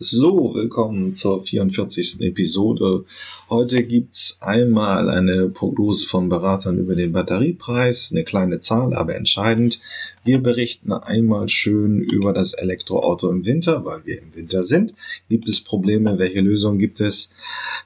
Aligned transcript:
So, 0.00 0.52
willkommen 0.56 1.14
zur 1.14 1.44
44. 1.44 2.20
Episode. 2.22 3.04
Heute 3.48 3.84
gibt's 3.84 4.38
einmal 4.40 5.08
eine 5.08 5.48
Prognose 5.48 6.04
von 6.04 6.28
Beratern 6.28 6.78
über 6.78 6.96
den 6.96 7.12
Batteriepreis, 7.12 8.10
eine 8.10 8.24
kleine 8.24 8.58
Zahl, 8.58 8.92
aber 8.92 9.14
entscheidend. 9.14 9.78
Wir 10.24 10.42
berichten 10.42 10.92
einmal 10.92 11.48
schön 11.48 12.00
über 12.00 12.32
das 12.32 12.54
Elektroauto 12.54 13.30
im 13.30 13.44
Winter, 13.44 13.84
weil 13.84 14.04
wir 14.04 14.20
im 14.20 14.34
Winter 14.34 14.64
sind. 14.64 14.94
Gibt 15.28 15.48
es 15.48 15.62
Probleme? 15.62 16.18
Welche 16.18 16.40
Lösungen 16.40 16.80
gibt 16.80 17.00
es? 17.00 17.30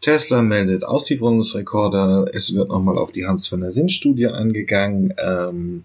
Tesla 0.01 0.41
meldet 0.41 0.87
Auslieferungsrekorde. 0.87 2.31
Es 2.33 2.55
wird 2.55 2.71
nochmal 2.71 2.97
auf 2.97 3.13
die 3.13 3.27
Hans 3.27 3.49
von 3.49 3.61
der 3.61 3.71
Sinn-Studie 3.71 4.29
eingegangen. 4.29 5.13
Ähm, 5.19 5.85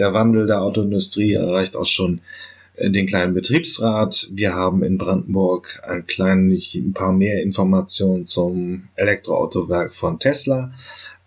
der 0.00 0.12
Wandel 0.12 0.48
der 0.48 0.62
Autoindustrie 0.62 1.34
erreicht 1.34 1.76
auch 1.76 1.86
schon 1.86 2.20
den 2.78 3.06
kleinen 3.06 3.34
Betriebsrat. 3.34 4.28
Wir 4.32 4.54
haben 4.54 4.82
in 4.82 4.98
Brandenburg 4.98 5.80
ein, 5.86 6.06
klein, 6.06 6.50
ein 6.50 6.92
paar 6.92 7.12
mehr 7.12 7.42
Informationen 7.42 8.24
zum 8.24 8.88
Elektroautowerk 8.96 9.94
von 9.94 10.18
Tesla. 10.18 10.72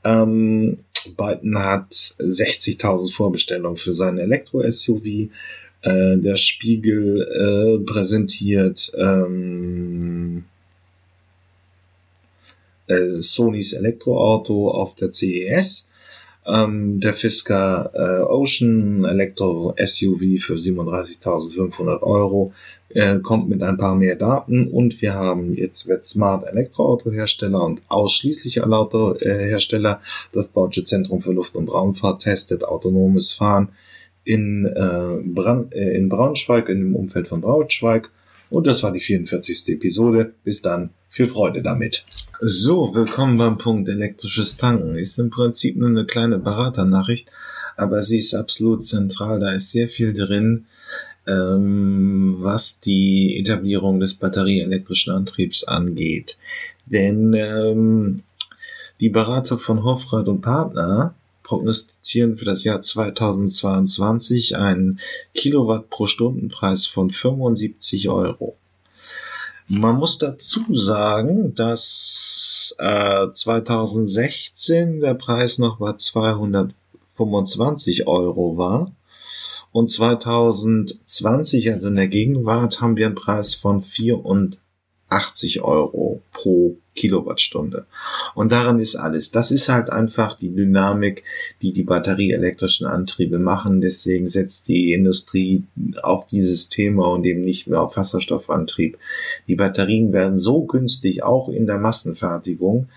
Ähm, 0.03 0.79
Biden 1.17 1.59
hat 1.59 1.91
60.000 1.91 3.13
Vorbestellungen 3.13 3.77
für 3.77 3.93
sein 3.93 4.17
Elektro-SUV. 4.17 5.29
Äh, 5.81 6.17
der 6.17 6.35
Spiegel 6.35 7.21
äh, 7.21 7.85
präsentiert 7.85 8.91
ähm, 8.97 10.45
äh, 12.87 13.19
Sonys 13.21 13.73
Elektroauto 13.73 14.69
auf 14.69 14.95
der 14.95 15.11
CES. 15.11 15.87
Ähm, 16.47 16.99
der 16.99 17.13
Fisker 17.13 17.91
äh, 17.93 18.21
Ocean 18.23 19.03
Elektro 19.03 19.73
SUV 19.77 20.39
für 20.39 20.55
37.500 20.55 22.03
Euro 22.03 22.53
äh, 22.89 23.17
kommt 23.19 23.49
mit 23.49 23.63
ein 23.63 23.77
paar 23.77 23.95
mehr 23.95 24.15
Daten 24.15 24.67
und 24.67 25.01
wir 25.01 25.15
haben 25.15 25.55
jetzt 25.55 25.87
wird 25.87 26.05
Smart 26.05 26.45
Elektroautohersteller 26.47 27.63
und 27.63 27.81
ausschließlich 27.87 28.63
Autohersteller 28.63 30.01
das 30.33 30.51
Deutsche 30.51 30.83
Zentrum 30.83 31.21
für 31.21 31.33
Luft- 31.33 31.55
und 31.55 31.69
Raumfahrt 31.69 32.21
testet 32.21 32.63
autonomes 32.63 33.31
Fahren 33.31 33.69
in, 34.23 34.65
äh, 34.65 35.23
Brand, 35.25 35.73
äh, 35.73 35.95
in 35.97 36.09
Braunschweig, 36.09 36.69
in 36.69 36.79
dem 36.79 36.95
Umfeld 36.95 37.27
von 37.27 37.41
Braunschweig 37.41 38.11
und 38.49 38.67
das 38.67 38.83
war 38.83 38.91
die 38.91 38.99
44. 38.99 39.69
Episode. 39.69 40.33
Bis 40.43 40.61
dann. 40.61 40.91
Viel 41.15 41.27
Freude 41.27 41.61
damit. 41.61 42.03
So, 42.41 42.93
willkommen 42.93 43.37
beim 43.37 43.57
Punkt 43.57 43.87
elektrisches 43.87 44.57
Tanken. 44.57 44.95
Ist 44.95 45.17
im 45.17 45.29
Prinzip 45.29 45.77
nur 45.77 45.87
eine 45.87 46.05
kleine 46.05 46.39
Beraternachricht, 46.39 47.31
aber 47.77 48.03
sie 48.03 48.17
ist 48.17 48.33
absolut 48.33 48.83
zentral. 48.83 49.39
Da 49.39 49.53
ist 49.53 49.71
sehr 49.71 49.87
viel 49.87 50.11
drin, 50.11 50.65
ähm, 51.25 52.35
was 52.39 52.81
die 52.81 53.39
Etablierung 53.39 54.01
des 54.01 54.15
batterieelektrischen 54.15 55.13
Antriebs 55.13 55.63
angeht. 55.63 56.37
Denn 56.85 57.33
ähm, 57.33 58.23
die 58.99 59.09
Berater 59.09 59.57
von 59.57 59.85
Hofrad 59.85 60.27
und 60.27 60.41
Partner 60.41 61.15
prognostizieren 61.43 62.35
für 62.35 62.43
das 62.43 62.65
Jahr 62.65 62.81
2022 62.81 64.57
einen 64.57 64.99
Kilowatt 65.33 65.89
pro 65.89 66.07
Stundenpreis 66.07 66.85
von 66.85 67.09
75 67.09 68.09
Euro. 68.09 68.57
Man 69.67 69.95
muss 69.95 70.19
dazu 70.19 70.75
sagen, 70.75 71.55
dass 71.55 72.75
äh, 72.77 73.31
2016 73.31 74.99
der 74.99 75.15
Preis 75.15 75.57
noch 75.57 75.79
bei 75.79 75.93
225 75.93 78.07
Euro 78.07 78.57
war. 78.57 78.91
Und 79.71 79.89
2020, 79.89 81.71
also 81.71 81.87
in 81.87 81.95
der 81.95 82.07
Gegenwart, 82.07 82.79
haben 82.79 82.95
wir 82.95 83.07
einen 83.07 83.15
Preis 83.15 83.55
von 83.55 83.81
84 85.09 85.63
Euro 85.63 86.21
pro 86.31 86.77
Kilowattstunde. 86.95 87.85
Und 88.35 88.53
daran 88.53 88.79
ist 88.79 88.95
alles. 88.95 89.31
Das 89.31 89.51
ist 89.51 89.67
halt 89.67 89.89
einfach 89.89 90.37
die 90.37 90.55
Dynamik, 90.55 91.23
die 91.61 91.73
die 91.73 91.83
batterieelektrischen 91.83 92.87
Antriebe 92.87 93.37
machen. 93.37 93.81
Deswegen 93.81 94.27
setzt 94.27 94.69
die 94.69 94.93
Industrie 94.93 95.63
auf 96.01 96.27
dieses 96.27 96.69
Thema 96.69 97.07
und 97.07 97.25
eben 97.25 97.41
nicht 97.41 97.67
mehr 97.67 97.81
auf 97.81 97.97
Wasserstoffantrieb. 97.97 98.97
Die 99.47 99.55
Batterien 99.55 100.13
werden 100.13 100.37
so 100.37 100.63
günstig, 100.63 101.23
auch 101.23 101.49
in 101.49 101.67
der 101.67 101.79
Massenfertigung, 101.79 102.87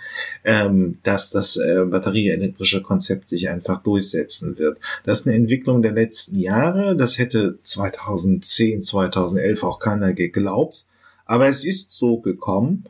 ähm, 0.45 0.99
dass 1.03 1.31
das 1.31 1.57
äh, 1.57 1.85
batterieelektrische 1.85 2.83
Konzept 2.83 3.29
sich 3.29 3.49
einfach 3.49 3.83
durchsetzen 3.83 4.59
wird. 4.59 4.79
Das 5.05 5.21
ist 5.21 5.27
eine 5.27 5.37
Entwicklung 5.37 5.83
der 5.83 5.93
letzten 5.93 6.39
Jahre. 6.39 6.97
Das 6.97 7.19
hätte 7.19 7.59
2010, 7.63 8.81
2011 8.81 9.65
auch 9.65 9.81
keiner 9.81 10.15
geglaubt. 10.15 10.87
Aber 11.29 11.47
es 11.47 11.65
ist 11.65 11.93
so 11.93 12.19
gekommen. 12.19 12.85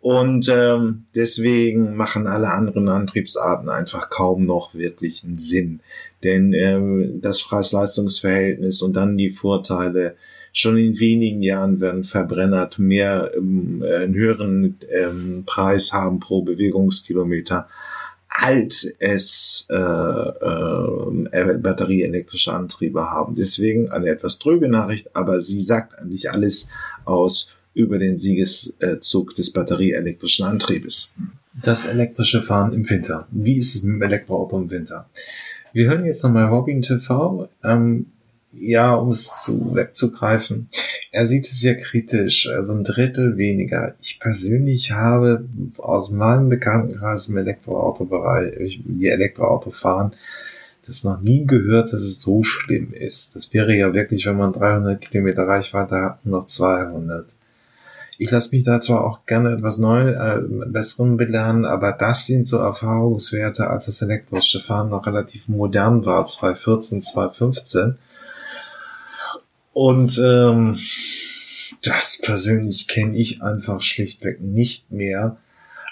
Und 0.00 0.48
ähm, 0.50 1.04
deswegen 1.14 1.96
machen 1.96 2.26
alle 2.26 2.50
anderen 2.50 2.88
Antriebsarten 2.88 3.70
einfach 3.70 4.10
kaum 4.10 4.44
noch 4.44 4.74
wirklich 4.74 5.24
einen 5.24 5.38
Sinn. 5.38 5.80
Denn 6.22 6.52
ähm, 6.52 7.20
das 7.22 7.42
Preis-Leistungs-Verhältnis 7.42 8.82
und 8.82 8.94
dann 8.94 9.16
die 9.16 9.30
Vorteile, 9.30 10.16
schon 10.52 10.76
in 10.76 11.00
wenigen 11.00 11.42
Jahren 11.42 11.80
werden 11.80 12.04
Verbrenner 12.04 12.70
mehr 12.78 13.32
ähm, 13.34 13.82
einen 13.82 14.14
höheren 14.14 14.78
ähm, 14.90 15.44
Preis 15.46 15.92
haben 15.92 16.20
pro 16.20 16.42
Bewegungskilometer 16.42 17.68
als 18.36 18.84
es 18.98 19.68
äh, 19.70 19.76
äh, 19.76 21.58
batterieelektrische 21.58 22.52
Antriebe 22.52 23.08
haben. 23.08 23.36
Deswegen 23.36 23.90
eine 23.90 24.08
etwas 24.08 24.40
tröge 24.40 24.68
Nachricht, 24.68 25.14
aber 25.16 25.40
sie 25.40 25.60
sagt 25.60 25.96
eigentlich 25.98 26.30
alles 26.32 26.66
aus 27.04 27.50
über 27.74 27.98
den 27.98 28.16
Siegeszug 28.16 29.34
des 29.34 29.52
batterieelektrischen 29.52 30.46
Antriebes. 30.46 31.12
Das 31.62 31.86
elektrische 31.86 32.42
Fahren 32.42 32.72
im 32.72 32.88
Winter. 32.88 33.26
Wie 33.30 33.56
ist 33.56 33.74
es 33.74 33.82
mit 33.82 33.96
dem 33.96 34.02
Elektroauto 34.02 34.56
im 34.58 34.70
Winter? 34.70 35.08
Wir 35.72 35.88
hören 35.88 36.04
jetzt 36.04 36.22
nochmal 36.22 36.46
Robin 36.46 36.82
TV. 36.82 37.48
Ähm, 37.62 38.06
ja, 38.52 38.94
um 38.94 39.10
es 39.10 39.32
zu 39.42 39.74
wegzugreifen. 39.74 40.68
Er 41.10 41.26
sieht 41.26 41.46
es 41.46 41.60
sehr 41.60 41.76
kritisch, 41.76 42.48
also 42.48 42.74
ein 42.74 42.84
Drittel 42.84 43.36
weniger. 43.36 43.94
Ich 44.00 44.20
persönlich 44.20 44.92
habe 44.92 45.44
aus 45.78 46.10
meinem 46.10 46.48
Bekanntenkreis 46.48 47.28
im 47.28 47.36
Elektroautobereich, 47.36 48.80
die 48.84 49.08
Elektroauto 49.08 49.70
fahren, 49.70 50.12
das 50.86 51.04
noch 51.04 51.20
nie 51.20 51.46
gehört, 51.46 51.92
dass 51.92 52.00
es 52.00 52.20
so 52.20 52.42
schlimm 52.42 52.92
ist. 52.92 53.34
Das 53.34 53.52
wäre 53.54 53.74
ja 53.74 53.94
wirklich, 53.94 54.26
wenn 54.26 54.36
man 54.36 54.52
300 54.52 55.00
Kilometer 55.00 55.46
Reichweite 55.46 55.96
hat, 55.96 56.26
noch 56.26 56.46
200. 56.46 57.26
Ich 58.18 58.30
lasse 58.30 58.54
mich 58.54 58.64
da 58.64 58.80
zwar 58.80 59.04
auch 59.04 59.26
gerne 59.26 59.54
etwas 59.54 59.78
neu, 59.78 60.10
äh, 60.10 60.40
Besseren 60.66 61.16
belehren, 61.16 61.64
aber 61.64 61.92
das 61.92 62.26
sind 62.26 62.46
so 62.46 62.58
Erfahrungswerte, 62.58 63.66
als 63.68 63.86
das 63.86 64.02
elektrische 64.02 64.60
Fahren 64.60 64.90
noch 64.90 65.06
relativ 65.06 65.48
modern 65.48 66.06
war, 66.06 66.24
2014, 66.24 67.02
2015. 67.02 67.98
Und 69.72 70.18
ähm, 70.24 70.78
das 71.82 72.20
persönlich 72.22 72.86
kenne 72.86 73.16
ich 73.16 73.42
einfach 73.42 73.80
schlichtweg 73.80 74.40
nicht 74.40 74.92
mehr. 74.92 75.38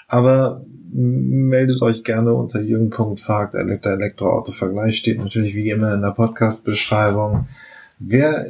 Aber 0.07 0.63
meldet 0.93 1.81
euch 1.81 2.03
gerne 2.03 2.33
unter 2.33 2.61
jürgen.fragt, 2.61 3.55
der 3.55 3.61
Elektroauto-Vergleich 3.61 4.97
steht 4.97 5.17
natürlich 5.17 5.55
wie 5.55 5.71
immer 5.71 5.93
in 5.93 6.01
der 6.01 6.11
Podcast-Beschreibung. 6.11 7.47
Wer 7.99 8.47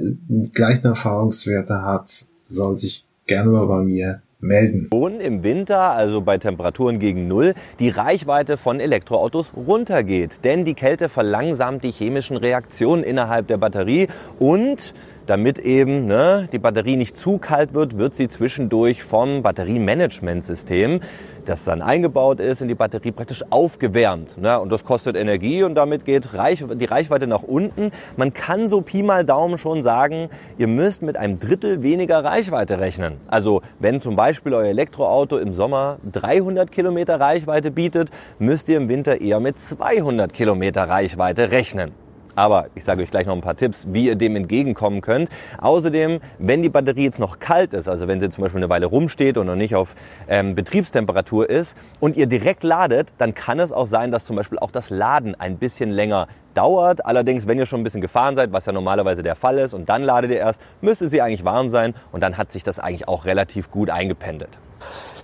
gleichen 0.52 0.88
Erfahrungswerte 0.88 1.84
hat, 1.84 2.26
soll 2.46 2.78
sich 2.78 3.08
gerne 3.28 3.52
mal 3.52 3.66
bei 3.66 3.82
mir 3.82 4.22
melden. 4.44 4.90
Im 5.20 5.44
Winter, 5.44 5.80
also 5.80 6.22
bei 6.22 6.38
Temperaturen 6.38 7.00
gegen 7.00 7.28
Null, 7.28 7.54
die 7.80 7.90
Reichweite 7.90 8.58
von 8.58 8.80
Elektroautos 8.80 9.54
runtergeht. 9.56 10.44
Denn 10.44 10.66
die 10.66 10.74
Kälte 10.74 11.10
verlangsamt 11.10 11.84
die 11.84 11.92
chemischen 11.92 12.38
Reaktionen 12.38 13.04
innerhalb 13.04 13.48
der 13.48 13.58
Batterie 13.58 14.08
und 14.40 14.94
damit 15.26 15.60
eben 15.60 16.06
ne, 16.06 16.48
die 16.52 16.60
Batterie 16.60 16.96
nicht 16.96 17.16
zu 17.16 17.38
kalt 17.38 17.74
wird, 17.74 17.98
wird 17.98 18.16
sie 18.16 18.28
zwischendurch 18.28 19.04
vom 19.04 19.42
Batteriemanagementsystem, 19.42 21.00
das 21.46 21.66
dann 21.66 21.82
eingebaut 21.82 22.40
ist, 22.40 22.62
in 22.62 22.68
die 22.68 22.76
Batterie 22.76 23.12
praktisch 23.12 23.44
aufgewärmt. 23.50 24.38
Ne? 24.38 24.60
Und 24.60 24.72
das 24.72 24.84
kostet 24.84 25.16
Energie 25.16 25.64
und 25.64 25.76
damit 25.76 26.06
geht 26.06 26.34
Reich, 26.34 26.64
die 26.76 26.86
Reichweite 26.86 27.28
nach 27.28 27.44
unten. 27.44 27.92
Man 28.18 28.34
kann 28.34 28.68
so 28.68 28.82
Pi 28.82 29.04
mal 29.04 29.26
Daumen 29.26 29.58
schon 29.58 29.84
sagen, 29.84 30.30
ihr 30.58 30.68
müsst 30.68 31.02
mit 31.02 31.18
einem 31.18 31.40
Drittel 31.40 31.84
weniger 31.84 32.24
Reichweite 32.24 32.80
rechnen. 32.80 33.18
Also 33.28 33.62
wenn 33.80 34.02
zum 34.02 34.16
Beispiel 34.16 34.54
euer 34.54 34.70
Elektroauto 34.70 35.38
im 35.38 35.54
Sommer 35.54 35.98
300 36.12 36.72
Kilometer 36.72 37.20
Reichweite 37.20 37.72
bietet, 37.72 38.10
müsst 38.40 38.70
ihr 38.70 38.78
im 38.78 38.90
Winter 38.90 39.22
eher 39.22 39.40
mit 39.40 39.60
200 39.60 40.34
Kilometer 40.34 40.90
Reichweite 40.90 41.52
rechnen. 41.52 42.03
Aber 42.36 42.68
ich 42.76 42.84
sage 42.84 43.04
euch 43.04 43.12
gleich 43.12 43.28
noch 43.28 43.36
ein 43.36 43.42
paar 43.42 43.56
Tipps, 43.56 43.88
wie 43.92 44.08
ihr 44.08 44.16
dem 44.16 44.36
entgegenkommen 44.36 45.02
könnt. 45.02 45.30
Außerdem, 45.60 46.20
wenn 46.40 46.62
die 46.62 46.70
Batterie 46.70 47.04
jetzt 47.04 47.20
noch 47.20 47.40
kalt 47.40 47.74
ist, 47.74 47.88
also 47.88 48.08
wenn 48.08 48.20
sie 48.20 48.30
zum 48.30 48.44
Beispiel 48.44 48.60
eine 48.60 48.70
Weile 48.70 48.88
rumsteht 48.88 49.38
und 49.38 49.48
noch 49.48 49.56
nicht 49.56 49.76
auf 49.76 49.96
ähm, 50.28 50.56
Betriebstemperatur 50.56 51.50
ist 51.50 51.78
und 52.00 52.18
ihr 52.18 52.28
direkt 52.28 52.64
ladet, 52.64 53.14
dann 53.18 53.34
kann 53.34 53.60
es 53.60 53.72
auch 53.72 53.88
sein, 53.88 54.12
dass 54.12 54.26
zum 54.26 54.36
Beispiel 54.36 54.60
auch 54.60 54.72
das 54.72 54.90
Laden 54.90 55.36
ein 55.40 55.58
bisschen 55.58 55.90
länger 55.90 56.28
dauert. 56.54 57.06
Allerdings, 57.06 57.48
wenn 57.48 57.58
ihr 57.58 57.66
schon 57.66 57.82
ein 57.82 57.84
bisschen 57.84 58.02
gefahren 58.02 58.36
seid, 58.36 58.52
was 58.52 58.66
ja 58.66 58.72
normalerweise 58.72 59.24
der 59.24 59.36
Fall 59.36 59.58
ist, 59.58 59.74
und 59.74 59.90
dann 59.90 60.04
ladet 60.04 60.32
ihr 60.32 60.38
erst, 60.38 60.62
müsste 60.82 61.08
sie 61.08 61.22
eigentlich 61.22 61.46
warm 61.46 61.70
sein 61.70 61.94
und 62.12 62.22
dann 62.22 62.38
hat 62.38 62.52
sich 62.52 62.64
das 62.64 62.80
eigentlich 62.80 63.08
auch 63.08 63.26
relativ 63.26 63.72
gut 63.72 63.90
eingependelt. 63.90 64.60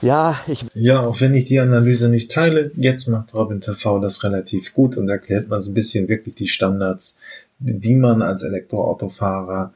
Ja, 0.01 0.39
ich. 0.47 0.65
Ja, 0.73 1.01
auch 1.01 1.19
wenn 1.19 1.35
ich 1.35 1.45
die 1.45 1.59
Analyse 1.59 2.09
nicht 2.09 2.31
teile, 2.31 2.71
jetzt 2.75 3.07
macht 3.07 3.33
Robin 3.33 3.59
TV 3.59 4.00
das 4.00 4.23
relativ 4.23 4.73
gut 4.73 4.97
und 4.97 5.09
erklärt 5.09 5.50
mal 5.50 5.59
so 5.59 5.71
ein 5.71 5.73
bisschen 5.73 6.07
wirklich 6.07 6.35
die 6.35 6.47
Standards, 6.47 7.17
die 7.59 7.95
man 7.95 8.21
als 8.21 8.44
Elektroautofahrer 8.44 9.73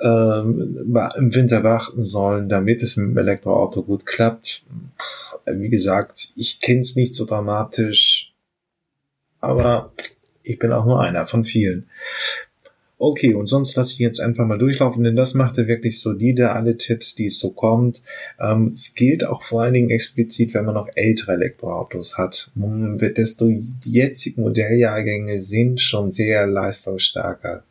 ähm, 0.00 0.96
im 1.16 1.34
Winter 1.34 1.60
beachten 1.60 2.02
soll, 2.02 2.46
damit 2.46 2.82
es 2.82 2.96
mit 2.96 3.10
dem 3.10 3.18
Elektroauto 3.18 3.82
gut 3.82 4.06
klappt. 4.06 4.64
Wie 5.46 5.68
gesagt, 5.68 6.32
ich 6.36 6.60
kenne 6.60 6.80
es 6.80 6.94
nicht 6.94 7.14
so 7.14 7.24
dramatisch, 7.24 8.32
aber 9.40 9.92
ich 10.44 10.58
bin 10.58 10.72
auch 10.72 10.84
nur 10.84 11.00
einer 11.00 11.26
von 11.26 11.44
vielen. 11.44 11.88
Okay, 13.04 13.34
und 13.34 13.46
sonst 13.46 13.74
lasse 13.74 13.94
ich 13.94 13.98
jetzt 13.98 14.20
einfach 14.20 14.46
mal 14.46 14.58
durchlaufen, 14.58 15.02
denn 15.02 15.16
das 15.16 15.34
macht 15.34 15.58
er 15.58 15.66
wirklich 15.66 16.00
solide, 16.00 16.52
alle 16.52 16.76
Tipps, 16.76 17.16
die 17.16 17.26
es 17.26 17.40
so 17.40 17.50
kommt. 17.50 18.00
Ähm, 18.38 18.68
es 18.68 18.94
gilt 18.94 19.26
auch 19.26 19.42
vor 19.42 19.62
allen 19.62 19.74
Dingen 19.74 19.90
explizit, 19.90 20.54
wenn 20.54 20.66
man 20.66 20.76
noch 20.76 20.88
ältere 20.94 21.32
Elektroautos 21.32 22.16
hat. 22.16 22.52
Desto 22.54 23.48
die 23.48 23.92
jetzigen 23.92 24.42
Modelljahrgänge 24.42 25.40
sind 25.40 25.80
schon 25.80 26.12
sehr 26.12 26.46
leistungsstarker. 26.46 27.64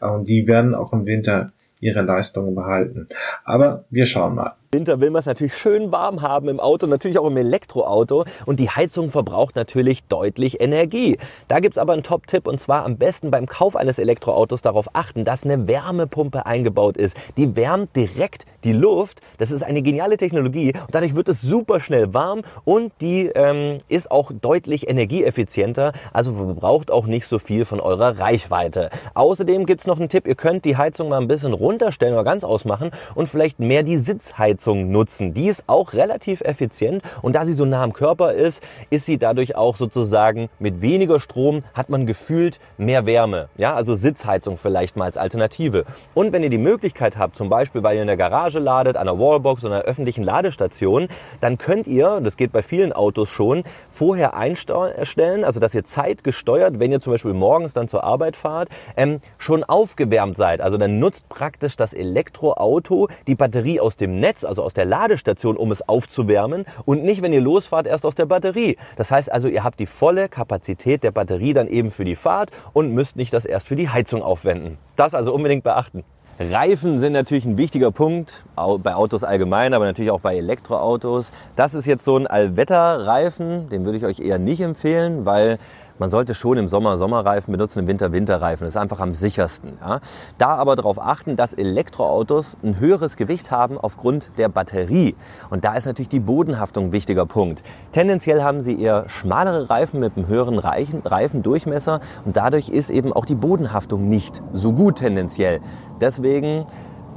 Und 0.00 0.28
die 0.28 0.48
werden 0.48 0.74
auch 0.74 0.92
im 0.92 1.06
Winter 1.06 1.52
ihre 1.78 2.02
Leistungen 2.02 2.56
behalten. 2.56 3.06
Aber 3.44 3.84
wir 3.90 4.06
schauen 4.06 4.34
mal. 4.34 4.56
Winter 4.74 5.00
will 5.00 5.10
man 5.10 5.20
es 5.20 5.26
natürlich 5.26 5.56
schön 5.56 5.92
warm 5.92 6.20
haben 6.20 6.48
im 6.48 6.58
Auto, 6.58 6.88
natürlich 6.88 7.20
auch 7.20 7.28
im 7.28 7.36
Elektroauto 7.36 8.24
und 8.44 8.58
die 8.58 8.68
Heizung 8.68 9.12
verbraucht 9.12 9.54
natürlich 9.54 10.02
deutlich 10.08 10.60
Energie. 10.60 11.16
Da 11.46 11.60
gibt's 11.60 11.78
aber 11.78 11.92
einen 11.92 12.02
Top-Tipp 12.02 12.48
und 12.48 12.58
zwar 12.58 12.84
am 12.84 12.96
besten 12.96 13.30
beim 13.30 13.46
Kauf 13.46 13.76
eines 13.76 14.00
Elektroautos 14.00 14.62
darauf 14.62 14.88
achten, 14.92 15.24
dass 15.24 15.44
eine 15.44 15.68
Wärmepumpe 15.68 16.44
eingebaut 16.44 16.96
ist. 16.96 17.16
Die 17.36 17.54
wärmt 17.54 17.94
direkt 17.94 18.46
die 18.64 18.72
Luft. 18.72 19.20
Das 19.38 19.52
ist 19.52 19.62
eine 19.62 19.80
geniale 19.80 20.16
Technologie 20.16 20.72
und 20.72 20.92
dadurch 20.92 21.14
wird 21.14 21.28
es 21.28 21.40
super 21.40 21.80
schnell 21.80 22.12
warm 22.12 22.42
und 22.64 22.92
die 23.00 23.26
ähm, 23.26 23.78
ist 23.88 24.10
auch 24.10 24.32
deutlich 24.32 24.88
energieeffizienter, 24.88 25.92
also 26.12 26.32
verbraucht 26.32 26.90
auch 26.90 27.06
nicht 27.06 27.28
so 27.28 27.38
viel 27.38 27.64
von 27.64 27.78
eurer 27.78 28.18
Reichweite. 28.18 28.90
Außerdem 29.14 29.66
gibt's 29.66 29.86
noch 29.86 30.00
einen 30.00 30.08
Tipp, 30.08 30.26
ihr 30.26 30.34
könnt 30.34 30.64
die 30.64 30.76
Heizung 30.76 31.10
mal 31.10 31.20
ein 31.20 31.28
bisschen 31.28 31.52
runterstellen 31.52 32.14
oder 32.14 32.24
ganz 32.24 32.42
ausmachen 32.42 32.90
und 33.14 33.28
vielleicht 33.28 33.60
mehr 33.60 33.84
die 33.84 33.98
Sitzheizung 33.98 34.63
Heizung 34.64 34.90
nutzen. 34.90 35.34
Die 35.34 35.48
ist 35.48 35.64
auch 35.66 35.92
relativ 35.92 36.40
effizient 36.40 37.02
und 37.20 37.36
da 37.36 37.44
sie 37.44 37.52
so 37.52 37.66
nah 37.66 37.82
am 37.82 37.92
Körper 37.92 38.32
ist, 38.32 38.62
ist 38.88 39.04
sie 39.04 39.18
dadurch 39.18 39.56
auch 39.56 39.76
sozusagen 39.76 40.48
mit 40.58 40.80
weniger 40.80 41.20
Strom 41.20 41.64
hat 41.74 41.90
man 41.90 42.06
gefühlt 42.06 42.60
mehr 42.78 43.04
Wärme. 43.04 43.48
Ja, 43.58 43.74
also 43.74 43.94
Sitzheizung 43.94 44.56
vielleicht 44.56 44.96
mal 44.96 45.04
als 45.04 45.18
Alternative. 45.18 45.84
Und 46.14 46.32
wenn 46.32 46.42
ihr 46.42 46.48
die 46.48 46.56
Möglichkeit 46.56 47.18
habt, 47.18 47.36
zum 47.36 47.50
Beispiel, 47.50 47.82
weil 47.82 47.96
ihr 47.96 48.02
in 48.02 48.06
der 48.06 48.16
Garage 48.16 48.58
ladet, 48.58 48.96
an 48.96 49.06
der 49.06 49.18
Wallbox 49.18 49.64
oder 49.64 49.76
einer 49.76 49.84
öffentlichen 49.84 50.24
Ladestation, 50.24 51.08
dann 51.40 51.58
könnt 51.58 51.86
ihr, 51.86 52.20
das 52.22 52.38
geht 52.38 52.52
bei 52.52 52.62
vielen 52.62 52.94
Autos 52.94 53.28
schon, 53.28 53.64
vorher 53.90 54.34
einstellen, 54.34 55.44
also 55.44 55.60
dass 55.60 55.74
ihr 55.74 55.84
zeitgesteuert, 55.84 56.80
wenn 56.80 56.90
ihr 56.90 57.00
zum 57.00 57.12
Beispiel 57.12 57.34
morgens 57.34 57.74
dann 57.74 57.88
zur 57.88 58.02
Arbeit 58.02 58.36
fahrt, 58.36 58.70
ähm, 58.96 59.20
schon 59.36 59.62
aufgewärmt 59.62 60.38
seid. 60.38 60.62
Also 60.62 60.78
dann 60.78 60.98
nutzt 60.98 61.28
praktisch 61.28 61.76
das 61.76 61.92
Elektroauto 61.92 63.08
die 63.26 63.34
Batterie 63.34 63.80
aus 63.80 63.98
dem 63.98 64.20
Netz, 64.20 64.44
also 64.44 64.53
aus 64.62 64.74
der 64.74 64.84
Ladestation, 64.84 65.56
um 65.56 65.72
es 65.72 65.88
aufzuwärmen 65.88 66.64
und 66.84 67.02
nicht, 67.02 67.22
wenn 67.22 67.32
ihr 67.32 67.40
losfahrt, 67.40 67.86
erst 67.86 68.06
aus 68.06 68.14
der 68.14 68.26
Batterie. 68.26 68.76
Das 68.96 69.10
heißt 69.10 69.30
also, 69.30 69.48
ihr 69.48 69.64
habt 69.64 69.80
die 69.80 69.86
volle 69.86 70.28
Kapazität 70.28 71.02
der 71.02 71.10
Batterie 71.10 71.52
dann 71.52 71.68
eben 71.68 71.90
für 71.90 72.04
die 72.04 72.16
Fahrt 72.16 72.50
und 72.72 72.92
müsst 72.92 73.16
nicht 73.16 73.32
das 73.32 73.44
erst 73.44 73.66
für 73.66 73.76
die 73.76 73.88
Heizung 73.88 74.22
aufwenden. 74.22 74.78
Das 74.96 75.14
also 75.14 75.34
unbedingt 75.34 75.64
beachten. 75.64 76.04
Reifen 76.40 76.98
sind 76.98 77.12
natürlich 77.12 77.44
ein 77.44 77.56
wichtiger 77.56 77.92
Punkt, 77.92 78.44
bei 78.56 78.96
Autos 78.96 79.22
allgemein, 79.22 79.72
aber 79.72 79.84
natürlich 79.84 80.10
auch 80.10 80.18
bei 80.18 80.36
Elektroautos. 80.36 81.30
Das 81.54 81.74
ist 81.74 81.86
jetzt 81.86 82.04
so 82.04 82.16
ein 82.16 82.26
Allwetterreifen, 82.26 83.68
den 83.68 83.84
würde 83.84 83.98
ich 83.98 84.04
euch 84.04 84.18
eher 84.18 84.40
nicht 84.40 84.60
empfehlen, 84.60 85.24
weil 85.26 85.58
man 85.98 86.10
sollte 86.10 86.34
schon 86.34 86.58
im 86.58 86.68
Sommer 86.68 86.98
Sommerreifen 86.98 87.52
benutzen, 87.52 87.80
im 87.80 87.86
Winter 87.86 88.12
Winterreifen. 88.12 88.66
Das 88.66 88.74
ist 88.74 88.80
einfach 88.80 89.00
am 89.00 89.14
sichersten. 89.14 89.78
Ja. 89.80 90.00
Da 90.38 90.54
aber 90.56 90.76
darauf 90.76 91.00
achten, 91.00 91.36
dass 91.36 91.52
Elektroautos 91.52 92.56
ein 92.62 92.78
höheres 92.80 93.16
Gewicht 93.16 93.50
haben 93.50 93.78
aufgrund 93.78 94.30
der 94.36 94.48
Batterie. 94.48 95.14
Und 95.50 95.64
da 95.64 95.74
ist 95.74 95.86
natürlich 95.86 96.08
die 96.08 96.20
Bodenhaftung 96.20 96.86
ein 96.86 96.92
wichtiger 96.92 97.26
Punkt. 97.26 97.62
Tendenziell 97.92 98.42
haben 98.42 98.62
sie 98.62 98.80
eher 98.80 99.08
schmalere 99.08 99.70
Reifen 99.70 100.00
mit 100.00 100.16
einem 100.16 100.26
höheren 100.26 100.58
Reifendurchmesser 100.58 102.00
und 102.24 102.36
dadurch 102.36 102.68
ist 102.68 102.90
eben 102.90 103.12
auch 103.12 103.26
die 103.26 103.34
Bodenhaftung 103.34 104.08
nicht 104.08 104.42
so 104.52 104.72
gut 104.72 104.96
tendenziell. 104.96 105.60
Deswegen 106.00 106.66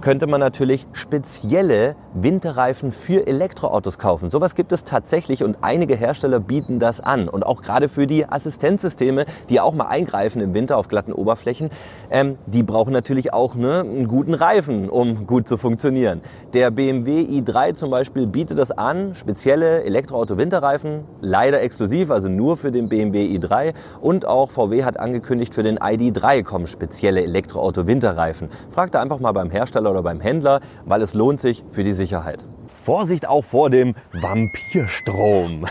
könnte 0.01 0.27
man 0.27 0.39
natürlich 0.39 0.87
spezielle 0.93 1.95
Winterreifen 2.13 2.91
für 2.91 3.27
Elektroautos 3.27 3.97
kaufen. 3.97 4.29
Sowas 4.29 4.55
gibt 4.55 4.71
es 4.71 4.83
tatsächlich 4.83 5.43
und 5.43 5.57
einige 5.61 5.95
Hersteller 5.95 6.39
bieten 6.39 6.79
das 6.79 6.99
an. 6.99 7.27
Und 7.27 7.45
auch 7.45 7.61
gerade 7.61 7.89
für 7.89 8.07
die 8.07 8.27
Assistenzsysteme, 8.27 9.25
die 9.49 9.59
auch 9.59 9.73
mal 9.73 9.87
eingreifen 9.87 10.41
im 10.41 10.53
Winter 10.53 10.77
auf 10.77 10.87
glatten 10.87 11.13
Oberflächen, 11.13 11.69
ähm, 12.09 12.37
die 12.45 12.63
brauchen 12.63 12.93
natürlich 12.93 13.33
auch 13.33 13.55
ne, 13.55 13.81
einen 13.81 14.07
guten 14.07 14.33
Reifen, 14.33 14.89
um 14.89 15.27
gut 15.27 15.47
zu 15.47 15.57
funktionieren. 15.57 16.21
Der 16.53 16.71
BMW 16.71 17.21
i3 17.21 17.73
zum 17.73 17.89
Beispiel 17.89 18.27
bietet 18.27 18.57
das 18.57 18.71
an, 18.71 19.15
spezielle 19.15 19.83
Elektroauto-Winterreifen, 19.83 21.03
leider 21.21 21.61
exklusiv, 21.61 22.11
also 22.11 22.29
nur 22.29 22.57
für 22.57 22.71
den 22.71 22.89
BMW 22.89 23.25
i3. 23.37 23.73
Und 24.01 24.25
auch 24.25 24.51
VW 24.51 24.83
hat 24.83 24.99
angekündigt, 24.99 25.53
für 25.53 25.63
den 25.63 25.77
ID3 25.79 26.43
kommen 26.43 26.67
spezielle 26.67 27.23
Elektroauto-Winterreifen. 27.23 28.49
Fragt 28.69 28.95
da 28.95 29.01
einfach 29.01 29.19
mal 29.19 29.31
beim 29.31 29.49
Hersteller 29.49 29.86
Hersteller 29.87 29.91
oder 29.91 30.03
beim 30.03 30.19
Händler, 30.19 30.61
weil 30.85 31.01
es 31.01 31.13
lohnt 31.13 31.39
sich 31.39 31.63
für 31.69 31.83
die 31.83 31.93
Sicherheit. 31.93 32.43
Vorsicht 32.77 33.27
auch 33.27 33.43
vor 33.43 33.69
dem 33.69 33.95
Vampirstrom. 34.13 35.65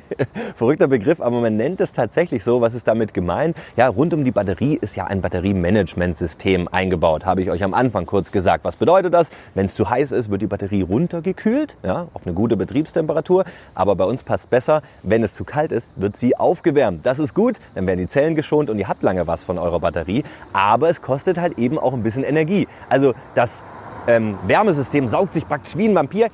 Verrückter 0.56 0.88
Begriff, 0.88 1.20
aber 1.20 1.40
man 1.40 1.56
nennt 1.56 1.80
es 1.80 1.92
tatsächlich 1.92 2.42
so. 2.42 2.60
Was 2.60 2.74
ist 2.74 2.88
damit 2.88 3.14
gemeint? 3.14 3.56
Ja, 3.76 3.88
rund 3.88 4.14
um 4.14 4.24
die 4.24 4.30
Batterie 4.30 4.76
ist 4.80 4.96
ja 4.96 5.04
ein 5.04 5.20
Batteriemanagementsystem 5.20 6.68
eingebaut, 6.68 7.24
habe 7.24 7.42
ich 7.42 7.50
euch 7.50 7.62
am 7.62 7.74
Anfang 7.74 8.06
kurz 8.06 8.32
gesagt. 8.32 8.64
Was 8.64 8.76
bedeutet 8.76 9.14
das? 9.14 9.30
Wenn 9.54 9.66
es 9.66 9.74
zu 9.74 9.88
heiß 9.88 10.12
ist, 10.12 10.30
wird 10.30 10.42
die 10.42 10.46
Batterie 10.46 10.82
runtergekühlt, 10.82 11.76
ja, 11.84 12.08
auf 12.14 12.26
eine 12.26 12.34
gute 12.34 12.56
Betriebstemperatur. 12.56 13.44
Aber 13.74 13.94
bei 13.94 14.04
uns 14.04 14.22
passt 14.22 14.50
besser, 14.50 14.82
wenn 15.02 15.22
es 15.22 15.34
zu 15.34 15.44
kalt 15.44 15.72
ist, 15.72 15.88
wird 15.94 16.16
sie 16.16 16.36
aufgewärmt. 16.36 17.04
Das 17.04 17.18
ist 17.18 17.34
gut, 17.34 17.58
dann 17.74 17.86
werden 17.86 18.00
die 18.00 18.08
Zellen 18.08 18.34
geschont 18.34 18.70
und 18.70 18.78
ihr 18.78 18.88
habt 18.88 19.02
lange 19.02 19.26
was 19.26 19.44
von 19.44 19.58
eurer 19.58 19.80
Batterie. 19.80 20.24
Aber 20.52 20.88
es 20.88 21.02
kostet 21.02 21.38
halt 21.38 21.58
eben 21.58 21.78
auch 21.78 21.92
ein 21.92 22.02
bisschen 22.02 22.24
Energie. 22.24 22.66
Also 22.88 23.14
das 23.34 23.62
ähm, 24.06 24.38
Wärmesystem 24.46 25.08
saugt 25.08 25.34
sich 25.34 25.46
praktisch 25.46 25.76
wie 25.76 25.88
ein 25.88 25.94
Vampir 25.94 26.28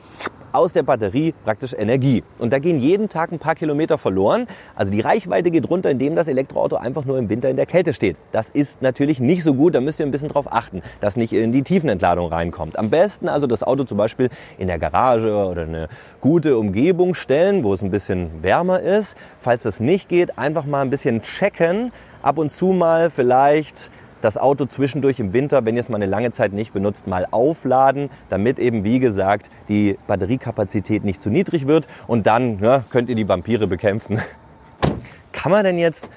aus 0.52 0.72
der 0.72 0.82
Batterie 0.82 1.34
praktisch 1.44 1.72
Energie. 1.72 2.22
Und 2.38 2.52
da 2.52 2.58
gehen 2.58 2.78
jeden 2.78 3.08
Tag 3.08 3.32
ein 3.32 3.38
paar 3.38 3.54
Kilometer 3.54 3.98
verloren. 3.98 4.46
Also 4.74 4.92
die 4.92 5.00
Reichweite 5.00 5.50
geht 5.50 5.68
runter, 5.68 5.90
indem 5.90 6.14
das 6.14 6.28
Elektroauto 6.28 6.76
einfach 6.76 7.04
nur 7.04 7.18
im 7.18 7.28
Winter 7.28 7.48
in 7.48 7.56
der 7.56 7.66
Kälte 7.66 7.94
steht. 7.94 8.16
Das 8.32 8.50
ist 8.50 8.82
natürlich 8.82 9.18
nicht 9.20 9.42
so 9.42 9.54
gut. 9.54 9.74
Da 9.74 9.80
müsst 9.80 10.00
ihr 10.00 10.06
ein 10.06 10.12
bisschen 10.12 10.28
drauf 10.28 10.52
achten, 10.52 10.82
dass 11.00 11.16
nicht 11.16 11.32
in 11.32 11.52
die 11.52 11.62
Tiefenentladung 11.62 12.28
reinkommt. 12.28 12.78
Am 12.78 12.90
besten 12.90 13.28
also 13.28 13.46
das 13.46 13.62
Auto 13.62 13.84
zum 13.84 13.98
Beispiel 13.98 14.28
in 14.58 14.66
der 14.66 14.78
Garage 14.78 15.34
oder 15.34 15.62
eine 15.62 15.88
gute 16.20 16.58
Umgebung 16.58 17.14
stellen, 17.14 17.64
wo 17.64 17.72
es 17.72 17.82
ein 17.82 17.90
bisschen 17.90 18.42
wärmer 18.42 18.80
ist. 18.80 19.16
Falls 19.38 19.62
das 19.62 19.80
nicht 19.80 20.08
geht, 20.08 20.38
einfach 20.38 20.66
mal 20.66 20.82
ein 20.82 20.90
bisschen 20.90 21.22
checken. 21.22 21.92
Ab 22.22 22.38
und 22.38 22.52
zu 22.52 22.66
mal 22.66 23.10
vielleicht 23.10 23.90
das 24.22 24.38
Auto 24.38 24.66
zwischendurch 24.66 25.20
im 25.20 25.32
Winter, 25.32 25.66
wenn 25.66 25.76
ihr 25.76 25.80
es 25.80 25.88
mal 25.88 25.96
eine 25.96 26.06
lange 26.06 26.30
Zeit 26.30 26.52
nicht 26.52 26.72
benutzt, 26.72 27.06
mal 27.06 27.26
aufladen, 27.30 28.08
damit 28.28 28.58
eben, 28.58 28.84
wie 28.84 29.00
gesagt, 29.00 29.50
die 29.68 29.98
Batteriekapazität 30.06 31.04
nicht 31.04 31.20
zu 31.20 31.28
niedrig 31.28 31.66
wird 31.66 31.86
und 32.06 32.26
dann 32.26 32.58
ja, 32.60 32.84
könnt 32.88 33.08
ihr 33.08 33.16
die 33.16 33.28
Vampire 33.28 33.66
bekämpfen. 33.66 34.20
Kann 35.32 35.52
man 35.52 35.64
denn 35.64 35.78
jetzt 35.78 36.10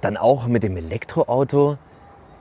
dann 0.00 0.16
auch 0.16 0.46
mit 0.46 0.62
dem 0.62 0.76
Elektroauto 0.76 1.78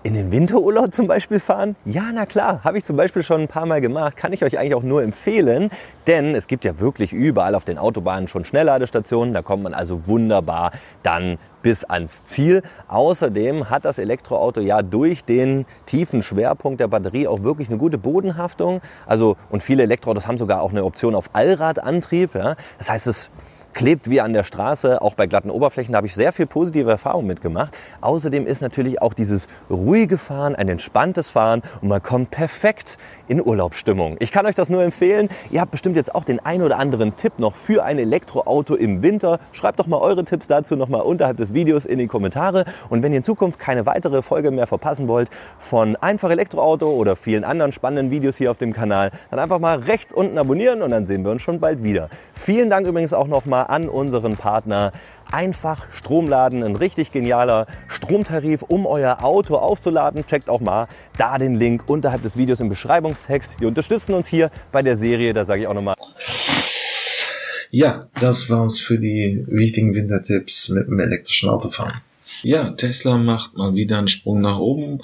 in 0.06 0.14
den 0.14 0.32
Winterurlaub 0.32 0.94
zum 0.94 1.08
Beispiel 1.08 1.40
fahren? 1.40 1.76
Ja, 1.84 2.12
na 2.14 2.28
klar, 2.28 2.64
habe 2.64 2.78
ich 2.78 2.86
zum 2.86 2.96
Beispiel 2.96 3.24
schon 3.24 3.42
ein 3.42 3.48
paar 3.48 3.66
Mal 3.66 3.82
gemacht, 3.82 4.16
kann 4.16 4.34
ich 4.34 4.44
euch 4.44 4.60
eigentlich 4.60 4.76
auch 4.76 4.84
nur 4.84 5.02
empfehlen, 5.02 5.72
denn 6.06 6.36
es 6.36 6.46
gibt 6.46 6.64
ja 6.64 6.80
wirklich 6.80 7.12
überall 7.12 7.56
auf 7.56 7.66
den 7.66 7.80
Autobahnen 7.80 8.28
schon 8.28 8.46
Schnellladestationen, 8.46 9.34
da 9.34 9.42
kommt 9.42 9.64
man 9.64 9.74
also 9.74 10.06
wunderbar 10.06 10.74
dann 11.02 11.40
bis 11.64 11.84
ans 11.84 12.26
Ziel. 12.26 12.62
Außerdem 12.88 13.72
hat 13.72 13.86
das 13.86 13.98
Elektroauto 13.98 14.62
ja 14.62 14.84
durch 14.84 15.26
den 15.26 15.66
tiefen 15.88 16.22
Schwerpunkt 16.22 16.80
der 16.80 16.88
Batterie 16.88 17.28
auch 17.28 17.42
wirklich 17.42 17.70
eine 17.70 17.80
gute 17.80 17.98
Bodenhaftung. 17.98 18.82
Also, 19.08 19.38
und 19.50 19.64
viele 19.64 19.82
Elektroautos 19.82 20.28
haben 20.28 20.38
sogar 20.38 20.62
auch 20.62 20.70
eine 20.70 20.84
Option 20.84 21.16
auf 21.16 21.32
Allradantrieb. 21.34 22.36
Ja. 22.36 22.56
Das 22.78 22.92
heißt, 22.92 23.08
es 23.08 23.32
klebt 23.76 24.10
wie 24.10 24.22
an 24.22 24.34
der 24.34 24.46
Straße, 24.46 25.02
auch 25.02 25.14
bei 25.14 25.28
glatten 25.28 25.52
Oberflächen. 25.52 25.92
Da 25.92 25.98
habe 25.98 26.08
ich 26.08 26.16
sehr 26.16 26.32
viel 26.32 26.46
positive 26.46 26.90
Erfahrungen 26.90 27.28
mitgemacht. 27.28 27.78
Außerdem 28.02 28.48
ist 28.48 28.62
natürlich 28.62 29.02
auch 29.02 29.14
dieses 29.14 29.48
ruhige 29.70 30.18
Fahren 30.18 30.56
ein 30.56 30.70
entspanntes 30.70 31.30
Fahren 31.30 31.62
und 31.82 31.90
man 31.90 32.02
kommt 32.02 32.32
perfekt 32.32 32.98
in 33.28 33.46
Urlaubsstimmung. 33.46 34.16
Ich 34.20 34.32
kann 34.32 34.46
euch 34.46 34.56
das 34.56 34.70
nur 34.70 34.82
empfehlen. 34.82 35.30
Ihr 35.52 35.60
habt 35.60 35.72
bestimmt 35.72 35.98
jetzt 35.98 36.16
auch 36.16 36.24
den 36.24 36.40
ein 36.40 36.62
oder 36.62 36.78
anderen 36.80 37.18
Tipp 37.18 37.34
noch 37.38 37.54
für 37.54 37.84
ein 37.84 38.00
Elektroauto 38.00 38.76
im 38.76 39.02
Winter. 39.02 39.40
Schreibt 39.52 39.80
doch 39.80 39.88
mal 39.88 39.98
eure 39.98 40.24
Tipps 40.24 40.48
dazu 40.48 40.76
nochmal 40.76 41.02
unterhalb 41.02 41.38
des 41.38 41.54
Videos 41.54 41.86
in 41.86 42.00
die 42.00 42.08
Kommentare. 42.08 42.64
Und 42.90 43.04
wenn 43.04 43.12
ihr 43.12 43.18
in 43.18 43.24
Zukunft 43.24 43.60
keine 43.60 43.86
weitere 43.86 44.22
Folge 44.22 44.52
mehr 44.52 44.68
verpassen 44.68 45.08
wollt 45.08 45.30
von 45.58 45.98
Einfach 45.98 46.30
Elektroauto 46.30 46.90
oder 46.90 47.18
vielen 47.18 47.44
anderen 47.44 47.74
spannenden 47.74 48.10
Videos 48.10 48.38
hier 48.38 48.52
auf 48.52 48.58
dem 48.58 48.72
Kanal, 48.72 49.12
dann 49.32 49.40
einfach 49.40 49.60
mal 49.60 49.80
rechts 49.80 50.14
unten 50.14 50.38
abonnieren 50.38 50.82
und 50.82 50.92
dann 50.92 51.08
sehen 51.08 51.26
wir 51.26 51.32
uns 51.32 51.42
schon 51.42 51.60
bald 51.60 51.84
wieder. 51.84 52.10
Vielen 52.32 52.70
Dank 52.70 52.88
übrigens 52.88 53.14
auch 53.14 53.28
nochmal 53.28 53.65
an 53.70 53.90
unseren 53.90 54.38
Partner 54.38 54.92
einfach 55.32 55.88
Stromladen, 55.92 56.64
ein 56.64 56.76
richtig 56.76 57.12
genialer 57.12 57.68
Stromtarif, 57.88 58.64
um 58.64 58.86
euer 58.86 59.24
Auto 59.24 59.56
aufzuladen. 59.56 60.26
Checkt 60.26 60.50
auch 60.50 60.62
mal 60.62 60.88
da 61.18 61.38
den 61.38 61.56
Link 61.56 61.90
unterhalb 61.90 62.24
des 62.24 62.38
Videos 62.38 62.60
im 62.60 62.70
Beschreibungstext. 62.70 63.60
Die 63.60 63.66
unterstützen 63.66 64.14
uns 64.14 64.28
hier 64.28 64.50
bei 64.72 64.82
der 64.82 64.98
Serie, 64.98 65.34
da 65.34 65.46
sage 65.46 65.62
ich 65.62 65.68
auch 65.68 65.74
nochmal. 65.74 65.96
Ja, 67.72 68.08
das 68.22 68.50
war's 68.50 68.80
für 68.80 69.00
die 69.00 69.44
wichtigen 69.48 69.94
Wintertipps 69.94 70.70
mit 70.70 70.88
dem 70.88 71.00
elektrischen 71.00 71.50
Autofahren. 71.50 72.02
Ja, 72.42 72.70
Tesla 72.72 73.18
macht 73.18 73.58
mal 73.58 73.76
wieder 73.76 73.98
einen 73.98 74.08
Sprung 74.08 74.42
nach 74.42 74.60
oben. 74.60 75.02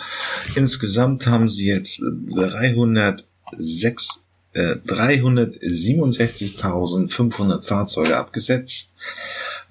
Insgesamt 0.56 1.28
haben 1.28 1.50
sie 1.50 1.68
jetzt 1.68 2.02
306 2.02 4.26
äh, 4.54 4.76
367.500 4.86 7.62
Fahrzeuge 7.62 8.18
abgesetzt. 8.18 8.92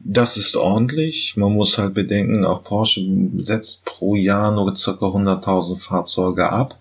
Das 0.02 0.38
ist 0.38 0.56
ordentlich. 0.56 1.36
Man 1.36 1.52
muss 1.52 1.76
halt 1.76 1.92
bedenken, 1.92 2.46
auch 2.46 2.64
Porsche 2.64 3.02
setzt 3.36 3.84
pro 3.84 4.14
Jahr 4.14 4.50
nur 4.50 4.72
ca. 4.72 4.90
100.000 4.90 5.78
Fahrzeuge 5.78 6.50
ab. 6.50 6.78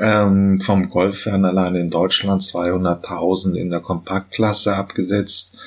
Ähm, 0.00 0.58
vom 0.60 0.88
Golf 0.88 1.26
werden 1.26 1.44
alleine 1.44 1.80
in 1.80 1.90
Deutschland 1.90 2.42
200.000 2.42 3.54
in 3.54 3.68
der 3.68 3.80
Kompaktklasse 3.80 4.74
abgesetzt. 4.74 5.58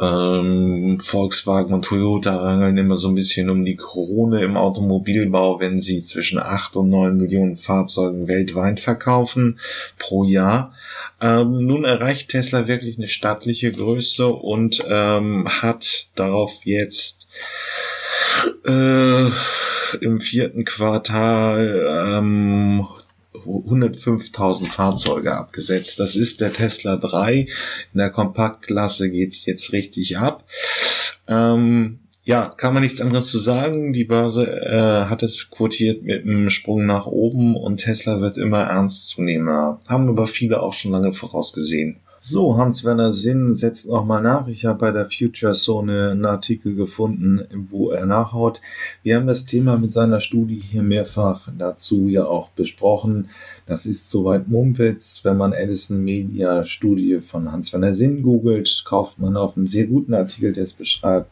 Ähm, 0.00 0.98
Volkswagen 0.98 1.74
und 1.74 1.84
Toyota 1.84 2.36
rangeln 2.36 2.78
immer 2.78 2.96
so 2.96 3.08
ein 3.08 3.14
bisschen 3.14 3.50
um 3.50 3.64
die 3.64 3.76
Krone 3.76 4.40
im 4.40 4.56
Automobilbau, 4.56 5.60
wenn 5.60 5.82
sie 5.82 6.02
zwischen 6.02 6.38
8 6.38 6.76
und 6.76 6.88
9 6.88 7.16
Millionen 7.16 7.56
Fahrzeugen 7.56 8.26
weltweit 8.26 8.80
verkaufen 8.80 9.60
pro 9.98 10.24
Jahr. 10.24 10.72
Ähm, 11.20 11.66
nun 11.66 11.84
erreicht 11.84 12.30
Tesla 12.30 12.66
wirklich 12.66 12.96
eine 12.96 13.08
stattliche 13.08 13.72
Größe 13.72 14.26
und 14.28 14.82
ähm, 14.88 15.48
hat 15.48 16.08
darauf 16.14 16.60
jetzt 16.64 17.28
äh, 18.66 19.26
im 20.00 20.20
vierten 20.20 20.64
Quartal 20.64 21.86
ähm, 21.88 22.86
105.000 23.46 24.66
Fahrzeuge 24.66 25.34
abgesetzt. 25.34 25.98
Das 25.98 26.16
ist 26.16 26.40
der 26.40 26.52
Tesla 26.52 26.96
3. 26.96 27.46
In 27.92 27.98
der 27.98 28.10
Kompaktklasse 28.10 29.10
geht's 29.10 29.46
jetzt 29.46 29.72
richtig 29.72 30.18
ab. 30.18 30.44
Ähm, 31.28 32.00
ja, 32.24 32.52
kann 32.56 32.74
man 32.74 32.82
nichts 32.82 33.00
anderes 33.00 33.26
zu 33.26 33.38
sagen. 33.38 33.92
Die 33.92 34.04
Börse 34.04 34.46
äh, 34.46 35.08
hat 35.08 35.22
es 35.22 35.50
quotiert 35.50 36.02
mit 36.02 36.24
einem 36.24 36.50
Sprung 36.50 36.86
nach 36.86 37.06
oben 37.06 37.56
und 37.56 37.78
Tesla 37.78 38.20
wird 38.20 38.36
immer 38.36 38.62
ernstzunehmender. 38.62 39.80
Haben 39.88 40.08
aber 40.08 40.26
viele 40.26 40.62
auch 40.62 40.74
schon 40.74 40.92
lange 40.92 41.12
vorausgesehen. 41.12 42.00
So, 42.22 42.58
Hans-Werner 42.58 43.12
Sinn 43.12 43.56
setzt 43.56 43.88
nochmal 43.88 44.20
nach. 44.20 44.46
Ich 44.46 44.66
habe 44.66 44.78
bei 44.78 44.90
der 44.90 45.08
Future 45.10 45.54
Zone 45.54 46.10
einen 46.10 46.26
Artikel 46.26 46.74
gefunden, 46.74 47.46
wo 47.70 47.92
er 47.92 48.04
nachhaut. 48.04 48.60
Wir 49.02 49.16
haben 49.16 49.26
das 49.26 49.46
Thema 49.46 49.78
mit 49.78 49.94
seiner 49.94 50.20
Studie 50.20 50.56
hier 50.62 50.82
mehrfach 50.82 51.48
dazu 51.56 52.08
ja 52.08 52.26
auch 52.26 52.50
besprochen. 52.50 53.30
Das 53.64 53.86
ist 53.86 54.10
soweit 54.10 54.48
Mumpitz. 54.48 55.24
Wenn 55.24 55.38
man 55.38 55.54
Edison 55.54 56.04
Media 56.04 56.62
Studie 56.64 57.20
von 57.20 57.50
Hans-Werner 57.50 57.94
Sinn 57.94 58.20
googelt, 58.20 58.82
kauft 58.84 59.18
man 59.18 59.38
auf 59.38 59.56
einen 59.56 59.66
sehr 59.66 59.86
guten 59.86 60.12
Artikel, 60.12 60.52
der 60.52 60.64
es 60.64 60.74
beschreibt. 60.74 61.30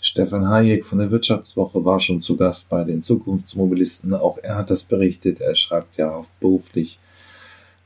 Stefan 0.00 0.48
Hayek 0.48 0.86
von 0.86 1.00
der 1.00 1.10
Wirtschaftswoche 1.10 1.84
war 1.84 2.00
schon 2.00 2.22
zu 2.22 2.38
Gast 2.38 2.70
bei 2.70 2.84
den 2.84 3.02
Zukunftsmobilisten. 3.02 4.14
Auch 4.14 4.38
er 4.38 4.56
hat 4.56 4.70
das 4.70 4.84
berichtet. 4.84 5.42
Er 5.42 5.54
schreibt 5.54 5.98
ja 5.98 6.14
auch 6.14 6.28
beruflich 6.40 6.98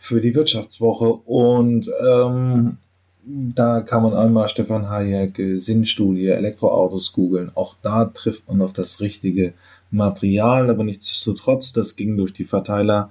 für 0.09 0.23
die 0.23 0.35
Wirtschaftswoche 0.35 1.13
und 1.13 1.91
ähm, 2.01 2.79
da 3.27 3.83
kann 3.83 4.03
man 4.03 4.15
einmal 4.15 4.49
Stefan 4.49 4.89
Hayek 4.89 5.39
Sinnstudie 5.57 6.29
Elektroautos 6.29 7.13
googeln. 7.13 7.53
Auch 7.55 7.77
da 7.83 8.07
trifft 8.07 8.49
man 8.49 8.63
auf 8.63 8.73
das 8.73 9.01
richtige 9.03 9.53
Material, 9.91 10.71
aber 10.71 10.83
nichtsdestotrotz, 10.83 11.75
das 11.75 11.95
ging 11.95 12.17
durch 12.17 12.33
die 12.33 12.47
Verteiler. 12.47 13.11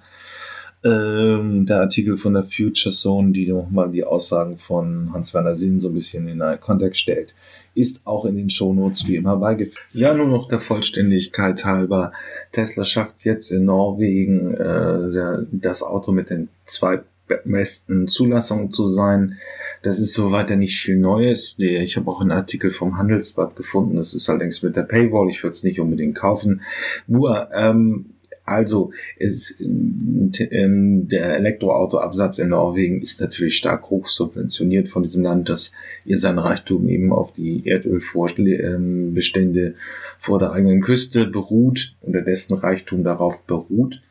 Ähm, 0.84 1.68
der 1.68 1.82
Artikel 1.82 2.18
von 2.18 2.34
der 2.34 2.46
Future 2.46 2.94
Zone, 2.94 3.32
die 3.32 3.48
nochmal 3.48 3.92
die 3.92 4.04
Aussagen 4.04 4.58
von 4.58 5.12
Hans-Werner 5.13 5.56
Sinn 5.56 5.82
so 5.82 5.89
ein 5.89 5.94
bisschen 5.94 6.27
in 6.27 6.42
einen 6.42 6.60
Kontext 6.60 7.01
stellt, 7.01 7.36
ist 7.77 8.01
auch 8.05 8.25
in 8.25 8.36
den 8.36 8.50
Shownotes 8.50 9.07
wie 9.07 9.15
immer 9.15 9.38
beigefügt. 9.38 9.88
Ja, 9.93 10.13
nur 10.13 10.27
noch 10.27 10.48
der 10.48 10.60
Vollständigkeit 10.60 11.63
halber. 11.63 12.12
Tesla 12.51 12.84
schafft 12.84 13.24
jetzt 13.24 13.51
in 13.51 13.65
Norwegen, 13.65 14.53
äh, 14.55 15.46
das 15.51 15.84
Auto 15.84 16.12
mit 16.12 16.31
den 16.31 16.50
zweitbesten 16.65 18.07
Zulassungen 18.07 18.72
zu 18.72 18.89
sein. 18.89 19.38
Das 19.84 20.00
ist 20.00 20.13
soweit 20.13 20.50
ja 20.50 20.55
nicht 20.55 20.79
viel 20.79 20.98
Neues. 20.98 21.55
Ich 21.60 21.98
habe 21.98 22.10
auch 22.10 22.19
einen 22.19 22.31
Artikel 22.31 22.72
vom 22.72 22.98
Handelsblatt 22.98 23.55
gefunden. 23.55 23.98
Das 23.98 24.15
ist 24.15 24.27
allerdings 24.27 24.63
mit 24.63 24.75
der 24.75 24.84
Paywall. 24.84 25.29
Ich 25.29 25.43
würde 25.43 25.53
es 25.53 25.63
nicht 25.63 25.79
unbedingt 25.79 26.15
kaufen. 26.15 26.62
Nur 27.05 27.50
ähm, 27.53 28.17
also 28.48 28.92
ist, 29.18 29.60
ähm, 29.60 31.08
der 31.10 31.36
Elektroautoabsatz 31.36 32.39
in 32.39 32.50
Norwegen 32.50 33.01
ist 33.01 33.20
natürlich 33.20 33.58
stark 33.58 33.89
hochsubventioniert 33.89 34.88
von 34.88 35.04
diesem 35.04 35.24
Land, 35.24 35.50
dass 35.50 35.74
ihr 36.06 36.18
sein 36.18 36.39
Reichtum 36.39 36.88
eben 36.88 37.12
auf 37.12 37.34
die 37.34 37.68
Erdölbestände 37.68 39.75
vor 40.18 40.39
der 40.39 40.54
eigenen 40.54 40.82
Küste 40.82 41.27
beruht 41.27 41.96
oder 42.01 42.22
dessen 42.22 42.58
Reichtum 42.58 43.04
darauf 43.04 43.44
beruht. 43.44 44.01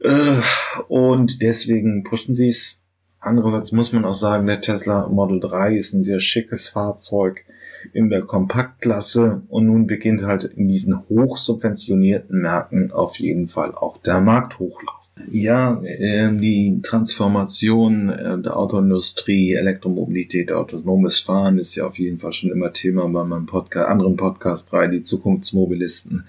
Äh, 0.00 0.40
und 0.88 1.42
deswegen 1.42 2.02
pushen 2.02 2.34
sie 2.34 2.48
es. 2.48 2.82
Andererseits 3.20 3.72
muss 3.72 3.92
man 3.92 4.04
auch 4.04 4.14
sagen, 4.14 4.46
der 4.46 4.60
Tesla 4.60 5.08
Model 5.08 5.40
3 5.40 5.74
ist 5.74 5.92
ein 5.92 6.04
sehr 6.04 6.20
schickes 6.20 6.68
Fahrzeug 6.68 7.44
in 7.92 8.10
der 8.10 8.22
Kompaktklasse 8.22 9.42
und 9.48 9.66
nun 9.66 9.86
beginnt 9.86 10.22
halt 10.22 10.44
in 10.44 10.68
diesen 10.68 11.08
hochsubventionierten 11.08 12.40
Märkten 12.40 12.92
auf 12.92 13.16
jeden 13.18 13.48
Fall 13.48 13.72
auch 13.74 13.98
der 13.98 14.20
Markthochlauf. 14.20 15.08
Ja, 15.30 15.82
äh, 15.82 16.30
die 16.36 16.80
Transformation 16.82 18.08
äh, 18.08 18.40
der 18.40 18.56
Autoindustrie, 18.56 19.54
Elektromobilität, 19.54 20.52
autonomes 20.52 21.18
Fahren 21.18 21.58
ist 21.58 21.74
ja 21.74 21.86
auf 21.86 21.98
jeden 21.98 22.18
Fall 22.18 22.32
schon 22.32 22.50
immer 22.50 22.72
Thema 22.72 23.08
bei 23.08 23.24
meinem 23.24 23.46
Podcast, 23.46 23.88
anderen 23.88 24.16
Podcast 24.16 24.70
3, 24.70 24.88
die 24.88 25.02
Zukunftsmobilisten. 25.02 26.24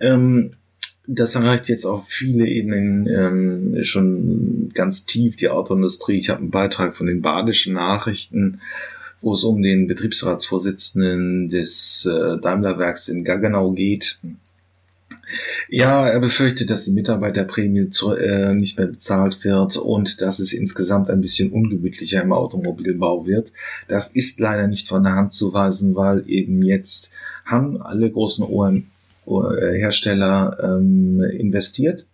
Ähm, 0.00 0.54
das 1.14 1.34
erreicht 1.34 1.68
jetzt 1.68 1.84
auf 1.84 2.06
viele 2.06 2.46
Ebenen 2.46 3.06
ähm, 3.06 3.84
schon 3.84 4.70
ganz 4.74 5.04
tief 5.04 5.36
die 5.36 5.48
Autoindustrie. 5.48 6.18
Ich 6.18 6.30
habe 6.30 6.40
einen 6.40 6.50
Beitrag 6.50 6.94
von 6.94 7.06
den 7.06 7.20
badischen 7.20 7.74
Nachrichten 7.74 8.60
wo 9.22 9.34
es 9.34 9.44
um 9.44 9.62
den 9.62 9.86
Betriebsratsvorsitzenden 9.86 11.48
des 11.48 12.06
äh, 12.06 12.40
Daimlerwerks 12.40 13.08
in 13.08 13.24
Gaggenau 13.24 13.72
geht. 13.72 14.18
Ja, 15.68 16.08
er 16.08 16.18
befürchtet, 16.18 16.70
dass 16.70 16.84
die 16.84 16.90
Mitarbeiterprämie 16.90 17.90
zu, 17.90 18.12
äh, 18.14 18.52
nicht 18.54 18.78
mehr 18.78 18.88
bezahlt 18.88 19.44
wird 19.44 19.76
und 19.76 20.20
dass 20.20 20.40
es 20.40 20.52
insgesamt 20.52 21.08
ein 21.08 21.20
bisschen 21.20 21.52
ungemütlicher 21.52 22.22
im 22.22 22.32
Automobilbau 22.32 23.26
wird. 23.26 23.52
Das 23.86 24.08
ist 24.08 24.40
leider 24.40 24.66
nicht 24.66 24.88
von 24.88 25.04
der 25.04 25.14
Hand 25.14 25.32
zu 25.32 25.52
weisen, 25.52 25.94
weil 25.94 26.24
eben 26.26 26.62
jetzt 26.62 27.10
haben 27.44 27.80
alle 27.80 28.10
großen 28.10 28.44
äh, 28.44 28.86
Hersteller 29.26 30.56
ähm, 30.62 31.20
investiert 31.38 32.06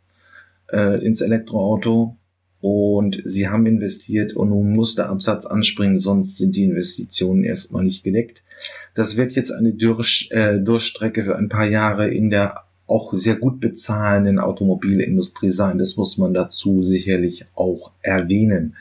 äh, 0.70 1.04
ins 1.04 1.20
Elektroauto 1.20 2.16
und 2.60 3.20
sie 3.24 3.48
haben 3.48 3.66
investiert 3.66 4.34
und 4.34 4.48
nun 4.48 4.72
muss 4.72 4.94
der 4.96 5.08
Absatz 5.08 5.46
anspringen, 5.46 5.98
sonst 5.98 6.36
sind 6.36 6.56
die 6.56 6.64
Investitionen 6.64 7.44
erstmal 7.44 7.84
nicht 7.84 8.02
gedeckt. 8.02 8.42
Das 8.94 9.16
wird 9.16 9.32
jetzt 9.32 9.52
eine 9.52 9.72
Durch, 9.72 10.28
äh, 10.32 10.60
Durchstrecke 10.60 11.24
für 11.24 11.36
ein 11.36 11.48
paar 11.48 11.66
Jahre 11.66 12.08
in 12.08 12.30
der 12.30 12.65
auch 12.86 13.12
sehr 13.12 13.36
gut 13.36 13.60
bezahlenden 13.60 14.38
Automobilindustrie 14.38 15.50
sein. 15.50 15.78
Das 15.78 15.96
muss 15.96 16.18
man 16.18 16.34
dazu 16.34 16.84
sicherlich 16.84 17.46
auch 17.54 17.90
erwähnen. 18.02 18.76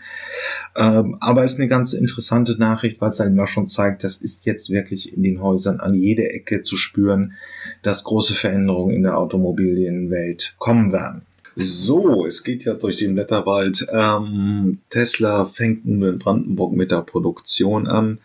Ähm, 0.76 1.18
aber 1.20 1.44
es 1.44 1.54
ist 1.54 1.60
eine 1.60 1.68
ganz 1.68 1.94
interessante 1.94 2.58
Nachricht, 2.58 3.02
weil 3.02 3.10
es 3.10 3.20
halt 3.20 3.32
immer 3.32 3.48
schon 3.48 3.66
zeigt, 3.66 4.04
das 4.04 4.18
ist 4.18 4.46
jetzt 4.46 4.70
wirklich 4.70 5.14
in 5.14 5.24
den 5.24 5.42
Häusern 5.42 5.80
an 5.80 5.94
jeder 5.94 6.34
Ecke 6.34 6.62
zu 6.62 6.78
spüren, 6.78 7.34
dass 7.82 8.04
große 8.04 8.36
Veränderungen 8.36 8.94
in 8.94 9.04
der 9.04 9.18
Automobilienwelt 9.18 10.56
kommen 10.60 10.92
werden. 10.92 11.24
So, 11.56 12.26
es 12.26 12.44
geht 12.44 12.66
ja 12.66 12.74
durch 12.74 12.98
den 12.98 13.16
Blätterwald. 13.16 13.88
Ähm, 13.90 14.80
Tesla 14.90 15.46
fängt 15.46 15.86
nun 15.86 16.04
in 16.04 16.20
Brandenburg 16.20 16.74
mit 16.74 16.92
der 16.92 17.02
Produktion 17.02 17.88
an. 17.88 18.20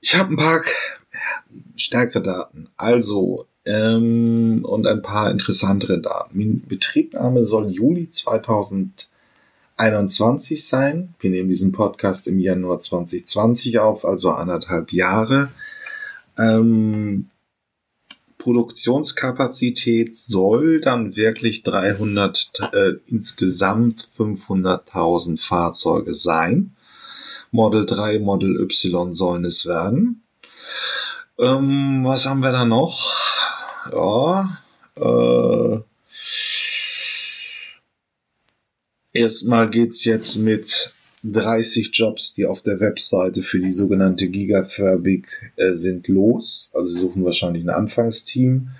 Ich 0.00 0.16
habe 0.16 0.32
ein 0.32 0.36
paar 0.36 0.62
stärkere 1.76 2.22
Daten. 2.22 2.68
Also, 2.76 3.46
ähm, 3.66 4.64
und 4.64 4.86
ein 4.86 5.02
paar 5.02 5.30
interessantere 5.30 6.00
Daten. 6.00 6.62
Betriebnahme 6.66 7.44
soll 7.44 7.70
Juli 7.70 8.08
2021 8.08 10.66
sein. 10.66 11.14
Wir 11.20 11.30
nehmen 11.30 11.48
diesen 11.48 11.72
Podcast 11.72 12.28
im 12.28 12.38
Januar 12.38 12.78
2020 12.78 13.80
auf, 13.80 14.04
also 14.04 14.30
anderthalb 14.30 14.92
Jahre. 14.92 15.50
Ähm, 16.38 17.30
Produktionskapazität 18.38 20.16
soll 20.16 20.80
dann 20.80 21.16
wirklich 21.16 21.64
300, 21.64 22.52
äh, 22.72 22.92
insgesamt 23.06 24.08
500.000 24.16 25.40
Fahrzeuge 25.40 26.14
sein. 26.14 26.76
Model 27.50 27.86
3, 27.86 28.20
Model 28.20 28.60
Y 28.60 29.14
sollen 29.14 29.44
es 29.44 29.66
werden. 29.66 30.22
Ähm, 31.40 32.04
was 32.04 32.26
haben 32.26 32.40
wir 32.40 32.52
da 32.52 32.64
noch? 32.64 33.16
Ja, 33.92 34.58
äh, 34.96 35.78
erstmal 39.12 39.70
geht's 39.70 40.04
jetzt 40.04 40.36
mit 40.36 40.92
30 41.24 41.90
Jobs, 41.92 42.34
die 42.34 42.46
auf 42.46 42.62
der 42.62 42.80
Webseite 42.80 43.42
für 43.42 43.58
die 43.60 43.72
sogenannte 43.72 44.28
Gigafabrik 44.28 45.52
äh, 45.56 45.72
sind, 45.72 46.08
los. 46.08 46.70
Also 46.74 46.92
sie 46.92 47.00
suchen 47.00 47.24
wahrscheinlich 47.24 47.64
ein 47.64 47.70
Anfangsteam. 47.70 48.70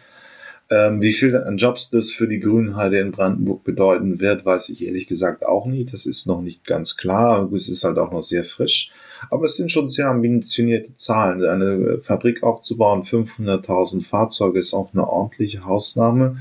Ähm, 0.68 1.00
wie 1.00 1.12
viel 1.12 1.36
an 1.36 1.58
Jobs 1.58 1.90
das 1.90 2.10
für 2.10 2.26
die 2.26 2.40
Grünheide 2.40 2.98
in 2.98 3.12
Brandenburg 3.12 3.62
bedeuten 3.62 4.20
wird, 4.20 4.44
weiß 4.44 4.68
ich 4.70 4.84
ehrlich 4.84 5.06
gesagt 5.06 5.46
auch 5.46 5.66
nicht. 5.66 5.92
Das 5.92 6.06
ist 6.06 6.26
noch 6.26 6.42
nicht 6.42 6.66
ganz 6.66 6.96
klar. 6.96 7.52
Es 7.52 7.68
ist 7.68 7.84
halt 7.84 7.98
auch 7.98 8.10
noch 8.10 8.22
sehr 8.22 8.44
frisch. 8.44 8.90
Aber 9.30 9.44
es 9.44 9.56
sind 9.56 9.70
schon 9.70 9.88
sehr 9.88 10.08
ambitionierte 10.08 10.92
Zahlen. 10.94 11.44
Eine 11.44 12.00
Fabrik 12.02 12.42
aufzubauen, 12.42 13.04
500.000 13.04 14.04
Fahrzeuge 14.04 14.58
ist 14.58 14.74
auch 14.74 14.92
eine 14.92 15.06
ordentliche 15.06 15.64
Hausnahme. 15.64 16.38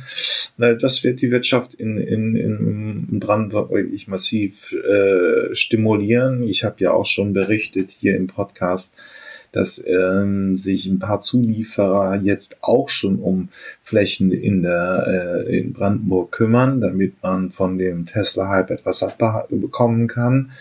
Das 0.58 1.04
wird 1.04 1.22
die 1.22 1.30
Wirtschaft 1.30 1.76
in, 1.76 1.98
in, 1.98 2.36
in 2.36 3.20
Brandenburg 3.20 3.70
wirklich 3.70 4.08
massiv 4.08 4.74
äh, 4.74 5.54
stimulieren. 5.54 6.42
Ich 6.44 6.64
habe 6.64 6.78
ja 6.80 6.94
auch 6.94 7.06
schon 7.06 7.34
berichtet 7.34 7.92
hier 7.92 8.16
im 8.16 8.26
Podcast, 8.26 8.94
dass 9.56 9.82
ähm, 9.88 10.58
sich 10.58 10.86
ein 10.86 11.00
paar 11.00 11.22
Zulieferer 11.22 12.20
jetzt 12.22 12.58
auch 12.60 12.90
schon 12.90 13.20
um 13.20 13.48
Flächen 13.82 14.34
in 14.34 14.64
der 14.64 15.46
äh, 15.48 15.60
in 15.60 15.72
Brandenburg 15.72 16.34
kümmern, 16.34 16.82
damit 16.82 17.24
man 17.24 17.52
von 17.52 17.78
dem 17.78 18.06
Tesla-Hype 18.06 18.70
etwas 18.70 19.02
abbekommen 19.02 20.10
kann. 20.10 20.52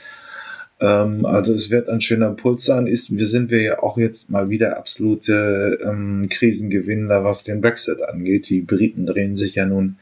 Ähm, 0.81 1.27
also 1.27 1.53
es 1.53 1.71
wird 1.71 1.89
ein 1.89 2.01
schöner 2.01 2.29
Impuls 2.29 2.65
sein. 2.65 2.87
Ist, 2.87 3.11
wir 3.11 3.27
sind 3.27 3.51
wir 3.51 3.63
ja 3.63 3.83
auch 3.83 3.99
jetzt 3.99 4.31
mal 4.31 4.49
wieder 4.49 4.79
absolute 4.79 5.79
ähm, 5.85 6.29
Krisengewinner, 6.31 7.25
was 7.25 7.43
den 7.43 7.61
Brexit 7.61 8.01
angeht. 8.01 8.49
Die 8.49 8.61
Briten 8.61 9.07
drehen 9.07 9.35
sich 9.35 9.57
ja 9.57 9.67
nun 9.67 9.97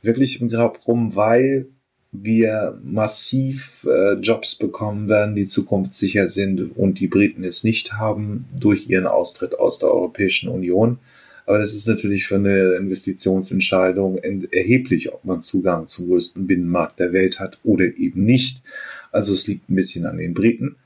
wirklich 0.00 0.40
im 0.40 0.48
Grab 0.48 0.86
rum, 0.86 1.16
weil 1.16 1.66
wir 2.12 2.78
massiv 2.84 3.86
äh, 3.88 4.12
Jobs 4.14 4.54
bekommen 4.54 5.08
werden, 5.08 5.34
die 5.34 5.46
zukunftssicher 5.46 6.28
sind 6.28 6.76
und 6.76 7.00
die 7.00 7.08
Briten 7.08 7.42
es 7.42 7.64
nicht 7.64 7.94
haben 7.94 8.44
durch 8.58 8.88
ihren 8.88 9.06
Austritt 9.06 9.58
aus 9.58 9.78
der 9.78 9.90
Europäischen 9.90 10.50
Union. 10.50 10.98
Aber 11.46 11.58
das 11.58 11.74
ist 11.74 11.88
natürlich 11.88 12.26
für 12.26 12.36
eine 12.36 12.74
Investitionsentscheidung 12.74 14.18
erheblich, 14.18 15.12
ob 15.12 15.24
man 15.24 15.42
Zugang 15.42 15.88
zum 15.88 16.08
größten 16.08 16.46
Binnenmarkt 16.46 17.00
der 17.00 17.12
Welt 17.12 17.40
hat 17.40 17.58
oder 17.64 17.84
eben 17.84 18.24
nicht. 18.24 18.62
Also 19.10 19.32
es 19.32 19.46
liegt 19.46 19.68
ein 19.68 19.74
bisschen 19.74 20.06
an 20.06 20.18
den 20.18 20.34
Briten. 20.34 20.76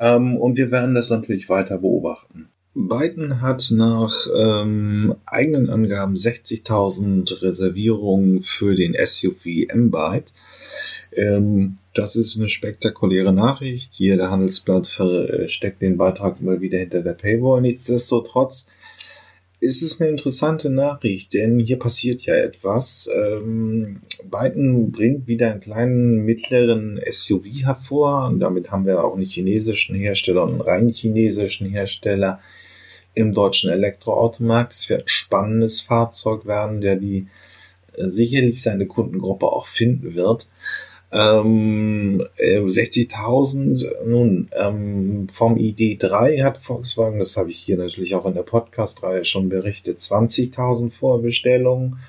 Ähm, 0.00 0.36
und 0.36 0.56
wir 0.56 0.70
werden 0.70 0.94
das 0.94 1.10
natürlich 1.10 1.48
weiter 1.48 1.78
beobachten. 1.78 2.48
Biden 2.74 3.40
hat 3.40 3.68
nach 3.70 4.12
ähm, 4.36 5.14
eigenen 5.26 5.70
Angaben 5.70 6.14
60.000 6.14 7.40
Reservierungen 7.40 8.42
für 8.42 8.74
den 8.74 8.96
SUV 9.00 9.68
M-Byte. 9.68 10.32
Ähm, 11.12 11.78
das 11.94 12.16
ist 12.16 12.36
eine 12.36 12.48
spektakuläre 12.48 13.32
Nachricht. 13.32 13.94
Hier 13.94 14.16
der 14.16 14.32
Handelsblatt 14.32 14.88
versteckt 14.88 15.82
den 15.82 15.96
Beitrag 15.96 16.40
immer 16.40 16.60
wieder 16.60 16.78
hinter 16.78 17.02
der 17.02 17.12
Paywall. 17.12 17.60
Nichtsdestotrotz 17.60 18.66
ist 19.60 19.82
es 19.82 20.00
eine 20.00 20.10
interessante 20.10 20.68
Nachricht, 20.68 21.32
denn 21.32 21.60
hier 21.60 21.78
passiert 21.78 22.22
ja 22.22 22.34
etwas. 22.34 23.08
Ähm, 23.14 24.00
Biden 24.24 24.90
bringt 24.90 25.28
wieder 25.28 25.52
einen 25.52 25.60
kleinen 25.60 26.24
mittleren 26.24 27.00
SUV 27.08 27.44
hervor. 27.62 28.26
Und 28.26 28.40
damit 28.40 28.72
haben 28.72 28.84
wir 28.84 29.04
auch 29.04 29.14
einen 29.14 29.24
chinesischen 29.24 29.94
Hersteller 29.94 30.42
und 30.42 30.54
einen 30.54 30.60
rein 30.60 30.88
chinesischen 30.88 31.68
Hersteller 31.68 32.40
im 33.14 33.34
deutschen 33.34 33.70
Elektroautomarkt. 33.70 34.72
Es 34.72 34.88
wird 34.88 35.02
ein 35.02 35.08
spannendes 35.08 35.80
Fahrzeug 35.80 36.46
werden, 36.46 36.80
der 36.80 36.96
die 36.96 37.28
äh, 37.96 38.08
sicherlich 38.08 38.62
seine 38.62 38.86
Kundengruppe 38.86 39.46
auch 39.46 39.66
finden 39.66 40.14
wird. 40.14 40.48
Ähm, 41.12 42.26
60.000, 42.38 43.84
äh, 43.84 44.04
nun, 44.04 44.48
ähm, 44.52 45.28
vom 45.32 45.54
ID3 45.54 46.42
hat 46.42 46.58
Volkswagen, 46.58 47.20
das 47.20 47.36
habe 47.36 47.50
ich 47.50 47.58
hier 47.58 47.76
natürlich 47.76 48.16
auch 48.16 48.26
in 48.26 48.34
der 48.34 48.42
Podcast-Reihe 48.42 49.24
schon 49.24 49.48
berichtet, 49.48 50.00
20.000 50.00 50.90
Vorbestellungen. 50.90 52.00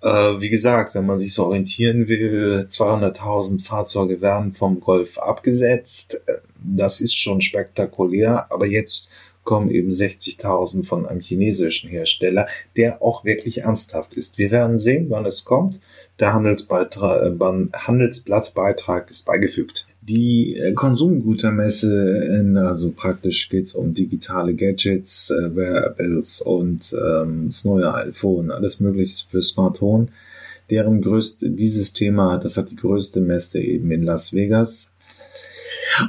Äh, 0.00 0.40
wie 0.40 0.48
gesagt, 0.48 0.94
wenn 0.94 1.04
man 1.04 1.18
sich 1.18 1.34
so 1.34 1.44
orientieren 1.44 2.08
will, 2.08 2.64
200.000 2.68 3.64
Fahrzeuge 3.64 4.20
werden 4.22 4.52
vom 4.54 4.80
Golf 4.80 5.18
abgesetzt. 5.18 6.22
Äh, 6.26 6.38
das 6.64 7.02
ist 7.02 7.18
schon 7.18 7.42
spektakulär, 7.42 8.50
aber 8.50 8.66
jetzt 8.66 9.10
kommen 9.48 9.70
eben 9.70 9.88
60.000 9.88 10.84
von 10.84 11.06
einem 11.06 11.22
chinesischen 11.22 11.88
Hersteller, 11.88 12.48
der 12.76 13.00
auch 13.00 13.24
wirklich 13.24 13.62
ernsthaft 13.62 14.12
ist. 14.12 14.36
Wir 14.36 14.50
werden 14.50 14.78
sehen, 14.78 15.06
wann 15.08 15.24
es 15.24 15.46
kommt. 15.46 15.80
Der 16.20 16.34
äh, 16.36 17.68
Handelsblattbeitrag 17.72 19.10
ist 19.10 19.24
beigefügt. 19.24 19.86
Die 20.02 20.54
äh, 20.58 20.74
Konsumgütermesse, 20.74 22.40
in, 22.40 22.58
also 22.58 22.92
praktisch 22.92 23.48
geht 23.48 23.64
es 23.64 23.74
um 23.74 23.94
digitale 23.94 24.54
Gadgets, 24.54 25.30
äh, 25.30 25.56
Wearables 25.56 26.42
und 26.42 26.92
ähm, 26.92 27.46
das 27.46 27.64
neue 27.64 27.94
iPhone, 27.94 28.50
alles 28.50 28.80
mögliche 28.80 29.24
für 29.30 29.40
Smart 29.40 29.80
Home. 29.80 30.08
Deren 30.70 31.00
größte, 31.00 31.48
dieses 31.48 31.94
Thema, 31.94 32.36
das 32.36 32.58
hat 32.58 32.70
die 32.70 32.76
größte 32.76 33.22
Messe 33.22 33.60
eben 33.62 33.90
in 33.92 34.02
Las 34.02 34.34
Vegas 34.34 34.92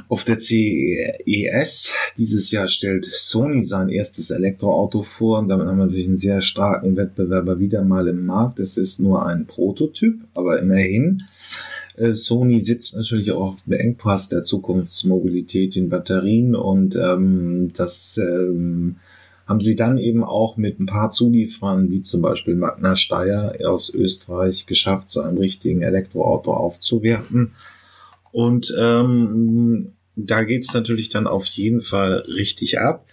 auf 0.08 0.24
der 0.24 0.40
CES 0.40 1.92
dieses 2.16 2.50
Jahr 2.50 2.68
stellt 2.68 3.04
Sony 3.04 3.64
sein 3.64 3.88
erstes 3.88 4.30
Elektroauto 4.30 5.02
vor 5.02 5.38
und 5.38 5.48
damit 5.48 5.66
haben 5.66 5.78
wir 5.78 5.86
natürlich 5.86 6.06
einen 6.06 6.16
sehr 6.16 6.42
starken 6.42 6.96
Wettbewerber 6.96 7.58
wieder 7.58 7.84
mal 7.84 8.08
im 8.08 8.26
Markt. 8.26 8.60
Es 8.60 8.76
ist 8.76 9.00
nur 9.00 9.26
ein 9.26 9.46
Prototyp, 9.46 10.20
aber 10.34 10.60
immerhin. 10.60 11.22
Äh, 11.96 12.12
Sony 12.12 12.60
sitzt 12.60 12.96
natürlich 12.96 13.32
auch 13.32 13.54
auf 13.54 13.62
dem 13.66 13.74
Engpass 13.74 14.28
der 14.28 14.42
Zukunftsmobilität 14.42 15.76
in 15.76 15.88
Batterien 15.88 16.54
und 16.54 16.96
ähm, 16.96 17.68
das 17.74 18.18
ähm, 18.18 18.96
haben 19.46 19.60
sie 19.60 19.74
dann 19.74 19.98
eben 19.98 20.22
auch 20.22 20.56
mit 20.56 20.78
ein 20.78 20.86
paar 20.86 21.10
Zulieferern, 21.10 21.90
wie 21.90 22.04
zum 22.04 22.22
Beispiel 22.22 22.54
Magna 22.54 22.94
Steyr 22.94 23.54
aus 23.64 23.92
Österreich, 23.92 24.66
geschafft, 24.66 25.08
so 25.08 25.22
einem 25.22 25.38
richtigen 25.38 25.82
Elektroauto 25.82 26.52
aufzuwerten. 26.52 27.52
Und 28.32 28.74
ähm, 28.78 29.92
da 30.16 30.44
geht's 30.44 30.74
natürlich 30.74 31.08
dann 31.08 31.26
auf 31.26 31.46
jeden 31.46 31.80
Fall 31.80 32.24
richtig 32.28 32.78
ab. 32.78 33.06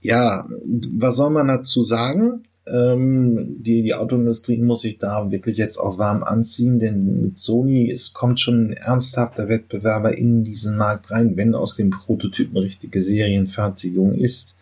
Ja, 0.00 0.46
was 0.66 1.16
soll 1.16 1.30
man 1.30 1.48
dazu 1.48 1.82
sagen? 1.82 2.44
Ähm, 2.66 3.56
die, 3.62 3.82
die 3.82 3.94
Autoindustrie 3.94 4.58
muss 4.58 4.82
sich 4.82 4.98
da 4.98 5.30
wirklich 5.30 5.56
jetzt 5.56 5.78
auch 5.78 5.98
warm 5.98 6.22
anziehen, 6.22 6.78
denn 6.78 7.22
mit 7.22 7.38
Sony 7.38 7.90
es 7.90 8.12
kommt 8.12 8.38
schon 8.38 8.70
ein 8.70 8.72
ernsthafter 8.72 9.48
Wettbewerber 9.48 10.16
in 10.16 10.44
diesen 10.44 10.76
Markt 10.76 11.10
rein, 11.10 11.36
wenn 11.36 11.56
aus 11.56 11.76
dem 11.76 11.90
Prototypen 11.90 12.58
richtige 12.58 13.00
Serienfertigung 13.00 14.14
ist. 14.14 14.54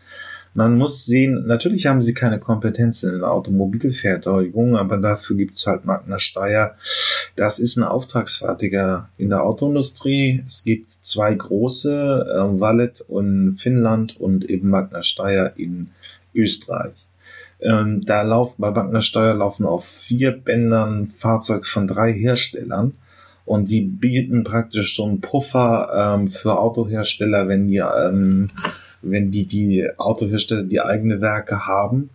Man 0.53 0.79
muss 0.79 1.05
sehen, 1.07 1.47
natürlich 1.47 1.87
haben 1.87 2.03
sie 2.03 2.13
keine 2.13 2.41
Kompetenz 2.41 3.05
in 3.05 3.21
der 3.21 3.31
Automobilfertigung, 3.31 4.77
aber 4.77 4.99
dafür 4.99 5.37
gibt's 5.37 5.67
halt 5.67 5.85
Magna 5.85 6.19
Steyr. 6.19 6.75
Das 7.37 7.61
ist 7.61 7.77
ein 7.77 7.85
Auftragsfertiger 7.85 9.09
in 9.17 9.31
der 9.31 9.45
Autoindustrie. 9.45 10.43
Es 10.45 10.65
gibt 10.65 10.91
zwei 10.91 11.33
große, 11.35 12.27
äh, 12.29 12.61
Wallet 12.61 13.05
in 13.09 13.57
Finnland 13.59 14.21
und 14.21 14.51
eben 14.51 14.71
Magna 14.71 15.05
Steyr 15.05 15.53
in 15.57 15.91
Österreich. 16.35 16.95
Ähm, 17.63 18.01
da 18.05 18.23
laufen 18.23 18.57
bei 18.59 18.73
Magna 18.73 19.03
Steyr 19.03 19.35
laufen 19.35 19.67
auf 19.67 19.87
vier 19.87 20.33
Bändern 20.33 21.13
Fahrzeuge 21.17 21.65
von 21.65 21.87
drei 21.87 22.13
Herstellern 22.13 22.95
und 23.45 23.71
die 23.71 23.83
bieten 23.83 24.45
praktisch 24.45 24.97
so 24.97 25.05
einen 25.05 25.21
Puffer 25.21 26.17
ähm, 26.17 26.29
für 26.29 26.59
Autohersteller, 26.59 27.49
wenn 27.49 27.69
die 27.69 27.79
ähm, 27.79 28.51
wenn 29.03 29.31
die, 29.31 29.47
die 29.47 29.89
Autohersteller 29.97 30.65
die 30.65 30.81
eigene 30.81 31.21
Werke 31.21 31.67
haben. 31.67 32.11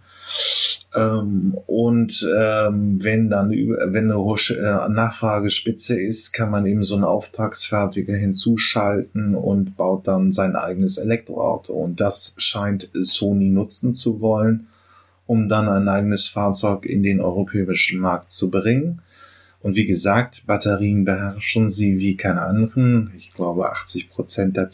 Ähm, 0.96 1.58
und 1.68 2.28
ähm, 2.38 3.04
wenn 3.04 3.30
dann 3.30 3.50
wenn 3.50 4.06
eine 4.06 4.18
hohe 4.18 4.38
äh, 4.50 4.90
Nachfragespitze 4.90 6.00
ist, 6.00 6.32
kann 6.34 6.50
man 6.52 6.66
eben 6.66 6.84
so 6.84 6.96
einen 6.96 7.04
Auftragsfertiger 7.04 8.16
hinzuschalten 8.16 9.36
und 9.36 9.76
baut 9.78 10.08
dann 10.08 10.32
sein 10.32 10.56
eigenes 10.56 10.98
Elektroauto. 10.98 11.74
Und 11.74 12.02
das 12.02 12.36
scheint 12.38 12.90
Sony 12.94 13.50
nutzen 13.50 13.94
zu 13.94 14.22
wollen. 14.22 14.68
um 15.28 15.50
dann 15.50 15.68
ein 15.70 15.88
eigenes 15.90 16.28
Fahrzeug 16.28 16.86
in 16.86 17.02
den 17.02 17.20
europäischen 17.20 18.00
Markt 18.00 18.32
zu 18.32 18.50
bringen. 18.52 19.02
Und 19.62 19.76
wie 19.76 19.88
gesagt, 19.88 20.44
Batterien 20.46 21.06
beherrschen 21.06 21.72
sie 21.72 21.98
wie 21.98 22.16
keine 22.16 22.42
anderen. 22.42 23.12
Ich 23.18 23.34
glaube, 23.34 23.72
80 23.72 24.12
Prozent 24.12 24.58
der 24.58 24.70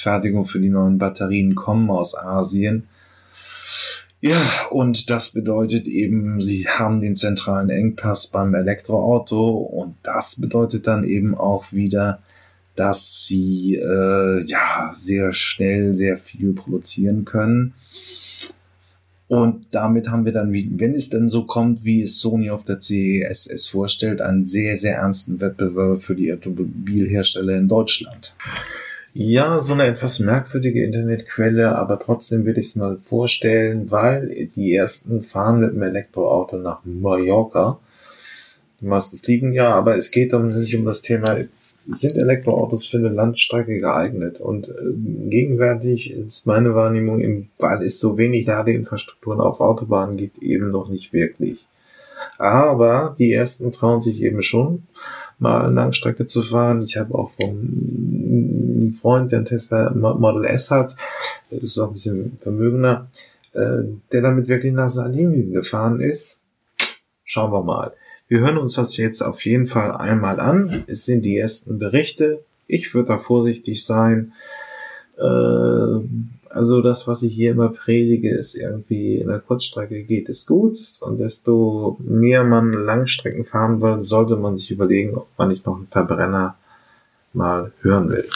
Zellenfertigung 0.00 0.44
für 0.44 0.60
die 0.60 0.70
neuen 0.70 0.98
Batterien 0.98 1.54
kommen 1.54 1.90
aus 1.90 2.16
Asien. 2.16 2.88
Ja, 4.20 4.40
und 4.70 5.08
das 5.08 5.30
bedeutet 5.30 5.86
eben, 5.86 6.42
sie 6.42 6.68
haben 6.68 7.00
den 7.00 7.16
zentralen 7.16 7.70
Engpass 7.70 8.26
beim 8.26 8.54
Elektroauto 8.54 9.50
und 9.50 9.94
das 10.02 10.40
bedeutet 10.40 10.86
dann 10.86 11.04
eben 11.04 11.34
auch 11.34 11.72
wieder, 11.72 12.20
dass 12.76 13.26
sie 13.26 13.76
äh, 13.76 14.44
ja 14.46 14.92
sehr 14.94 15.32
schnell 15.32 15.94
sehr 15.94 16.18
viel 16.18 16.52
produzieren 16.52 17.24
können 17.24 17.74
und 19.30 19.66
damit 19.70 20.10
haben 20.10 20.24
wir 20.24 20.32
dann, 20.32 20.52
wenn 20.52 20.92
es 20.92 21.08
denn 21.08 21.28
so 21.28 21.44
kommt, 21.44 21.84
wie 21.84 22.02
es 22.02 22.18
Sony 22.18 22.50
auf 22.50 22.64
der 22.64 22.80
CES 22.80 23.46
es 23.46 23.68
vorstellt, 23.68 24.20
einen 24.20 24.44
sehr, 24.44 24.76
sehr 24.76 24.96
ernsten 24.96 25.40
Wettbewerb 25.40 26.02
für 26.02 26.16
die 26.16 26.32
Automobilhersteller 26.32 27.56
in 27.56 27.68
Deutschland. 27.68 28.34
Ja, 29.12 29.58
so 29.58 29.72
eine 29.72 29.86
etwas 29.86 30.20
merkwürdige 30.20 30.84
Internetquelle, 30.84 31.76
aber 31.76 31.98
trotzdem 31.98 32.44
will 32.44 32.58
ich 32.58 32.66
es 32.66 32.76
mal 32.76 32.98
vorstellen, 33.08 33.90
weil 33.90 34.48
die 34.54 34.72
ersten 34.72 35.24
fahren 35.24 35.60
mit 35.60 35.72
dem 35.72 35.82
Elektroauto 35.82 36.56
nach 36.56 36.84
Mallorca. 36.84 37.80
Die 38.80 38.86
meisten 38.86 39.18
fliegen 39.18 39.52
ja, 39.52 39.74
aber 39.74 39.96
es 39.96 40.12
geht 40.12 40.32
nicht 40.32 40.76
um 40.76 40.84
das 40.84 41.02
Thema 41.02 41.38
sind 41.86 42.16
Elektroautos 42.16 42.86
für 42.86 42.98
eine 42.98 43.08
Landstrecke 43.08 43.80
geeignet. 43.80 44.40
Und 44.40 44.68
äh, 44.68 44.72
gegenwärtig 45.28 46.12
ist 46.12 46.46
meine 46.46 46.74
Wahrnehmung, 46.74 47.48
weil 47.58 47.82
es 47.82 47.98
so 47.98 48.16
wenig 48.16 48.46
Ladeinfrastrukturen 48.46 49.40
auf 49.40 49.60
Autobahnen 49.60 50.16
gibt, 50.16 50.38
eben 50.38 50.70
noch 50.70 50.88
nicht 50.88 51.12
wirklich. 51.12 51.66
Aber 52.40 53.14
die 53.18 53.34
ersten 53.34 53.70
trauen 53.70 54.00
sich 54.00 54.22
eben 54.22 54.40
schon, 54.40 54.84
mal 55.38 55.70
Langstrecke 55.70 56.24
zu 56.24 56.40
fahren. 56.40 56.80
Ich 56.80 56.96
habe 56.96 57.14
auch 57.14 57.32
vom 57.32 58.90
Freund, 58.98 59.30
der 59.30 59.40
einen 59.40 59.46
Tesla 59.46 59.90
Model 59.90 60.46
S 60.46 60.70
hat, 60.70 60.96
ist 61.50 61.78
auch 61.78 61.88
ein 61.88 61.92
bisschen 61.92 62.38
vermögender, 62.40 63.08
äh, 63.52 63.82
der 64.10 64.22
damit 64.22 64.48
wirklich 64.48 64.72
nach 64.72 64.88
Sardinien 64.88 65.52
gefahren 65.52 66.00
ist. 66.00 66.40
Schauen 67.24 67.52
wir 67.52 67.62
mal. 67.62 67.92
Wir 68.26 68.40
hören 68.40 68.56
uns 68.56 68.72
das 68.72 68.96
jetzt 68.96 69.20
auf 69.20 69.44
jeden 69.44 69.66
Fall 69.66 69.92
einmal 69.92 70.40
an. 70.40 70.84
Es 70.86 71.04
sind 71.04 71.20
die 71.20 71.36
ersten 71.36 71.78
Berichte. 71.78 72.42
Ich 72.66 72.94
würde 72.94 73.08
da 73.08 73.18
vorsichtig 73.18 73.84
sein. 73.84 74.32
Äh, 75.18 76.00
also 76.50 76.82
das, 76.82 77.06
was 77.06 77.22
ich 77.22 77.32
hier 77.32 77.52
immer 77.52 77.70
predige, 77.70 78.30
ist 78.30 78.56
irgendwie 78.56 79.16
in 79.16 79.28
der 79.28 79.38
Kurzstrecke 79.38 80.02
geht 80.02 80.28
es 80.28 80.46
gut. 80.46 80.76
Und 81.00 81.18
desto 81.18 81.96
mehr 82.00 82.44
man 82.44 82.72
Langstrecken 82.72 83.44
fahren 83.44 83.80
will, 83.80 84.04
sollte 84.04 84.36
man 84.36 84.56
sich 84.56 84.70
überlegen, 84.70 85.16
ob 85.16 85.28
man 85.38 85.48
nicht 85.48 85.64
noch 85.64 85.76
einen 85.76 85.86
Verbrenner 85.86 86.56
mal 87.32 87.72
hören 87.80 88.08
will. 88.10 88.28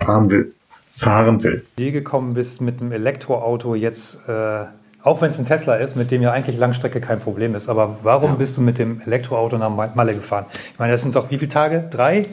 Fahren 0.00 0.30
will. 0.30 0.54
Fahren 0.96 1.42
will. 1.42 1.64
Die 1.76 1.92
gekommen 1.92 2.34
bist 2.34 2.60
mit 2.60 2.80
einem 2.80 2.92
Elektroauto 2.92 3.74
jetzt 3.74 4.28
äh, 4.28 4.64
auch 5.02 5.22
wenn 5.22 5.30
es 5.30 5.38
ein 5.38 5.46
Tesla 5.46 5.76
ist, 5.76 5.96
mit 5.96 6.10
dem 6.10 6.22
ja 6.22 6.32
eigentlich 6.32 6.58
Langstrecke 6.58 7.00
kein 7.00 7.20
Problem 7.20 7.54
ist. 7.54 7.68
Aber 7.68 7.98
warum 8.02 8.32
ja. 8.32 8.36
bist 8.36 8.56
du 8.56 8.60
mit 8.60 8.78
dem 8.78 9.00
Elektroauto 9.00 9.56
nach 9.56 9.94
Malle 9.94 10.14
gefahren? 10.14 10.46
Ich 10.72 10.78
meine, 10.78 10.92
das 10.92 11.02
sind 11.02 11.14
doch 11.14 11.30
wie 11.30 11.38
viele 11.38 11.48
Tage? 11.48 11.88
Drei? 11.90 12.26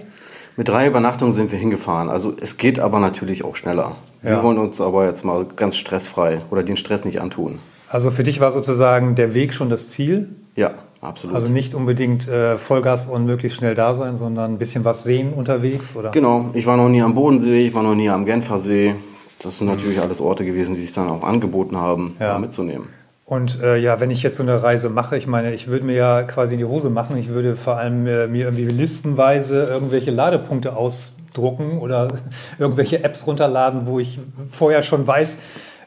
Mit 0.57 0.69
drei 0.69 0.87
Übernachtungen 0.87 1.33
sind 1.33 1.51
wir 1.51 1.59
hingefahren. 1.59 2.09
Also 2.09 2.33
es 2.39 2.57
geht 2.57 2.79
aber 2.79 2.99
natürlich 2.99 3.43
auch 3.43 3.55
schneller. 3.55 3.97
Ja. 4.23 4.31
Wir 4.31 4.43
wollen 4.43 4.57
uns 4.57 4.79
aber 4.79 5.05
jetzt 5.05 5.25
mal 5.25 5.45
ganz 5.55 5.75
stressfrei 5.75 6.41
oder 6.49 6.63
den 6.63 6.77
Stress 6.77 7.03
nicht 7.03 7.21
antun. 7.21 7.59
Also 7.89 8.09
für 8.09 8.23
dich 8.23 8.39
war 8.39 8.51
sozusagen 8.51 9.15
der 9.15 9.33
Weg 9.33 9.53
schon 9.53 9.69
das 9.69 9.89
Ziel? 9.89 10.29
Ja, 10.55 10.71
absolut. 11.01 11.35
Also 11.35 11.49
nicht 11.49 11.75
unbedingt 11.75 12.27
äh, 12.27 12.57
Vollgas 12.57 13.05
und 13.05 13.25
möglichst 13.25 13.57
schnell 13.57 13.75
da 13.75 13.93
sein, 13.93 14.15
sondern 14.15 14.53
ein 14.53 14.57
bisschen 14.57 14.85
was 14.85 15.03
sehen 15.03 15.33
unterwegs, 15.33 15.95
oder? 15.95 16.11
Genau. 16.11 16.49
Ich 16.53 16.65
war 16.65 16.77
noch 16.77 16.89
nie 16.89 17.01
am 17.01 17.13
Bodensee, 17.13 17.67
ich 17.67 17.73
war 17.73 17.83
noch 17.83 17.95
nie 17.95 18.09
am 18.09 18.25
Genfersee. 18.25 18.95
Das 19.39 19.59
sind 19.59 19.67
natürlich 19.67 19.99
alles 19.99 20.21
Orte 20.21 20.45
gewesen, 20.45 20.75
die 20.75 20.81
sich 20.81 20.93
dann 20.93 21.09
auch 21.09 21.23
angeboten 21.23 21.77
haben, 21.77 22.15
ja. 22.19 22.39
mitzunehmen. 22.39 22.87
Und 23.25 23.59
äh, 23.59 23.77
ja, 23.77 23.99
wenn 23.99 24.11
ich 24.11 24.21
jetzt 24.21 24.35
so 24.35 24.43
eine 24.43 24.61
Reise 24.61 24.89
mache, 24.89 25.17
ich 25.17 25.25
meine, 25.25 25.51
ich 25.51 25.67
würde 25.67 25.83
mir 25.83 25.95
ja 25.95 26.23
quasi 26.23 26.53
in 26.53 26.59
die 26.59 26.65
Hose 26.65 26.91
machen. 26.91 27.17
Ich 27.17 27.29
würde 27.29 27.55
vor 27.55 27.77
allem 27.77 28.05
äh, 28.05 28.27
mir 28.27 28.45
irgendwie 28.45 28.65
listenweise 28.65 29.63
irgendwelche 29.65 30.11
Ladepunkte 30.11 30.75
ausdrucken 30.75 31.79
oder 31.79 32.13
irgendwelche 32.59 33.03
Apps 33.03 33.25
runterladen, 33.25 33.88
wo 33.88 33.99
ich 33.99 34.19
vorher 34.51 34.83
schon 34.83 35.07
weiß, 35.07 35.39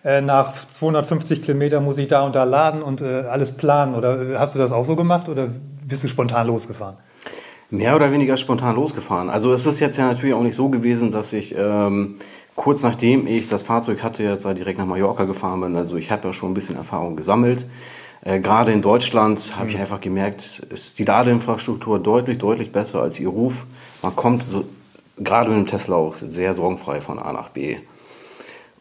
äh, 0.04 0.20
nach 0.20 0.52
250 0.66 1.42
Kilometern 1.42 1.84
muss 1.84 1.98
ich 1.98 2.08
da 2.08 2.22
und 2.22 2.34
da 2.34 2.42
laden 2.42 2.82
und 2.82 3.02
äh, 3.02 3.22
alles 3.30 3.52
planen. 3.52 3.94
Oder 3.94 4.20
äh, 4.20 4.36
hast 4.36 4.56
du 4.56 4.58
das 4.58 4.72
auch 4.72 4.84
so 4.84 4.96
gemacht 4.96 5.28
oder 5.28 5.48
bist 5.86 6.02
du 6.02 6.08
spontan 6.08 6.48
losgefahren? 6.48 6.96
Mehr 7.70 7.94
oder 7.94 8.10
weniger 8.10 8.36
spontan 8.36 8.74
losgefahren. 8.74 9.30
Also 9.30 9.52
es 9.52 9.64
ist 9.64 9.78
jetzt 9.78 9.96
ja 9.96 10.06
natürlich 10.06 10.34
auch 10.34 10.42
nicht 10.42 10.56
so 10.56 10.70
gewesen, 10.70 11.12
dass 11.12 11.32
ich 11.32 11.54
ähm, 11.56 12.16
kurz 12.58 12.82
nachdem 12.82 13.26
ich 13.28 13.46
das 13.46 13.62
Fahrzeug 13.62 14.02
hatte, 14.02 14.24
jetzt 14.24 14.44
direkt 14.44 14.78
nach 14.78 14.84
Mallorca 14.84 15.24
gefahren 15.24 15.60
bin. 15.60 15.76
Also 15.76 15.96
ich 15.96 16.10
habe 16.10 16.26
ja 16.26 16.32
schon 16.32 16.50
ein 16.50 16.54
bisschen 16.54 16.76
Erfahrung 16.76 17.14
gesammelt. 17.14 17.64
Äh, 18.20 18.40
gerade 18.40 18.72
in 18.72 18.82
Deutschland 18.82 19.56
habe 19.56 19.66
mhm. 19.66 19.70
ich 19.70 19.78
einfach 19.78 20.00
gemerkt, 20.00 20.66
ist 20.68 20.98
die 20.98 21.04
Ladeinfrastruktur 21.04 22.00
deutlich, 22.00 22.38
deutlich 22.38 22.72
besser 22.72 23.00
als 23.00 23.20
ihr 23.20 23.28
Ruf. 23.28 23.64
Man 24.02 24.14
kommt 24.16 24.42
so, 24.42 24.64
gerade 25.16 25.50
mit 25.50 25.58
dem 25.58 25.66
Tesla 25.68 25.94
auch 25.94 26.16
sehr 26.16 26.52
sorgenfrei 26.52 27.00
von 27.00 27.20
A 27.20 27.32
nach 27.32 27.50
B. 27.50 27.76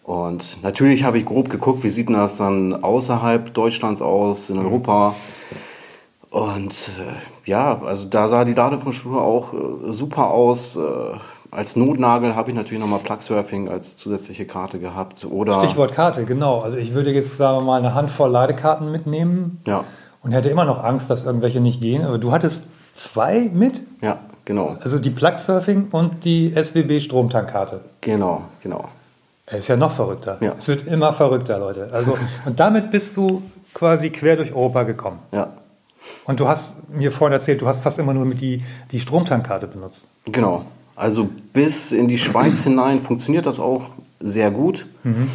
Und 0.03 0.63
natürlich 0.63 1.03
habe 1.03 1.19
ich 1.19 1.25
grob 1.25 1.49
geguckt, 1.51 1.83
wie 1.83 1.89
sieht 1.89 2.09
das 2.09 2.37
dann 2.37 2.83
außerhalb 2.83 3.53
Deutschlands 3.53 4.01
aus, 4.01 4.49
in 4.49 4.57
Europa. 4.57 5.15
Und 6.31 6.73
äh, 6.73 7.49
ja, 7.49 7.79
also 7.83 8.07
da 8.07 8.27
sah 8.27 8.43
die 8.43 8.53
Ladeinfrastruktur 8.53 9.21
auch 9.21 9.53
äh, 9.53 9.93
super 9.93 10.31
aus. 10.31 10.75
Äh, 10.77 10.81
als 11.51 11.75
Notnagel 11.75 12.35
habe 12.35 12.51
ich 12.51 12.55
natürlich 12.55 12.79
nochmal 12.79 12.99
Plugsurfing 12.99 13.69
als 13.69 13.97
zusätzliche 13.97 14.45
Karte 14.45 14.79
gehabt. 14.79 15.25
Oder 15.25 15.53
Stichwort 15.53 15.93
Karte, 15.93 16.25
genau. 16.25 16.59
Also 16.59 16.77
ich 16.77 16.93
würde 16.93 17.11
jetzt, 17.11 17.37
sagen 17.37 17.57
wir 17.57 17.61
mal, 17.61 17.79
eine 17.79 17.93
Handvoll 17.93 18.29
Ladekarten 18.29 18.91
mitnehmen 18.91 19.61
ja. 19.65 19.83
und 20.21 20.31
hätte 20.31 20.49
immer 20.49 20.65
noch 20.65 20.83
Angst, 20.83 21.09
dass 21.09 21.23
irgendwelche 21.23 21.59
nicht 21.59 21.79
gehen. 21.79 22.03
Aber 22.03 22.17
du 22.17 22.31
hattest 22.31 22.67
zwei 22.95 23.49
mit? 23.53 23.81
Ja, 24.01 24.19
genau. 24.45 24.77
Also 24.81 24.99
die 24.99 25.09
Plugsurfing 25.09 25.87
und 25.91 26.25
die 26.25 26.53
SWB 26.55 26.99
Stromtankkarte. 26.99 27.81
Genau, 28.01 28.43
genau. 28.61 28.89
Er 29.45 29.59
ist 29.59 29.69
ja 29.69 29.77
noch 29.77 29.93
verrückter. 29.93 30.37
Ja. 30.41 30.55
Es 30.57 30.67
wird 30.67 30.85
immer 30.87 31.13
verrückter, 31.13 31.57
Leute. 31.57 31.89
Also, 31.93 32.17
und 32.45 32.59
damit 32.59 32.91
bist 32.91 33.15
du 33.15 33.41
quasi 33.73 34.09
quer 34.09 34.35
durch 34.35 34.51
Europa 34.53 34.83
gekommen. 34.83 35.19
Ja. 35.31 35.53
Und 36.25 36.39
du 36.39 36.47
hast 36.47 36.89
mir 36.89 37.11
vorhin 37.11 37.33
erzählt, 37.33 37.61
du 37.61 37.67
hast 37.67 37.81
fast 37.81 37.97
immer 37.99 38.13
nur 38.13 38.25
mit 38.25 38.41
die, 38.41 38.63
die 38.91 38.99
Stromtankkarte 38.99 39.67
benutzt. 39.67 40.07
Genau. 40.25 40.65
Also 40.97 41.29
bis 41.53 41.91
in 41.91 42.07
die 42.07 42.17
Schweiz 42.17 42.63
hinein 42.63 42.99
funktioniert 42.99 43.45
das 43.45 43.59
auch 43.59 43.83
sehr 44.19 44.51
gut. 44.51 44.87
Mhm. 45.03 45.29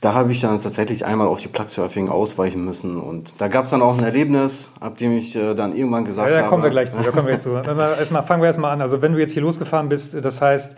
Da 0.00 0.12
habe 0.12 0.32
ich 0.32 0.40
dann 0.42 0.60
tatsächlich 0.60 1.06
einmal 1.06 1.28
auf 1.28 1.40
die 1.40 1.48
Plugsurfing 1.48 2.10
ausweichen 2.10 2.62
müssen. 2.62 3.00
Und 3.00 3.40
da 3.40 3.48
gab 3.48 3.64
es 3.64 3.70
dann 3.70 3.80
auch 3.80 3.96
ein 3.96 4.04
Erlebnis, 4.04 4.70
ab 4.80 4.98
dem 4.98 5.16
ich 5.16 5.34
äh, 5.34 5.54
dann 5.54 5.74
irgendwann 5.74 6.04
gesagt 6.04 6.26
habe. 6.26 6.36
Ja, 6.36 6.42
da 6.42 6.48
kommen 6.48 6.62
wir 6.62 6.68
gleich 6.68 6.92
zu. 6.92 6.98
Da 6.98 7.10
kommen 7.10 7.26
wir 7.26 7.34
jetzt 7.34 7.44
zu. 7.44 7.50
erstmal, 7.54 8.22
fangen 8.24 8.42
wir 8.42 8.48
erstmal 8.48 8.72
an. 8.72 8.82
Also 8.82 9.00
wenn 9.00 9.12
du 9.12 9.18
jetzt 9.18 9.32
hier 9.32 9.40
losgefahren 9.40 9.88
bist, 9.88 10.14
das 10.22 10.42
heißt, 10.42 10.76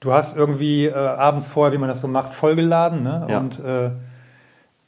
du 0.00 0.12
hast 0.12 0.36
irgendwie 0.36 0.86
äh, 0.86 0.94
abends 0.94 1.46
vorher, 1.46 1.72
wie 1.72 1.78
man 1.78 1.88
das 1.88 2.00
so 2.00 2.08
macht, 2.08 2.34
vollgeladen 2.34 3.04
ne? 3.04 3.26
ja. 3.28 3.38
und 3.38 3.60
äh, 3.60 3.90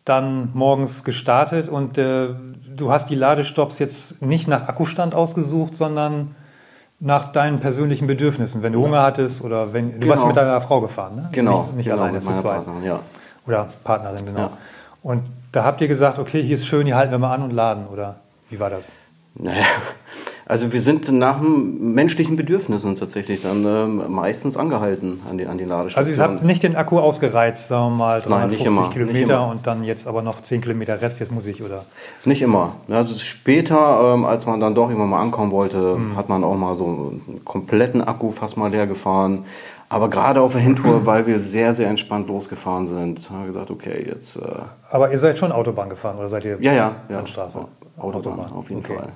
dann 0.05 0.51
morgens 0.55 1.05
gestartet 1.05 1.69
und 1.69 1.99
äh, 1.99 2.31
du 2.75 2.91
hast 2.91 3.11
die 3.11 3.15
Ladestops 3.15 3.79
jetzt 3.79 4.23
nicht 4.23 4.49
nach 4.49 4.69
Akkustand 4.69 5.15
ausgesucht, 5.15 5.77
sondern 5.77 6.35
nach 7.01 7.33
deinen 7.33 7.61
persönlichen 7.61 8.07
Bedürfnissen, 8.07 8.63
wenn 8.63 8.75
du 8.75 8.83
Hunger 8.85 9.03
hattest 9.03 9.43
oder 9.43 9.73
wenn 9.73 9.93
du 9.93 10.01
genau. 10.01 10.11
warst 10.13 10.27
mit 10.27 10.37
deiner 10.37 10.61
Frau 10.61 10.81
gefahren, 10.83 11.17
ne? 11.17 11.29
Genau. 11.33 11.63
Nicht, 11.63 11.77
nicht 11.77 11.89
genau, 11.89 12.03
alleine 12.03 12.21
zu 12.21 12.35
zweit. 12.35 12.65
Partnerin, 12.65 12.85
ja. 12.85 13.01
Oder 13.47 13.69
Partnerin, 13.83 14.27
genau. 14.27 14.39
Ja. 14.39 14.51
Und 15.03 15.23
da 15.51 15.65
habt 15.65 15.81
ihr 15.81 15.89
gesagt, 15.89 16.19
okay, 16.19 16.43
hier 16.43 16.57
ist 16.57 16.67
schön, 16.67 16.87
hier 16.87 16.97
halten 16.97 17.11
wir 17.11 17.19
mal 17.19 17.35
an 17.35 17.43
und 17.43 17.53
laden, 17.53 17.87
oder 17.87 18.17
wie 18.51 18.61
war 18.61 18.69
das? 18.69 18.93
Naja, 19.35 19.65
also 20.51 20.73
wir 20.73 20.81
sind 20.81 21.11
nach 21.13 21.41
menschlichen 21.41 22.35
Bedürfnissen 22.35 22.97
tatsächlich 22.97 23.41
dann 23.41 23.65
ähm, 23.65 24.03
meistens 24.09 24.57
angehalten 24.57 25.21
an 25.31 25.39
die, 25.39 25.47
an 25.47 25.59
die 25.59 25.65
Ladestationen. 25.65 26.11
Also 26.11 26.23
ihr 26.23 26.29
habt 26.29 26.45
nicht 26.45 26.65
den 26.65 26.75
Akku 26.75 26.99
ausgereizt, 26.99 27.69
sagen 27.69 27.93
wir 27.93 27.99
mal, 27.99 28.21
350 28.21 28.65
Nein, 28.65 28.75
immer, 28.75 28.89
Kilometer 28.91 29.49
und 29.49 29.67
dann 29.69 29.85
jetzt 29.85 30.09
aber 30.09 30.23
noch 30.23 30.41
10 30.41 30.61
Kilometer 30.61 31.01
Rest, 31.01 31.21
jetzt 31.21 31.31
muss 31.31 31.47
ich, 31.47 31.63
oder? 31.63 31.85
Nicht 32.25 32.43
immer. 32.43 32.75
Also 32.91 33.17
später, 33.17 34.13
ähm, 34.13 34.25
als 34.25 34.45
man 34.47 34.59
dann 34.59 34.75
doch 34.75 34.91
immer 34.91 35.07
mal 35.07 35.21
ankommen 35.21 35.53
wollte, 35.53 35.95
mhm. 35.97 36.17
hat 36.17 36.29
man 36.29 36.43
auch 36.43 36.57
mal 36.57 36.75
so 36.75 36.85
einen 36.85 37.43
kompletten 37.45 38.03
Akku 38.03 38.33
fast 38.33 38.57
mal 38.57 38.73
leer 38.73 38.89
gefahren. 38.89 39.45
Aber 39.89 40.11
gerade 40.11 40.41
auf 40.41 40.53
der 40.53 40.63
Hintour, 40.63 41.03
weil 41.07 41.29
wir 41.29 41.39
sehr, 41.39 41.73
sehr 41.75 41.89
entspannt 41.89 42.27
losgefahren 42.27 42.87
sind, 42.87 43.31
haben 43.31 43.43
wir 43.43 43.47
gesagt, 43.47 43.71
okay, 43.71 44.05
jetzt... 44.09 44.35
Äh 44.35 44.41
aber 44.91 45.13
ihr 45.13 45.19
seid 45.21 45.39
schon 45.39 45.53
Autobahn 45.53 45.89
gefahren 45.89 46.19
oder 46.19 46.29
seid 46.29 46.45
ihr 46.45 46.59
ja, 46.61 46.73
ja, 46.73 46.97
ja. 47.09 47.17
Landstraße? 47.17 47.67
Autobahn, 47.99 48.33
Autobahn, 48.33 48.53
auf 48.53 48.69
jeden 48.69 48.85
okay. 48.85 48.97
Fall. 48.97 49.13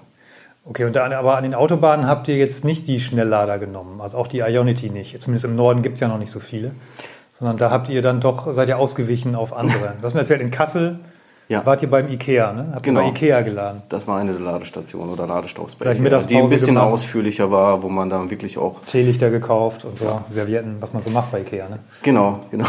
Okay, 0.67 0.85
und 0.85 0.97
dann, 0.97 1.13
aber 1.13 1.37
an 1.37 1.43
den 1.43 1.55
Autobahnen 1.55 2.07
habt 2.09 2.27
ihr 2.29 2.37
jetzt 2.37 2.65
nicht 2.65 2.89
die 2.89 2.99
Schnelllader 2.99 3.59
genommen, 3.59 4.01
also 4.01 4.17
auch 4.17 4.27
die 4.27 4.39
Ionity 4.39 4.89
nicht. 4.89 5.21
Zumindest 5.21 5.45
im 5.45 5.57
Norden 5.57 5.83
gibt 5.83 5.95
es 5.95 6.01
ja 6.01 6.09
noch 6.09 6.19
nicht 6.19 6.31
so 6.31 6.41
viele. 6.41 6.73
Sondern 7.39 7.59
da 7.59 7.71
habt 7.71 7.89
ihr 7.89 8.01
dann 8.01 8.21
doch, 8.21 8.53
seid 8.53 8.69
ihr 8.69 8.79
ausgewichen 8.79 9.35
auf 9.35 9.55
andere. 9.55 9.95
Du 10.01 10.05
hast 10.05 10.15
mir 10.15 10.21
erzählt, 10.21 10.41
in 10.41 10.51
Kassel 10.51 11.01
Ja. 11.49 11.67
Wart 11.67 11.83
ihr 11.83 11.91
beim 11.91 12.09
Ikea, 12.09 12.53
ne? 12.53 12.71
Habt 12.73 12.85
genau. 12.85 13.01
ihr 13.01 13.05
bei 13.05 13.11
Ikea 13.11 13.43
geladen? 13.43 13.83
Das 13.91 14.07
war 14.09 14.19
eine 14.19 14.33
der 14.33 14.41
Ladestationen 14.41 15.13
oder 15.13 15.27
Ladestops 15.27 15.75
bei 15.75 15.93
Ikea, 15.93 16.21
die 16.21 16.37
ein 16.37 16.49
bisschen 16.49 16.75
gemacht. 16.75 16.93
ausführlicher 16.93 17.51
war, 17.51 17.83
wo 17.83 17.89
man 17.89 18.09
dann 18.09 18.31
wirklich 18.31 18.57
auch... 18.57 18.81
Teelichter 18.87 19.31
gekauft 19.31 19.85
und 19.85 19.99
so, 19.99 20.07
ja. 20.07 20.25
Servietten, 20.31 20.77
was 20.81 20.95
man 20.95 21.03
so 21.03 21.11
macht 21.11 21.31
bei 21.33 21.41
Ikea, 21.41 21.69
ne? 21.69 21.81
Genau, 22.03 22.41
genau. 22.51 22.67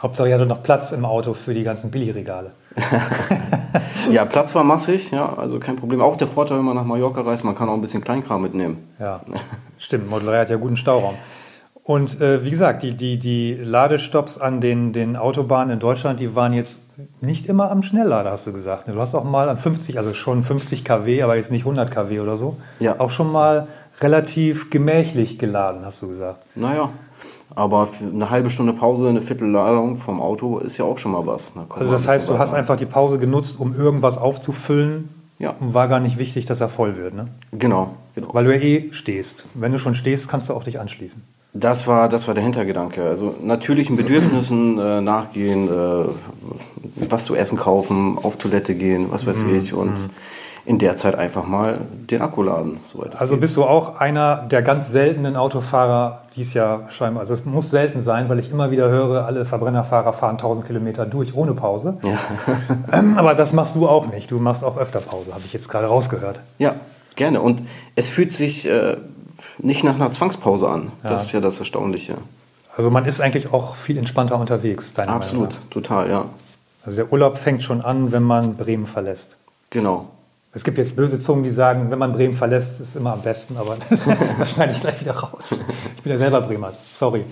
Hauptsache, 0.00 0.28
ihr 0.28 0.34
hattet 0.34 0.48
noch 0.48 0.64
Platz 0.64 0.90
im 0.90 1.04
Auto 1.04 1.32
für 1.32 1.54
die 1.54 1.62
ganzen 1.62 1.92
Billigregale. 1.92 2.50
ja, 4.10 4.24
Platz 4.24 4.54
war 4.54 4.64
massig, 4.64 5.10
ja, 5.10 5.34
also 5.34 5.58
kein 5.58 5.76
Problem. 5.76 6.00
Auch 6.00 6.16
der 6.16 6.28
Vorteil, 6.28 6.58
wenn 6.58 6.64
man 6.64 6.76
nach 6.76 6.84
Mallorca 6.84 7.20
reist, 7.22 7.44
man 7.44 7.54
kann 7.54 7.68
auch 7.68 7.74
ein 7.74 7.80
bisschen 7.80 8.02
Kleinkram 8.02 8.42
mitnehmen. 8.42 8.88
Ja, 8.98 9.20
stimmt. 9.78 10.08
Model 10.10 10.28
3 10.28 10.40
hat 10.40 10.50
ja 10.50 10.56
guten 10.56 10.76
Stauraum. 10.76 11.14
Und 11.84 12.20
äh, 12.20 12.44
wie 12.44 12.50
gesagt, 12.50 12.84
die, 12.84 12.96
die, 12.96 13.18
die 13.18 13.54
Ladestops 13.54 14.38
an 14.38 14.60
den, 14.60 14.92
den 14.92 15.16
Autobahnen 15.16 15.74
in 15.74 15.80
Deutschland, 15.80 16.20
die 16.20 16.36
waren 16.36 16.52
jetzt 16.52 16.78
nicht 17.20 17.46
immer 17.46 17.72
am 17.72 17.82
Schnelllader, 17.82 18.30
hast 18.30 18.46
du 18.46 18.52
gesagt. 18.52 18.86
Du 18.86 19.00
hast 19.00 19.16
auch 19.16 19.24
mal 19.24 19.48
an 19.48 19.56
50, 19.56 19.98
also 19.98 20.14
schon 20.14 20.44
50 20.44 20.84
kW, 20.84 21.22
aber 21.22 21.34
jetzt 21.34 21.50
nicht 21.50 21.62
100 21.62 21.90
kW 21.90 22.20
oder 22.20 22.36
so, 22.36 22.56
ja. 22.78 23.00
auch 23.00 23.10
schon 23.10 23.32
mal 23.32 23.66
relativ 24.00 24.70
gemächlich 24.70 25.40
geladen, 25.40 25.84
hast 25.84 26.00
du 26.02 26.08
gesagt. 26.08 26.44
Naja, 26.54 26.90
aber 27.54 27.88
eine 28.00 28.30
halbe 28.30 28.50
Stunde 28.50 28.72
Pause, 28.72 29.08
eine 29.08 29.20
Viertelladung 29.20 29.98
vom 29.98 30.20
Auto 30.20 30.58
ist 30.58 30.78
ja 30.78 30.84
auch 30.84 30.98
schon 30.98 31.12
mal 31.12 31.26
was. 31.26 31.52
Da 31.54 31.66
also 31.68 31.90
das 31.90 32.08
heißt, 32.08 32.28
du 32.28 32.38
hast 32.38 32.54
einfach 32.54 32.76
die 32.76 32.86
Pause 32.86 33.18
genutzt, 33.18 33.58
um 33.58 33.74
irgendwas 33.74 34.18
aufzufüllen 34.18 35.08
ja. 35.38 35.54
und 35.60 35.74
war 35.74 35.88
gar 35.88 36.00
nicht 36.00 36.18
wichtig, 36.18 36.46
dass 36.46 36.60
er 36.60 36.68
voll 36.68 36.96
wird, 36.96 37.14
ne? 37.14 37.28
Genau, 37.52 37.94
genau. 38.14 38.32
Weil 38.32 38.44
du 38.44 38.54
ja 38.54 38.60
eh 38.60 38.92
stehst. 38.92 39.44
Wenn 39.54 39.72
du 39.72 39.78
schon 39.78 39.94
stehst, 39.94 40.28
kannst 40.28 40.48
du 40.48 40.54
auch 40.54 40.64
dich 40.64 40.80
anschließen. 40.80 41.22
Das 41.54 41.86
war, 41.86 42.08
das 42.08 42.28
war 42.28 42.34
der 42.34 42.42
Hintergedanke. 42.42 43.04
Also 43.04 43.34
natürlichen 43.42 43.96
Bedürfnissen 43.96 44.78
äh, 44.78 45.00
nachgehen, 45.02 45.68
äh, 45.68 46.04
was 47.10 47.24
zu 47.24 47.34
essen 47.34 47.58
kaufen, 47.58 48.16
auf 48.16 48.38
Toilette 48.38 48.74
gehen, 48.74 49.08
was 49.10 49.26
weiß 49.26 49.44
mhm. 49.44 49.56
ich 49.56 49.74
und 49.74 49.90
mhm. 49.90 50.10
In 50.64 50.78
der 50.78 50.96
Zeit 50.96 51.16
einfach 51.16 51.46
mal 51.46 51.78
den 51.90 52.22
Akku 52.22 52.42
laden. 52.42 52.78
also 53.18 53.34
geht. 53.34 53.40
bist 53.40 53.56
du 53.56 53.64
auch 53.64 53.96
einer 53.96 54.42
der 54.42 54.62
ganz 54.62 54.90
seltenen 54.90 55.34
Autofahrer, 55.34 56.22
die 56.36 56.42
es 56.42 56.54
ja 56.54 56.82
scheinbar, 56.90 57.22
also 57.22 57.34
es 57.34 57.44
muss 57.44 57.70
selten 57.70 58.00
sein, 58.00 58.28
weil 58.28 58.38
ich 58.38 58.50
immer 58.50 58.70
wieder 58.70 58.88
höre, 58.88 59.26
alle 59.26 59.44
Verbrennerfahrer 59.44 60.12
fahren 60.12 60.36
1000 60.36 60.66
Kilometer 60.66 61.04
durch 61.04 61.34
ohne 61.34 61.54
Pause. 61.54 61.98
Ja. 62.02 62.16
ähm, 62.98 63.18
aber 63.18 63.34
das 63.34 63.52
machst 63.52 63.74
du 63.74 63.88
auch 63.88 64.06
nicht. 64.06 64.30
Du 64.30 64.38
machst 64.38 64.62
auch 64.62 64.78
öfter 64.78 65.00
Pause, 65.00 65.34
habe 65.34 65.42
ich 65.44 65.52
jetzt 65.52 65.68
gerade 65.68 65.88
rausgehört. 65.88 66.40
Ja, 66.58 66.76
gerne. 67.16 67.40
Und 67.40 67.62
es 67.96 68.08
fühlt 68.08 68.30
sich 68.30 68.64
äh, 68.66 68.98
nicht 69.58 69.82
nach 69.82 69.96
einer 69.96 70.12
Zwangspause 70.12 70.68
an. 70.68 70.92
Ja. 71.02 71.10
Das 71.10 71.24
ist 71.24 71.32
ja 71.32 71.40
das 71.40 71.58
Erstaunliche. 71.58 72.14
Also 72.76 72.90
man 72.90 73.04
ist 73.04 73.20
eigentlich 73.20 73.52
auch 73.52 73.74
viel 73.74 73.98
entspannter 73.98 74.38
unterwegs, 74.38 74.94
deiner 74.94 75.12
Absolut, 75.12 75.48
Meinung 75.48 75.58
nach. 75.64 75.70
total, 75.70 76.10
ja. 76.10 76.24
Also 76.84 77.02
der 77.02 77.12
Urlaub 77.12 77.36
fängt 77.36 77.62
schon 77.62 77.82
an, 77.82 78.12
wenn 78.12 78.22
man 78.22 78.56
Bremen 78.56 78.86
verlässt. 78.86 79.36
Genau. 79.70 80.08
Es 80.54 80.64
gibt 80.64 80.76
jetzt 80.76 80.96
böse 80.96 81.18
Zungen, 81.18 81.44
die 81.44 81.50
sagen, 81.50 81.90
wenn 81.90 81.98
man 81.98 82.12
Bremen 82.12 82.34
verlässt, 82.34 82.80
ist 82.80 82.88
es 82.88 82.96
immer 82.96 83.14
am 83.14 83.22
besten, 83.22 83.56
aber 83.56 83.76
das 84.38 84.50
schneide 84.50 84.72
ich 84.72 84.80
gleich 84.80 85.00
wieder 85.00 85.16
raus. 85.16 85.62
Ich 85.96 86.02
bin 86.02 86.12
ja 86.12 86.18
selber 86.18 86.42
Bremer, 86.42 86.72
sorry. 86.92 87.24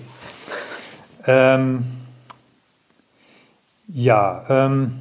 Ähm, 1.25 1.83
ja, 3.87 4.43
ähm, 4.49 4.93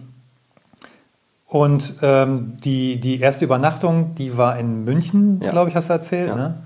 und 1.46 1.94
ähm, 2.02 2.58
die, 2.62 3.00
die 3.00 3.20
erste 3.20 3.46
Übernachtung, 3.46 4.14
die 4.14 4.36
war 4.36 4.58
in 4.58 4.84
München, 4.84 5.40
ja. 5.42 5.50
glaube 5.50 5.70
ich, 5.70 5.76
hast 5.76 5.88
du 5.88 5.94
erzählt. 5.94 6.28
Ja. 6.28 6.36
Ne? 6.36 6.62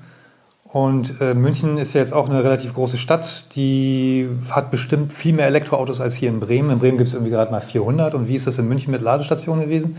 Und 0.64 1.20
äh, 1.20 1.34
München 1.34 1.78
ist 1.78 1.94
ja 1.94 2.00
jetzt 2.00 2.12
auch 2.12 2.28
eine 2.28 2.42
relativ 2.42 2.74
große 2.74 2.96
Stadt, 2.96 3.54
die 3.54 4.28
hat 4.50 4.72
bestimmt 4.72 5.12
viel 5.12 5.32
mehr 5.32 5.46
Elektroautos 5.46 6.00
als 6.00 6.16
hier 6.16 6.30
in 6.30 6.40
Bremen. 6.40 6.70
In 6.70 6.78
Bremen 6.80 6.98
gibt 6.98 7.08
es 7.08 7.14
irgendwie 7.14 7.30
gerade 7.30 7.52
mal 7.52 7.60
400. 7.60 8.12
Und 8.14 8.26
wie 8.26 8.34
ist 8.34 8.48
das 8.48 8.58
in 8.58 8.66
München 8.66 8.90
mit 8.90 9.00
Ladestationen 9.00 9.64
gewesen? 9.64 9.96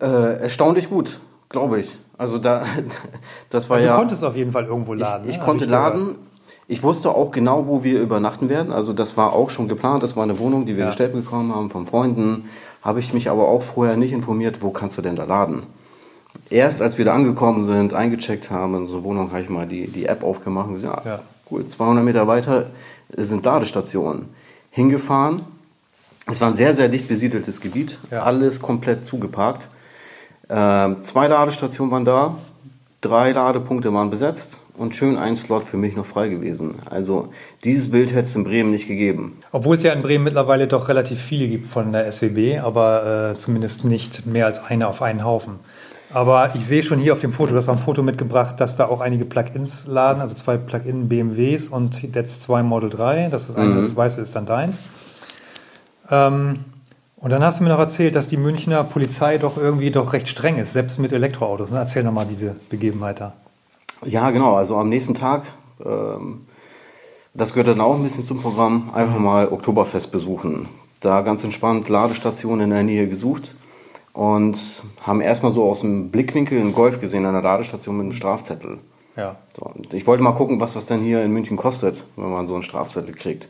Äh, 0.00 0.42
erstaunlich 0.42 0.88
gut, 0.88 1.20
glaube 1.48 1.80
ich. 1.80 1.98
Also 2.16 2.38
da, 2.38 2.64
das 3.50 3.68
war 3.70 3.80
ja. 3.80 3.92
Du 3.92 3.98
konntest 3.98 4.24
auf 4.24 4.36
jeden 4.36 4.52
Fall 4.52 4.66
irgendwo 4.66 4.94
laden. 4.94 5.24
Ich, 5.24 5.34
ich 5.34 5.38
ne? 5.38 5.44
konnte 5.44 5.64
ich 5.64 5.70
laden. 5.70 6.16
Ich 6.70 6.82
wusste 6.82 7.10
auch 7.10 7.30
genau, 7.30 7.66
wo 7.66 7.82
wir 7.82 8.00
übernachten 8.00 8.48
werden. 8.48 8.72
Also 8.72 8.92
das 8.92 9.16
war 9.16 9.32
auch 9.32 9.48
schon 9.48 9.68
geplant. 9.68 10.02
Das 10.02 10.16
war 10.16 10.24
eine 10.24 10.38
Wohnung, 10.38 10.66
die 10.66 10.76
wir 10.76 10.84
ja. 10.84 10.86
gestellt 10.86 11.14
bekommen 11.14 11.54
haben 11.54 11.70
von 11.70 11.86
Freunden. 11.86 12.50
Habe 12.82 13.00
ich 13.00 13.14
mich 13.14 13.30
aber 13.30 13.48
auch 13.48 13.62
vorher 13.62 13.96
nicht 13.96 14.12
informiert, 14.12 14.62
wo 14.62 14.70
kannst 14.70 14.98
du 14.98 15.02
denn 15.02 15.16
da 15.16 15.24
laden? 15.24 15.62
erst 16.50 16.82
als 16.82 16.98
wir 16.98 17.04
da 17.04 17.14
angekommen 17.14 17.62
sind, 17.62 17.94
eingecheckt 17.94 18.50
haben 18.50 18.74
in 18.74 18.86
so 18.86 19.04
Wohnung, 19.04 19.30
habe 19.30 19.42
ich 19.42 19.48
mal 19.48 19.66
die, 19.66 19.88
die 19.88 20.06
App 20.06 20.22
aufgemacht 20.22 20.68
und 20.68 20.74
gesagt, 20.74 21.06
ja, 21.06 21.20
cool, 21.50 21.66
200 21.66 22.04
Meter 22.04 22.26
weiter 22.26 22.66
sind 23.16 23.44
Ladestationen. 23.44 24.28
Hingefahren, 24.70 25.42
es 26.26 26.40
war 26.40 26.48
ein 26.48 26.56
sehr, 26.56 26.74
sehr 26.74 26.88
dicht 26.88 27.08
besiedeltes 27.08 27.60
Gebiet, 27.60 27.98
ja. 28.10 28.22
alles 28.22 28.60
komplett 28.60 29.04
zugeparkt. 29.04 29.68
Ähm, 30.50 31.02
zwei 31.02 31.28
Ladestationen 31.28 31.92
waren 31.92 32.04
da, 32.04 32.36
drei 33.00 33.32
Ladepunkte 33.32 33.92
waren 33.92 34.10
besetzt 34.10 34.60
und 34.76 34.94
schön 34.94 35.16
ein 35.16 35.36
Slot 35.36 35.64
für 35.64 35.76
mich 35.76 35.96
noch 35.96 36.06
frei 36.06 36.28
gewesen. 36.28 36.76
Also 36.88 37.28
dieses 37.64 37.90
Bild 37.90 38.10
hätte 38.10 38.22
es 38.22 38.36
in 38.36 38.44
Bremen 38.44 38.70
nicht 38.70 38.88
gegeben. 38.88 39.38
Obwohl 39.52 39.76
es 39.76 39.82
ja 39.82 39.92
in 39.92 40.02
Bremen 40.02 40.24
mittlerweile 40.24 40.66
doch 40.66 40.88
relativ 40.88 41.20
viele 41.20 41.48
gibt 41.48 41.66
von 41.66 41.92
der 41.92 42.10
SWB, 42.10 42.60
aber 42.60 43.32
äh, 43.32 43.36
zumindest 43.36 43.84
nicht 43.84 44.26
mehr 44.26 44.46
als 44.46 44.64
eine 44.64 44.88
auf 44.88 45.02
einen 45.02 45.24
Haufen. 45.24 45.56
Aber 46.10 46.52
ich 46.54 46.64
sehe 46.64 46.82
schon 46.82 46.98
hier 46.98 47.12
auf 47.12 47.20
dem 47.20 47.32
Foto, 47.32 47.54
hast 47.54 47.68
auch 47.68 47.74
ein 47.74 47.78
Foto 47.78 48.02
mitgebracht, 48.02 48.58
dass 48.60 48.76
da 48.76 48.86
auch 48.86 49.02
einige 49.02 49.26
Plugins 49.26 49.86
laden, 49.86 50.22
also 50.22 50.34
zwei 50.34 50.56
Plugin 50.56 51.08
BMWs 51.08 51.68
und 51.68 52.02
jetzt 52.14 52.42
zwei 52.42 52.62
Model 52.62 52.88
3. 52.88 53.28
Das, 53.28 53.50
ist 53.50 53.56
eine, 53.56 53.74
mhm. 53.74 53.82
das 53.84 53.94
weiße 53.94 54.20
ist 54.22 54.34
dann 54.34 54.46
deins. 54.46 54.82
Ähm, 56.10 56.60
und 57.20 57.30
dann 57.30 57.42
hast 57.42 57.58
du 57.58 57.64
mir 57.64 57.70
noch 57.70 57.78
erzählt, 57.78 58.14
dass 58.14 58.28
die 58.28 58.36
Münchner 58.36 58.84
Polizei 58.84 59.38
doch 59.38 59.56
irgendwie 59.56 59.90
doch 59.90 60.12
recht 60.12 60.28
streng 60.28 60.58
ist, 60.58 60.72
selbst 60.72 60.98
mit 60.98 61.12
Elektroautos. 61.12 61.70
Ne? 61.70 61.78
Erzähl 61.78 62.04
nochmal 62.04 62.26
diese 62.26 62.56
Begebenheit 62.68 63.20
da. 63.20 63.32
Ja, 64.04 64.30
genau. 64.30 64.54
Also 64.54 64.76
am 64.76 64.88
nächsten 64.88 65.14
Tag, 65.14 65.44
ähm, 65.84 66.46
das 67.34 67.52
gehört 67.52 67.68
dann 67.68 67.80
auch 67.80 67.96
ein 67.96 68.02
bisschen 68.02 68.24
zum 68.24 68.40
Programm, 68.40 68.90
einfach 68.94 69.16
mhm. 69.18 69.24
mal 69.24 69.48
Oktoberfest 69.48 70.12
besuchen. 70.12 70.68
Da 71.00 71.22
ganz 71.22 71.42
entspannt 71.44 71.88
Ladestationen 71.88 72.64
in 72.64 72.70
der 72.70 72.82
Nähe 72.82 73.08
gesucht 73.08 73.56
und 74.12 74.82
haben 75.02 75.20
erstmal 75.20 75.52
so 75.52 75.68
aus 75.68 75.80
dem 75.80 76.10
Blickwinkel 76.10 76.60
einen 76.60 76.72
Golf 76.72 77.00
gesehen 77.00 77.24
an 77.24 77.34
der 77.34 77.42
Ladestation 77.42 77.96
mit 77.96 78.04
einem 78.04 78.12
Strafzettel. 78.12 78.78
Ja. 79.16 79.36
So, 79.58 79.72
ich 79.92 80.06
wollte 80.06 80.22
mal 80.22 80.32
gucken, 80.32 80.60
was 80.60 80.74
das 80.74 80.86
denn 80.86 81.00
hier 81.02 81.22
in 81.24 81.32
München 81.32 81.56
kostet, 81.56 82.04
wenn 82.16 82.30
man 82.30 82.46
so 82.46 82.54
einen 82.54 82.62
Strafzettel 82.62 83.14
kriegt. 83.14 83.48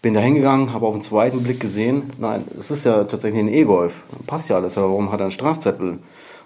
Bin 0.00 0.14
da 0.14 0.20
hingegangen, 0.20 0.72
habe 0.72 0.86
auf 0.86 0.94
den 0.94 1.02
zweiten 1.02 1.42
Blick 1.42 1.58
gesehen, 1.58 2.12
nein, 2.18 2.44
es 2.56 2.70
ist 2.70 2.84
ja 2.84 3.04
tatsächlich 3.04 3.40
ein 3.40 3.48
E-Golf. 3.48 4.04
Passt 4.26 4.48
ja 4.48 4.56
alles, 4.56 4.78
aber 4.78 4.90
warum 4.90 5.10
hat 5.10 5.20
er 5.20 5.24
einen 5.24 5.32
Strafzettel? 5.32 5.98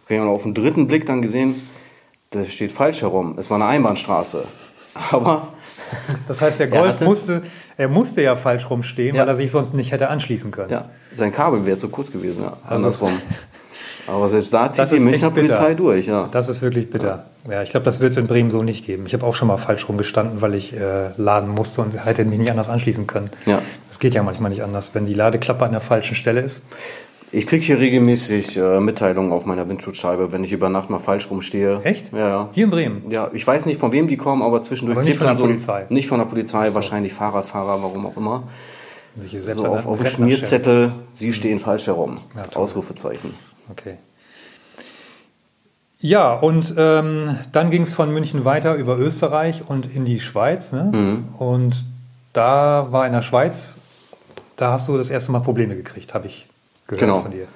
Okay, 0.05 0.19
und 0.19 0.29
auf 0.29 0.43
den 0.43 0.55
dritten 0.55 0.87
Blick 0.87 1.05
dann 1.07 1.21
gesehen, 1.21 1.69
das 2.31 2.53
steht 2.53 2.73
falsch 2.73 3.03
herum. 3.03 3.37
Es 3.38 3.51
war 3.51 3.57
eine 3.57 3.67
Einbahnstraße. 3.67 4.45
Aber. 5.11 5.49
Das 6.27 6.41
heißt, 6.41 6.61
der 6.61 6.69
Golf 6.69 7.01
er 7.01 7.07
musste, 7.07 7.43
er 7.77 7.88
musste 7.88 8.23
ja 8.23 8.37
falsch 8.37 8.69
rumstehen, 8.69 9.15
ja. 9.15 9.23
weil 9.23 9.29
er 9.29 9.37
sich 9.37 9.51
sonst 9.51 9.75
nicht 9.75 9.93
hätte 9.93 10.09
anschließen 10.09 10.51
können. 10.51 10.71
Ja, 10.71 10.87
sein 11.12 11.33
Kabel 11.33 11.67
wäre 11.67 11.79
zu 11.79 11.88
kurz 11.88 12.11
gewesen, 12.11 12.45
ja. 12.45 12.57
Also 12.62 12.75
andersrum. 12.75 13.12
Aber 14.07 14.29
selbst 14.29 14.53
da 14.53 14.71
zieht 14.71 14.91
die 14.91 14.99
Münchner 14.99 15.31
Polizei 15.31 15.75
durch, 15.75 16.07
ja. 16.07 16.29
Das 16.31 16.49
ist 16.49 16.62
wirklich 16.62 16.91
bitter. 16.91 17.25
Ja, 17.47 17.53
ja 17.53 17.62
ich 17.62 17.71
glaube, 17.71 17.85
das 17.85 18.01
wird 18.01 18.12
es 18.12 18.17
in 18.17 18.27
Bremen 18.27 18.51
so 18.51 18.62
nicht 18.62 18.85
geben. 18.85 19.05
Ich 19.07 19.15
habe 19.15 19.25
auch 19.25 19.35
schon 19.35 19.49
mal 19.49 19.59
falsch 19.59 19.88
rumgestanden, 19.88 20.41
weil 20.41 20.55
ich 20.55 20.75
äh, 20.75 21.11
laden 21.17 21.51
musste 21.51 21.83
und 21.83 22.05
hätte 22.05 22.25
mich 22.25 22.38
nicht 22.38 22.51
anders 22.51 22.69
anschließen 22.69 23.07
können. 23.07 23.31
Ja. 23.47 23.61
Das 23.88 23.99
geht 23.99 24.15
ja 24.15 24.23
manchmal 24.23 24.51
nicht 24.51 24.62
anders, 24.62 24.95
wenn 24.95 25.07
die 25.07 25.15
Ladeklappe 25.15 25.65
an 25.65 25.73
der 25.73 25.81
falschen 25.81 26.15
Stelle 26.15 26.41
ist. 26.41 26.62
Ich 27.35 27.47
kriege 27.47 27.65
hier 27.65 27.79
regelmäßig 27.79 28.59
äh, 28.59 28.79
Mitteilungen 28.79 29.33
auf 29.33 29.47
meiner 29.47 29.67
Windschutzscheibe, 29.67 30.33
wenn 30.33 30.45
ich 30.45 30.53
über 30.53 30.69
Nacht 30.69 30.91
mal 30.91 30.99
falsch 30.99 31.31
rumstehe. 31.31 31.81
Echt? 31.83 32.12
Ja, 32.12 32.29
ja. 32.29 32.49
Hier 32.53 32.65
in 32.65 32.71
Bremen? 32.71 33.05
Ja, 33.11 33.31
ich 33.33 33.47
weiß 33.47 33.65
nicht, 33.65 33.81
von 33.81 33.91
wem 33.91 34.07
die 34.07 34.19
kommen, 34.19 34.43
aber 34.43 34.61
zwischendurch 34.61 34.99
aber 34.99 35.07
nicht 35.07 35.17
von 35.17 35.29
der 35.29 35.37
so 35.37 35.45
Polizei. 35.45 35.87
Nicht 35.88 36.09
von 36.09 36.19
der 36.19 36.27
Polizei, 36.27 36.69
so. 36.69 36.75
wahrscheinlich 36.75 37.15
Fahrradfahrer, 37.15 37.83
warum 37.83 38.05
auch 38.05 38.17
immer. 38.19 38.43
So 39.41 39.67
auf, 39.67 39.87
auf 39.87 39.99
dem 39.99 40.07
Schmierzettel, 40.07 40.93
Sie 41.15 41.29
mhm. 41.29 41.33
stehen 41.33 41.59
falsch 41.59 41.87
herum. 41.87 42.21
Ja, 42.37 42.55
Ausrufezeichen. 42.55 43.35
Okay. 43.70 43.96
Ja, 46.01 46.33
und 46.33 46.75
ähm, 46.77 47.38
dann 47.53 47.70
ging 47.70 47.83
es 47.83 47.94
von 47.94 48.12
München 48.12 48.44
weiter 48.44 48.75
über 48.75 48.98
Österreich 48.98 49.62
und 49.68 49.87
in 49.94 50.05
die 50.05 50.18
Schweiz. 50.18 50.72
Ne? 50.72 50.90
Mhm. 50.92 51.35
Und 51.38 51.85
da 52.33 52.88
war 52.90 53.07
in 53.07 53.12
der 53.12 53.22
Schweiz, 53.22 53.77
da 54.57 54.72
hast 54.72 54.88
du 54.88 54.96
das 54.96 55.11
erste 55.11 55.31
Mal 55.31 55.40
Probleme 55.40 55.77
gekriegt, 55.77 56.12
habe 56.12 56.27
ich 56.27 56.48
gehört 56.88 57.01
genau. 57.01 57.20
von 57.20 57.31
dir. 57.31 57.46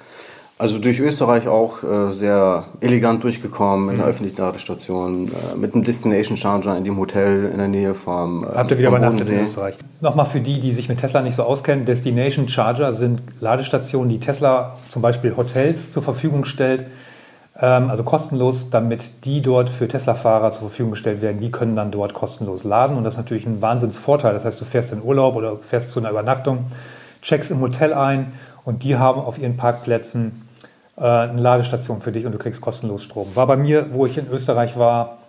Also 0.59 0.79
durch 0.79 0.99
Österreich 0.99 1.47
auch 1.47 1.83
äh, 1.83 2.11
sehr 2.11 2.65
elegant 2.81 3.23
durchgekommen 3.23 3.89
in 3.89 3.95
mhm. 3.95 3.99
der 3.99 4.07
öffentlichen 4.07 4.41
Ladestation, 4.41 5.27
äh, 5.27 5.55
mit 5.55 5.75
einem 5.75 5.83
Destination 5.83 6.35
Charger 6.35 6.75
in 6.75 6.83
dem 6.83 6.97
Hotel 6.97 7.45
in 7.51 7.57
der 7.59 7.67
Nähe 7.67 7.93
vom 7.93 8.43
äh, 8.43 8.47
Habt 8.55 8.71
ihr 8.71 8.79
wieder 8.79 8.89
übernachtet 8.89 9.29
in 9.29 9.43
Österreich? 9.43 9.75
Nochmal 10.01 10.25
für 10.25 10.39
die, 10.39 10.59
die 10.59 10.71
sich 10.71 10.89
mit 10.89 10.99
Tesla 10.99 11.21
nicht 11.21 11.35
so 11.35 11.43
auskennen, 11.43 11.85
Destination 11.85 12.49
Charger 12.49 12.95
sind 12.95 13.21
Ladestationen, 13.39 14.09
die 14.09 14.19
Tesla 14.19 14.77
zum 14.87 15.03
Beispiel 15.03 15.37
Hotels 15.37 15.91
zur 15.91 16.01
Verfügung 16.01 16.43
stellt, 16.43 16.85
ähm, 17.59 17.91
also 17.91 18.01
kostenlos, 18.01 18.71
damit 18.71 19.25
die 19.25 19.43
dort 19.43 19.69
für 19.69 19.87
Tesla-Fahrer 19.87 20.51
zur 20.53 20.61
Verfügung 20.61 20.93
gestellt 20.93 21.21
werden. 21.21 21.39
Die 21.39 21.51
können 21.51 21.75
dann 21.75 21.91
dort 21.91 22.15
kostenlos 22.15 22.63
laden 22.63 22.97
und 22.97 23.03
das 23.03 23.13
ist 23.13 23.19
natürlich 23.19 23.45
ein 23.45 23.61
Wahnsinnsvorteil. 23.61 24.33
Das 24.33 24.43
heißt, 24.43 24.59
du 24.59 24.65
fährst 24.65 24.91
in 24.91 25.03
Urlaub 25.03 25.35
oder 25.35 25.57
fährst 25.61 25.91
zu 25.91 25.99
einer 25.99 26.09
Übernachtung, 26.09 26.65
checkst 27.21 27.51
im 27.51 27.61
Hotel 27.61 27.93
ein 27.93 28.31
und 28.65 28.81
die 28.81 28.95
haben 28.95 29.21
auf 29.21 29.37
ihren 29.37 29.55
Parkplätzen 29.55 30.46
äh, 30.97 31.01
eine 31.03 31.41
Ladestation 31.41 32.01
für 32.01 32.11
dich 32.11 32.25
und 32.25 32.31
du 32.31 32.37
kriegst 32.37 32.61
kostenlos 32.61 33.03
Strom. 33.03 33.27
War 33.35 33.47
bei 33.47 33.57
mir, 33.57 33.87
wo 33.93 34.05
ich 34.05 34.17
in 34.17 34.27
Österreich 34.29 34.77
war, 34.77 35.19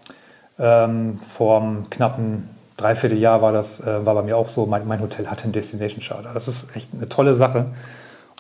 ähm, 0.59 1.19
vor 1.21 1.61
einem 1.63 1.91
knappen 1.91 2.51
Dreivierteljahr 2.77 3.43
war 3.43 3.53
das, 3.53 3.81
äh, 3.81 4.05
war 4.07 4.15
bei 4.15 4.23
mir 4.23 4.37
auch 4.37 4.49
so. 4.49 4.67
Mein, 4.67 4.87
mein 4.87 5.01
Hotel 5.01 5.27
hatte 5.29 5.45
einen 5.45 5.53
Destination 5.53 6.01
Charter. 6.03 6.31
Das 6.33 6.49
ist 6.49 6.75
echt 6.77 6.91
eine 6.95 7.09
tolle 7.09 7.35
Sache. 7.35 7.67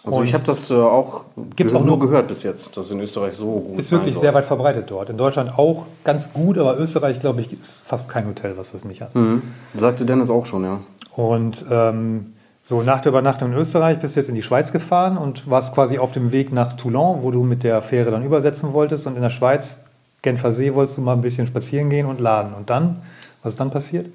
Also 0.04 0.18
Und 0.20 0.24
ich 0.26 0.32
habe 0.34 0.44
das 0.44 0.70
äh, 0.70 0.74
auch, 0.74 1.22
Gibt's 1.56 1.74
auch 1.74 1.84
nur- 1.84 1.98
gehört 1.98 2.28
bis 2.28 2.44
jetzt, 2.44 2.76
dass 2.76 2.88
in 2.92 3.00
Österreich 3.00 3.34
so 3.34 3.46
gut 3.60 3.78
Ist 3.80 3.90
wirklich 3.90 4.16
sehr 4.16 4.32
weit 4.32 4.44
verbreitet 4.46 4.90
dort. 4.90 5.10
In 5.10 5.18
Deutschland 5.18 5.58
auch 5.58 5.86
ganz 6.04 6.32
gut, 6.32 6.56
aber 6.56 6.78
Österreich, 6.78 7.18
glaube 7.18 7.40
ich, 7.40 7.52
ist 7.60 7.82
fast 7.84 8.08
kein 8.08 8.26
Hotel, 8.28 8.56
was 8.56 8.70
das 8.72 8.84
nicht 8.84 9.02
hat. 9.02 9.14
Mhm. 9.16 9.42
Sagte 9.74 10.04
Dennis 10.06 10.30
auch 10.30 10.46
schon, 10.46 10.62
ja. 10.64 10.80
Und 11.16 11.66
ähm, 11.68 12.34
so 12.68 12.82
nach 12.82 13.00
der 13.00 13.12
Übernachtung 13.12 13.50
in 13.52 13.56
Österreich 13.56 13.98
bist 13.98 14.14
du 14.14 14.20
jetzt 14.20 14.28
in 14.28 14.34
die 14.34 14.42
Schweiz 14.42 14.72
gefahren 14.72 15.16
und 15.16 15.48
warst 15.48 15.72
quasi 15.74 15.98
auf 15.98 16.12
dem 16.12 16.32
Weg 16.32 16.52
nach 16.52 16.74
Toulon, 16.74 17.22
wo 17.22 17.30
du 17.30 17.42
mit 17.42 17.64
der 17.64 17.80
Fähre 17.80 18.10
dann 18.10 18.22
übersetzen 18.22 18.74
wolltest. 18.74 19.06
Und 19.06 19.16
in 19.16 19.22
der 19.22 19.30
Schweiz, 19.30 19.80
Genfer 20.20 20.52
See, 20.52 20.74
wolltest 20.74 20.98
du 20.98 21.00
mal 21.00 21.14
ein 21.14 21.22
bisschen 21.22 21.46
spazieren 21.46 21.88
gehen 21.88 22.04
und 22.04 22.20
laden. 22.20 22.52
Und 22.52 22.68
dann, 22.68 22.98
was 23.42 23.54
ist 23.54 23.60
dann 23.60 23.70
passiert? 23.70 24.10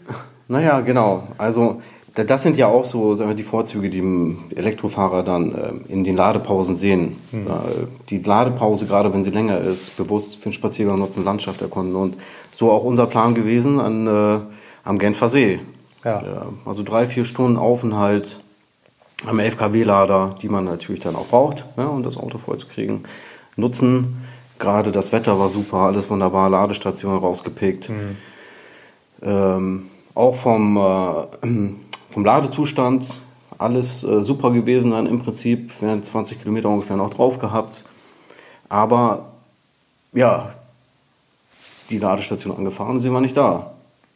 Naja, 0.47 0.81
genau. 0.81 1.23
Also 1.39 1.81
da- 2.13 2.25
das 2.25 2.43
sind 2.43 2.55
ja 2.55 2.67
auch 2.67 2.85
so 2.85 3.15
sagen 3.15 3.31
wir, 3.31 3.35
die 3.35 3.41
Vorzüge, 3.41 3.89
die 3.89 4.37
Elektrofahrer 4.55 5.23
dann 5.23 5.45
ähm, 5.55 5.85
in 5.87 6.03
den 6.03 6.15
Ladepausen 6.15 6.75
sehen. 6.75 7.15
Hm. 7.31 7.47
Äh, 7.47 7.49
die 8.11 8.19
Ladepause, 8.19 8.85
gerade 8.85 9.11
wenn 9.15 9.23
sie 9.23 9.31
länger 9.31 9.57
ist, 9.61 9.97
bewusst 9.97 10.35
für 10.35 10.45
einen 10.45 10.53
Spaziergang 10.53 10.99
nutzen, 10.99 11.25
Landschaft 11.25 11.63
erkunden. 11.63 11.95
Und 11.95 12.17
so 12.51 12.71
auch 12.71 12.83
unser 12.83 13.07
Plan 13.07 13.33
gewesen 13.33 13.79
an, 13.79 14.05
äh, 14.05 14.39
am 14.83 14.99
Genfer 14.99 15.27
See. 15.29 15.59
Ja. 16.03 16.21
also 16.65 16.83
drei, 16.83 17.07
vier 17.07 17.25
Stunden 17.25 17.57
Aufenthalt 17.57 18.39
am 19.25 19.39
11 19.39 19.57
kW-Lader, 19.57 20.35
die 20.41 20.49
man 20.49 20.65
natürlich 20.65 21.01
dann 21.01 21.15
auch 21.15 21.27
braucht, 21.27 21.65
ne, 21.77 21.89
um 21.89 22.03
das 22.03 22.17
Auto 22.17 22.37
voll 22.37 22.57
zu 22.57 22.67
kriegen, 22.67 23.03
nutzen. 23.55 24.25
Gerade 24.59 24.91
das 24.91 25.11
Wetter 25.11 25.39
war 25.39 25.49
super, 25.49 25.77
alles 25.77 26.09
wunderbar, 26.09 26.49
Ladestation 26.49 27.17
rausgepickt. 27.17 27.89
Ähm, 29.21 29.89
auch 30.13 30.35
vom, 30.35 30.77
äh, 30.77 31.47
vom 32.11 32.25
Ladezustand 32.25 33.21
alles 33.57 34.03
äh, 34.03 34.23
super 34.23 34.51
gewesen, 34.51 34.91
dann 34.91 35.07
im 35.07 35.21
Prinzip 35.21 35.81
wären 35.81 36.03
20 36.03 36.39
Kilometer 36.39 36.69
ungefähr 36.69 36.97
noch 36.97 37.13
drauf 37.13 37.39
gehabt. 37.39 37.85
Aber 38.67 39.31
ja, 40.11 40.53
die 41.89 41.97
Ladestation 41.97 42.55
angefahren, 42.55 42.99
sind 42.99 43.13
wir 43.13 43.21
nicht 43.21 43.37
da. 43.37 43.72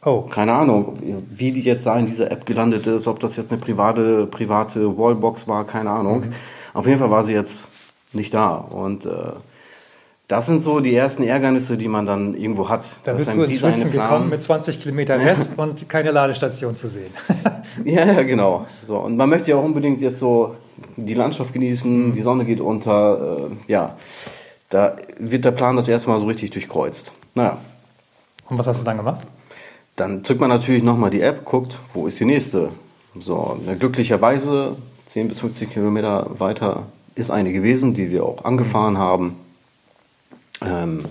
Oh, 0.08 0.22
Keine 0.22 0.54
Ahnung, 0.54 0.94
wie 1.30 1.52
die 1.52 1.60
jetzt 1.60 1.84
da 1.84 1.98
in 1.98 2.06
dieser 2.06 2.30
App 2.30 2.46
gelandet 2.46 2.86
ist, 2.86 3.06
ob 3.06 3.20
das 3.20 3.36
jetzt 3.36 3.52
eine 3.52 3.60
private, 3.60 4.26
private 4.26 4.96
Wallbox 4.96 5.46
war, 5.46 5.66
keine 5.66 5.90
Ahnung. 5.90 6.20
Mhm. 6.20 6.32
Auf 6.72 6.86
jeden 6.86 6.98
Fall 6.98 7.10
war 7.10 7.22
sie 7.22 7.34
jetzt 7.34 7.68
nicht 8.14 8.32
da. 8.32 8.54
Und 8.54 9.04
äh, 9.04 9.10
das 10.28 10.46
sind 10.46 10.62
so 10.62 10.80
die 10.80 10.94
ersten 10.94 11.24
Ärgernisse, 11.24 11.76
die 11.76 11.88
man 11.88 12.06
dann 12.06 12.34
irgendwo 12.34 12.68
hat. 12.68 12.84
da 13.02 13.12
bist 13.12 13.34
du 13.34 13.42
ins 13.42 13.60
Schwitzen 13.60 13.92
gekommen 13.92 14.28
mit 14.30 14.42
20 14.42 14.80
Kilometer 14.80 15.18
Rest 15.18 15.58
und 15.58 15.88
keine 15.88 16.10
Ladestation 16.10 16.74
zu 16.76 16.88
sehen. 16.88 17.12
Ja, 17.84 18.04
ja, 18.04 18.22
genau. 18.22 18.66
So, 18.82 18.96
und 18.96 19.16
man 19.16 19.28
möchte 19.30 19.50
ja 19.52 19.56
auch 19.56 19.62
unbedingt 19.62 20.00
jetzt 20.00 20.18
so 20.18 20.56
die 20.96 21.14
Landschaft 21.14 21.52
genießen, 21.52 22.12
die 22.12 22.20
Sonne 22.22 22.44
geht 22.44 22.60
unter. 22.60 23.48
Äh, 23.68 23.72
ja, 23.72 23.96
da 24.68 24.96
wird 25.20 25.44
der 25.44 25.52
Plan 25.52 25.76
das 25.76 25.86
erste 25.86 26.10
Mal 26.10 26.18
so 26.18 26.26
richtig 26.26 26.50
durchkreuzt. 26.50 27.12
Naja, 27.36 27.58
Und 28.48 28.58
was 28.58 28.66
hast 28.66 28.80
du 28.80 28.84
dann 28.84 28.96
gemacht? 28.96 29.20
Dann 29.98 30.24
zückt 30.24 30.40
man 30.40 30.48
natürlich 30.48 30.82
nochmal 30.82 31.10
die 31.10 31.20
App, 31.20 31.44
guckt, 31.44 31.76
wo 31.92 32.06
ist 32.06 32.20
die 32.20 32.24
nächste. 32.24 32.70
So, 33.18 33.58
glücklicherweise 33.78 34.76
10 35.06 35.28
bis 35.28 35.40
15 35.40 35.70
Kilometer 35.70 36.38
weiter 36.38 36.86
ist 37.14 37.30
eine 37.30 37.52
gewesen, 37.52 37.94
die 37.94 38.10
wir 38.10 38.24
auch 38.24 38.44
angefahren 38.44 38.96
haben, 38.96 39.36
ähm, 40.64 41.04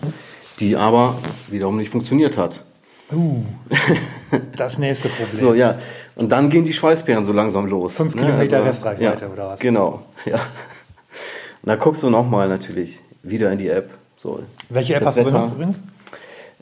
die 0.60 0.78
aber 0.78 1.18
wiederum 1.50 1.76
nicht 1.76 1.92
funktioniert 1.92 2.38
hat. 2.38 2.64
Uh, 3.12 3.44
das 4.56 4.80
nächste 4.80 5.10
Problem. 5.10 5.40
So, 5.40 5.54
ja. 5.54 5.78
Und 6.16 6.32
dann 6.32 6.50
gehen 6.50 6.66
die 6.66 6.74
Schweißperlen 6.74 7.26
so 7.26 7.34
langsam 7.34 7.66
los. 7.66 7.96
Fünf 7.96 8.16
Kilometer 8.16 8.58
also, 8.58 8.70
Restreichweite 8.70 9.26
ja, 9.26 9.32
oder 9.32 9.48
was? 9.50 9.60
Genau, 9.60 10.04
ja. 10.26 10.36
Und 10.36 11.70
da 11.70 11.76
guckst 11.76 12.04
du 12.04 12.10
nochmal 12.10 12.48
natürlich 12.48 13.00
wieder 13.24 13.52
in 13.52 13.60
die 13.60 13.68
App. 13.68 13.92
So, 14.16 14.40
Welche 14.70 14.96
App 14.96 15.06
hast 15.06 15.18
du 15.18 15.26
Wetter. 15.26 15.32
benutzt 15.32 15.54
übrigens? 15.54 15.82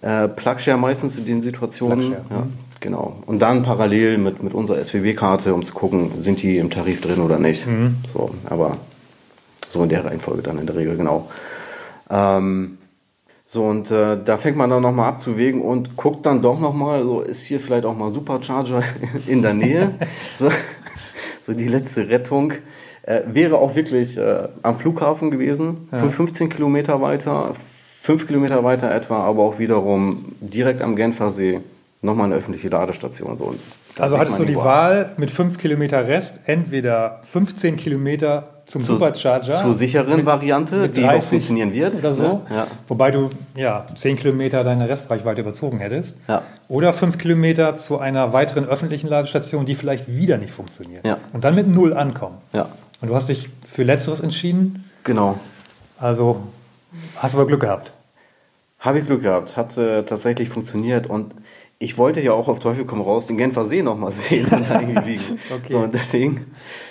Äh, 0.02 0.28
Plugshare 0.28 0.78
meistens 0.78 1.18
in 1.18 1.26
den 1.26 1.42
Situationen. 1.42 2.12
Ja, 2.12 2.18
mhm. 2.20 2.54
genau. 2.80 3.18
Und 3.26 3.42
dann 3.42 3.64
parallel 3.64 4.18
mit, 4.18 4.44
mit 4.44 4.54
unserer 4.54 4.84
SWB-Karte, 4.84 5.54
um 5.54 5.64
zu 5.64 5.74
gucken, 5.74 6.22
sind 6.22 6.42
die 6.42 6.58
im 6.58 6.70
Tarif 6.70 7.02
drin 7.02 7.22
oder 7.22 7.40
nicht. 7.40 7.66
Mhm. 7.66 7.98
So, 8.12 8.32
aber 8.50 8.78
so 9.70 9.84
in 9.84 9.90
der 9.90 10.06
Reihenfolge 10.06 10.42
dann 10.42 10.60
in 10.60 10.68
der 10.68 10.76
Regel, 10.76 10.98
genau. 10.98 11.30
Ähm, 12.10 12.78
so, 13.48 13.64
und 13.64 13.92
äh, 13.92 14.18
da 14.24 14.38
fängt 14.38 14.58
man 14.58 14.70
dann 14.70 14.82
nochmal 14.82 15.08
abzuwägen 15.10 15.62
und 15.62 15.96
guckt 15.96 16.26
dann 16.26 16.42
doch 16.42 16.60
nochmal, 16.60 17.04
so 17.04 17.22
ist 17.22 17.46
hier 17.46 17.60
vielleicht 17.60 17.86
auch 17.86 17.96
mal 17.96 18.10
Supercharger 18.10 18.84
in 19.28 19.42
der 19.42 19.54
Nähe. 19.54 19.92
so, 20.36 20.50
so 21.42 21.54
die 21.54 21.68
letzte 21.68 22.10
Rettung. 22.10 22.54
Äh, 23.04 23.22
wäre 23.28 23.60
auch 23.60 23.76
wirklich 23.76 24.18
äh, 24.18 24.48
am 24.64 24.76
Flughafen 24.80 25.30
gewesen, 25.30 25.88
Ja. 25.92 26.10
15 26.10 26.50
Kilometer 26.50 27.02
weiter, 27.02 27.52
5 28.06 28.28
Kilometer 28.28 28.64
weiter 28.64 28.92
etwa, 28.94 29.24
aber 29.24 29.42
auch 29.42 29.58
wiederum 29.58 30.26
direkt 30.40 30.82
am 30.84 30.96
Genfer 30.96 31.32
See 31.32 31.60
nochmal 32.04 32.28
eine 32.28 32.36
öffentliche 32.36 32.70
Ladestation. 32.70 33.36
So, 33.36 33.56
Also 33.98 34.20
hattest 34.20 34.38
du 34.38 34.46
die 34.46 34.54
boah, 34.54 34.66
Wahl 34.66 35.10
mit 35.18 35.32
5 35.32 35.58
Kilometer 35.58 36.08
Rest, 36.08 36.36
entweder 36.46 37.22
15 37.32 37.78
Kilometer 37.78 38.50
zum 38.68 38.84
Zur- 38.84 38.98
Supercharger. 38.98 39.60
zur 39.62 39.74
sicheren 39.74 40.24
Variante, 40.24 40.76
mit 40.78 40.96
die 40.98 41.04
auch 41.04 41.10
30 41.14 41.30
funktionieren 41.30 41.74
wird, 41.74 41.96
Oder 41.98 42.14
so. 42.14 42.24
ne? 42.24 42.42
Ja. 42.52 42.68
Wobei 42.88 43.10
du 43.10 43.30
ja 43.56 43.88
10 43.96 44.18
Kilometer 44.18 44.64
deine 44.64 44.88
Restreichweite 44.88 45.42
überzogen 45.42 45.80
hättest. 45.80 46.18
Ja. 46.28 46.44
Oder 46.68 46.94
5 46.94 47.18
Kilometer 47.18 47.76
zu 47.78 47.98
einer 47.98 48.34
weiteren 48.34 48.66
öffentlichen 48.66 49.08
Ladestation, 49.08 49.66
die 49.66 49.74
vielleicht 49.74 50.08
wieder 50.08 50.38
nicht 50.38 50.52
funktioniert. 50.54 51.04
Ja. 51.06 51.18
Und 51.34 51.44
dann 51.44 51.56
mit 51.56 51.68
Null 51.68 51.94
ankommen. 51.96 52.38
Ja, 52.54 52.70
Und 53.02 53.08
du 53.10 53.16
hast 53.16 53.30
dich 53.30 53.50
für 53.72 53.82
Letzteres 53.82 54.20
entschieden. 54.20 54.84
genau. 55.04 55.40
Also 55.98 56.42
hast 57.18 57.36
aber 57.36 57.48
Glück 57.48 57.62
gehabt. 57.62 57.94
Habe 58.80 59.00
ich 59.00 59.06
Glück 59.06 59.24
gehabt, 59.24 59.58
hat 59.58 59.78
äh, 59.78 60.04
tatsächlich 60.04 60.50
funktioniert 60.50 61.08
und 61.08 61.34
ich 61.78 61.98
wollte 61.98 62.22
ja 62.22 62.32
auch 62.32 62.48
auf 62.48 62.60
Teufel 62.60 62.86
komm 62.86 63.02
raus 63.02 63.28
den 63.28 63.38
Genfer 63.38 63.66
See 63.66 63.82
nochmal 63.82 64.12
sehen 64.12 64.48
und 64.50 64.70
da 64.70 64.80
irgendwie 64.80 65.10
liegen. 65.12 65.40
Okay. 65.56 65.72
So, 65.72 65.80
und 65.80 65.94
deswegen 65.94 66.46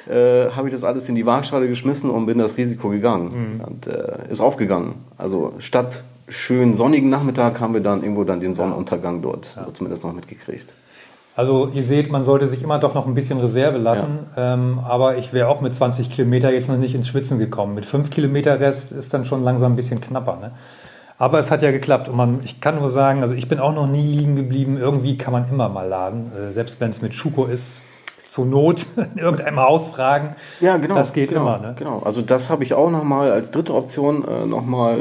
äh, 0.08 0.50
habe 0.50 0.68
ich 0.68 0.74
das 0.74 0.84
alles 0.84 1.08
in 1.08 1.14
die 1.14 1.24
Waagschale 1.24 1.68
geschmissen 1.68 2.10
und 2.10 2.26
bin 2.26 2.38
das 2.38 2.56
Risiko 2.56 2.88
gegangen 2.88 3.60
und 3.64 3.86
äh, 3.86 4.30
ist 4.30 4.40
aufgegangen. 4.40 4.96
Also 5.16 5.54
statt 5.58 6.04
schön 6.28 6.74
sonnigen 6.74 7.10
Nachmittag 7.10 7.60
haben 7.60 7.74
wir 7.74 7.80
dann 7.80 8.02
irgendwo 8.02 8.24
dann 8.24 8.40
den 8.40 8.54
Sonnenuntergang 8.54 9.22
dort 9.22 9.44
so 9.44 9.70
zumindest 9.72 10.04
noch 10.04 10.12
mitgekriegt. 10.12 10.74
Also 11.36 11.68
ihr 11.74 11.82
seht, 11.82 12.12
man 12.12 12.24
sollte 12.24 12.46
sich 12.46 12.62
immer 12.62 12.78
doch 12.78 12.94
noch 12.94 13.06
ein 13.06 13.14
bisschen 13.14 13.40
Reserve 13.40 13.78
lassen. 13.78 14.26
Ähm, 14.36 14.78
aber 14.84 15.16
ich 15.16 15.32
wäre 15.32 15.48
auch 15.48 15.60
mit 15.60 15.74
20 15.74 16.10
Kilometer 16.10 16.52
jetzt 16.52 16.68
noch 16.68 16.76
nicht 16.76 16.94
ins 16.94 17.08
Schwitzen 17.08 17.38
gekommen. 17.38 17.74
Mit 17.74 17.86
5 17.86 18.10
Kilometer 18.10 18.60
Rest 18.60 18.92
ist 18.92 19.12
dann 19.12 19.24
schon 19.24 19.42
langsam 19.42 19.72
ein 19.72 19.76
bisschen 19.76 20.00
knapper. 20.00 20.38
Ne? 20.40 20.52
Aber 21.18 21.40
es 21.40 21.50
hat 21.50 21.62
ja 21.62 21.72
geklappt. 21.72 22.08
Und 22.08 22.16
man, 22.16 22.40
ich 22.44 22.60
kann 22.60 22.78
nur 22.78 22.88
sagen, 22.88 23.22
also 23.22 23.34
ich 23.34 23.48
bin 23.48 23.58
auch 23.58 23.74
noch 23.74 23.88
nie 23.88 24.06
liegen 24.06 24.36
geblieben. 24.36 24.76
Irgendwie 24.76 25.18
kann 25.18 25.32
man 25.32 25.48
immer 25.48 25.68
mal 25.68 25.88
laden. 25.88 26.30
Äh, 26.36 26.52
selbst 26.52 26.80
wenn 26.80 26.90
es 26.90 27.02
mit 27.02 27.14
Schuko 27.14 27.46
ist, 27.46 27.82
zur 28.26 28.46
Not 28.46 28.86
in 28.96 29.18
irgendeinem 29.18 29.60
Haus 29.60 29.86
fragen. 29.86 30.34
Ja, 30.60 30.76
genau. 30.76 30.94
Das 30.94 31.12
geht 31.12 31.28
genau, 31.28 31.42
immer. 31.42 31.58
Ne? 31.58 31.74
Genau. 31.78 32.02
Also 32.04 32.22
das 32.22 32.50
habe 32.50 32.64
ich 32.64 32.74
auch 32.74 32.90
nochmal 32.90 33.30
als 33.30 33.50
dritte 33.50 33.74
Option 33.74 34.26
äh, 34.26 34.46
nochmal 34.46 34.98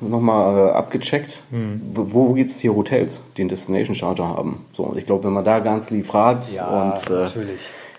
noch 0.00 0.20
mal, 0.20 0.68
äh, 0.68 0.70
abgecheckt. 0.72 1.42
Hm. 1.50 1.82
Wo, 1.94 2.28
wo 2.28 2.32
gibt 2.32 2.52
es 2.52 2.60
hier 2.60 2.74
Hotels, 2.74 3.22
die 3.36 3.42
einen 3.42 3.48
Destination 3.48 3.94
Charger 3.94 4.28
haben? 4.28 4.64
So, 4.72 4.84
und 4.84 4.98
ich 4.98 5.04
glaube, 5.04 5.24
wenn 5.24 5.32
man 5.32 5.44
da 5.44 5.58
ganz 5.58 5.90
lieb 5.90 6.06
fragt 6.06 6.52
Ja, 6.52 6.66
und 6.66 7.10
äh, 7.10 7.28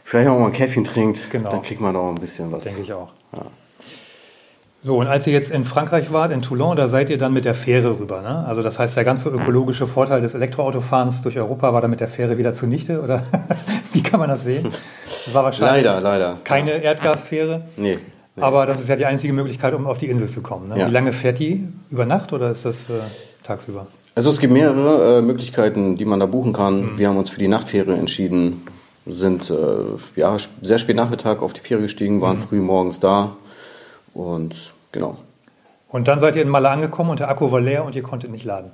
vielleicht 0.03 0.29
auch 0.29 0.39
mal 0.39 0.47
ein 0.47 0.53
Käffchen 0.53 0.83
trinkt, 0.83 1.29
Genau. 1.31 1.49
dann 1.49 1.61
kriegt 1.61 1.81
man 1.81 1.95
auch 1.95 2.09
ein 2.09 2.15
bisschen 2.15 2.51
was. 2.51 2.63
Denke 2.63 2.81
ich 2.81 2.93
auch. 2.93 3.09
So, 4.83 4.97
und 4.97 5.05
als 5.05 5.27
ihr 5.27 5.33
jetzt 5.33 5.51
in 5.51 5.63
Frankreich 5.63 6.11
wart, 6.11 6.31
in 6.31 6.41
Toulon, 6.41 6.75
da 6.75 6.87
seid 6.87 7.11
ihr 7.11 7.19
dann 7.19 7.33
mit 7.33 7.45
der 7.45 7.53
Fähre 7.53 7.99
rüber. 7.99 8.23
Ne? 8.23 8.43
Also 8.47 8.63
das 8.63 8.79
heißt, 8.79 8.97
der 8.97 9.03
ganze 9.03 9.29
ökologische 9.29 9.85
Vorteil 9.85 10.21
des 10.21 10.33
Elektroautofahrens 10.33 11.21
durch 11.21 11.37
Europa 11.37 11.71
war 11.71 11.81
dann 11.81 11.91
mit 11.91 11.99
der 11.99 12.07
Fähre 12.07 12.39
wieder 12.39 12.55
zunichte? 12.55 12.99
Oder 13.03 13.23
wie 13.93 14.03
kann 14.03 14.19
man 14.19 14.29
das 14.29 14.43
sehen? 14.43 14.71
Das 15.25 15.33
war 15.33 15.43
wahrscheinlich 15.43 15.83
Leider, 15.85 16.01
leider. 16.01 16.37
keine 16.43 16.71
Erdgasfähre. 16.83 17.63
Nee. 17.77 17.97
nee. 18.35 18.41
Aber 18.43 18.65
das 18.65 18.81
ist 18.81 18.87
ja 18.89 18.95
die 18.95 19.05
einzige 19.05 19.33
Möglichkeit, 19.33 19.73
um 19.73 19.87
auf 19.87 19.97
die 19.97 20.07
Insel 20.09 20.29
zu 20.29 20.41
kommen. 20.41 20.69
Ne? 20.69 20.79
Ja. 20.79 20.87
Wie 20.87 20.91
lange 20.91 21.13
fährt 21.13 21.39
die? 21.39 21.67
Über 21.89 22.05
Nacht 22.05 22.33
oder 22.33 22.51
ist 22.51 22.65
das 22.65 22.89
äh, 22.89 22.93
tagsüber? 23.43 23.87
Also 24.15 24.29
es 24.29 24.39
gibt 24.39 24.51
mehrere 24.53 25.19
äh, 25.19 25.21
Möglichkeiten, 25.21 25.95
die 25.95 26.05
man 26.05 26.19
da 26.19 26.25
buchen 26.25 26.53
kann. 26.53 26.81
Mhm. 26.93 26.97
Wir 26.99 27.07
haben 27.09 27.17
uns 27.17 27.29
für 27.29 27.39
die 27.39 27.47
Nachtfähre 27.47 27.93
entschieden, 27.93 28.65
sind 29.05 29.49
äh, 29.49 29.55
ja, 30.15 30.35
sehr 30.61 30.77
spät 30.77 30.95
Nachmittag 30.95 31.41
auf 31.41 31.53
die 31.53 31.61
Fähre 31.61 31.81
gestiegen, 31.81 32.21
waren 32.21 32.37
Mhm. 32.37 32.43
früh 32.43 32.59
morgens 32.59 32.99
da 32.99 33.35
und 34.13 34.55
genau. 34.91 35.17
Und 35.87 36.07
dann 36.07 36.19
seid 36.19 36.35
ihr 36.35 36.41
in 36.41 36.49
Malle 36.49 36.69
angekommen 36.69 37.09
und 37.09 37.19
der 37.19 37.29
Akku 37.29 37.51
war 37.51 37.59
leer 37.61 37.83
und 37.85 37.95
ihr 37.95 38.03
konntet 38.03 38.31
nicht 38.31 38.45
laden. 38.45 38.71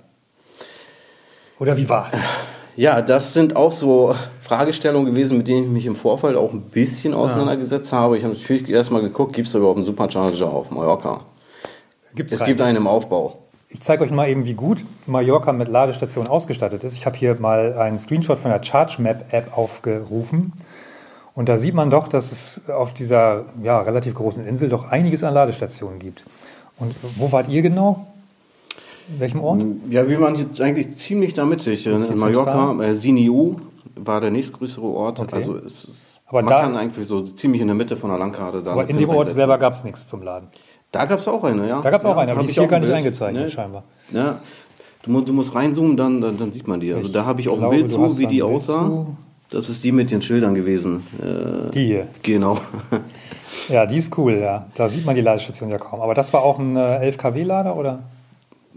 Oder 1.59 1.77
wie 1.77 1.87
war's? 1.89 2.13
Ja, 2.77 3.01
das 3.01 3.33
sind 3.33 3.55
auch 3.55 3.71
so 3.71 4.13
Fragestellungen 4.37 5.11
gewesen, 5.11 5.39
mit 5.39 5.47
denen 5.47 5.63
ich 5.63 5.69
mich 5.71 5.85
im 5.87 5.95
Vorfeld 5.95 6.37
auch 6.37 6.53
ein 6.53 6.61
bisschen 6.61 7.15
auseinandergesetzt 7.15 7.91
habe. 7.91 8.17
Ich 8.17 8.23
habe 8.23 8.35
natürlich 8.35 8.69
erstmal 8.69 9.01
geguckt, 9.01 9.33
gibt 9.33 9.47
es 9.47 9.55
überhaupt 9.55 9.77
einen 9.77 9.85
Supercharger 9.85 10.47
auf 10.47 10.69
Mallorca? 10.69 11.21
Gibt's 12.13 12.33
Es 12.33 12.39
keinen. 12.39 12.49
gibt 12.49 12.61
einen 12.61 12.77
im 12.77 12.85
Aufbau. 12.85 13.39
Ich 13.69 13.81
zeige 13.81 14.03
euch 14.03 14.11
mal 14.11 14.29
eben, 14.29 14.45
wie 14.45 14.53
gut 14.53 14.85
Mallorca 15.07 15.53
mit 15.53 15.69
Ladestationen 15.69 16.29
ausgestattet 16.29 16.83
ist. 16.83 16.95
Ich 16.95 17.07
habe 17.07 17.17
hier 17.17 17.35
mal 17.39 17.73
einen 17.73 17.97
Screenshot 17.97 18.37
von 18.37 18.51
der 18.51 18.63
Charge 18.63 19.01
Map 19.01 19.33
App 19.33 19.57
aufgerufen. 19.57 20.53
Und 21.33 21.49
da 21.49 21.57
sieht 21.57 21.73
man 21.73 21.89
doch, 21.89 22.07
dass 22.07 22.31
es 22.31 22.69
auf 22.69 22.93
dieser 22.93 23.45
ja, 23.63 23.81
relativ 23.81 24.13
großen 24.13 24.45
Insel 24.45 24.69
doch 24.69 24.91
einiges 24.91 25.23
an 25.23 25.33
Ladestationen 25.33 25.97
gibt. 25.97 26.25
Und 26.77 26.95
wo 27.15 27.31
wart 27.31 27.49
ihr 27.49 27.63
genau? 27.63 28.05
In 29.09 29.19
welchem 29.19 29.39
Ort? 29.41 29.61
Ja, 29.89 30.07
wir 30.07 30.19
waren 30.19 30.35
jetzt 30.35 30.59
eigentlich 30.61 30.89
ziemlich 30.89 31.33
da 31.33 31.45
mittig. 31.45 31.85
In, 31.87 32.03
in 32.03 32.19
Mallorca, 32.19 32.81
äh, 32.83 32.93
Siniu 32.95 33.55
war 33.95 34.19
der 34.21 34.31
nächstgrößere 34.31 34.85
Ort. 34.85 35.19
Okay. 35.19 35.35
Also 35.35 35.55
es 35.57 35.85
ist, 35.85 36.19
Aber 36.27 36.41
man 36.41 36.49
da- 36.51 36.61
kann 36.61 36.75
eigentlich 36.75 37.07
so 37.07 37.21
ziemlich 37.23 37.61
in 37.61 37.67
der 37.67 37.75
Mitte 37.75 37.95
von 37.97 38.09
der 38.09 38.19
Landkarte 38.19 38.61
da 38.61 38.71
Aber 38.71 38.89
in 38.89 38.97
dem 38.97 39.09
Ort 39.09 39.33
selber 39.33 39.57
gab 39.57 39.73
es 39.73 39.83
nichts 39.83 40.07
zum 40.07 40.21
Laden. 40.23 40.49
Da 40.91 41.05
gab 41.05 41.19
es 41.19 41.27
auch 41.27 41.43
eine, 41.43 41.67
ja. 41.67 41.81
Da 41.81 41.89
gab's 41.89 42.05
auch 42.05 42.15
ja, 42.15 42.21
eine, 42.21 42.31
aber 42.31 42.41
die 42.41 42.45
ist 42.47 42.51
ich 42.51 42.57
hier 42.59 42.67
gar 42.67 42.79
nicht 42.79 42.87
Bild. 42.87 42.97
eingezeichnet, 42.97 43.43
Ne? 43.43 43.49
scheinbar. 43.49 43.83
Ja. 44.11 44.39
Du, 45.03 45.11
musst, 45.11 45.27
du 45.29 45.33
musst 45.33 45.53
reinzoomen, 45.55 45.95
dann, 45.97 46.21
dann, 46.21 46.37
dann 46.37 46.51
sieht 46.51 46.67
man 46.67 46.79
die. 46.79 46.93
Also 46.93 47.07
Ich 47.07 47.13
da 47.13 47.25
habe 47.25 47.39
ich 47.41 47.47
auch 47.49 47.57
glaube, 47.57 47.75
ein 47.75 47.79
Bild 47.81 47.89
zu, 47.89 48.19
wie 48.19 48.27
die 48.27 48.41
aussah. 48.43 48.83
zu. 48.85 49.17
Das 49.49 49.69
ist 49.69 49.81
die 49.83 49.93
mit 49.93 50.11
den 50.11 50.21
Schildern 50.21 50.53
gewesen. 50.55 51.03
Äh, 51.21 51.69
Die 51.71 51.85
hier. 51.85 52.07
genau. 52.23 52.57
Ja, 53.69 53.85
die 53.85 53.97
ist 53.97 54.17
cool, 54.17 54.33
ja. 54.33 54.67
Da 54.75 54.87
sieht 54.89 55.05
man 55.05 55.15
die 55.15 55.21
Ladestation 55.21 55.69
ja 55.69 55.77
kaum. 55.77 56.01
Aber 56.01 56.13
das 56.13 56.33
war 56.33 56.43
auch 56.43 56.59
ein 56.59 56.75
äh, 56.75 56.97
11 56.97 57.17
kW-Lader, 57.17 57.75
oder? 57.77 57.99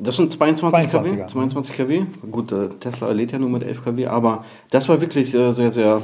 Das 0.03 0.17
sind 0.17 0.33
22 0.33 0.91
22er. 0.91 1.17
kW. 1.17 1.27
22 1.27 1.77
kW. 1.77 2.03
Gut, 2.31 2.53
äh, 2.53 2.69
Tesla 2.69 3.11
lädt 3.13 3.33
ja 3.33 3.39
nur 3.39 3.51
mit 3.51 3.63
11 3.63 3.85
kW, 3.85 4.07
aber 4.07 4.45
das 4.71 4.89
war 4.89 5.01
wirklich 5.01 5.35
äh, 5.35 5.53
sehr, 5.53 5.71
sehr 5.71 6.03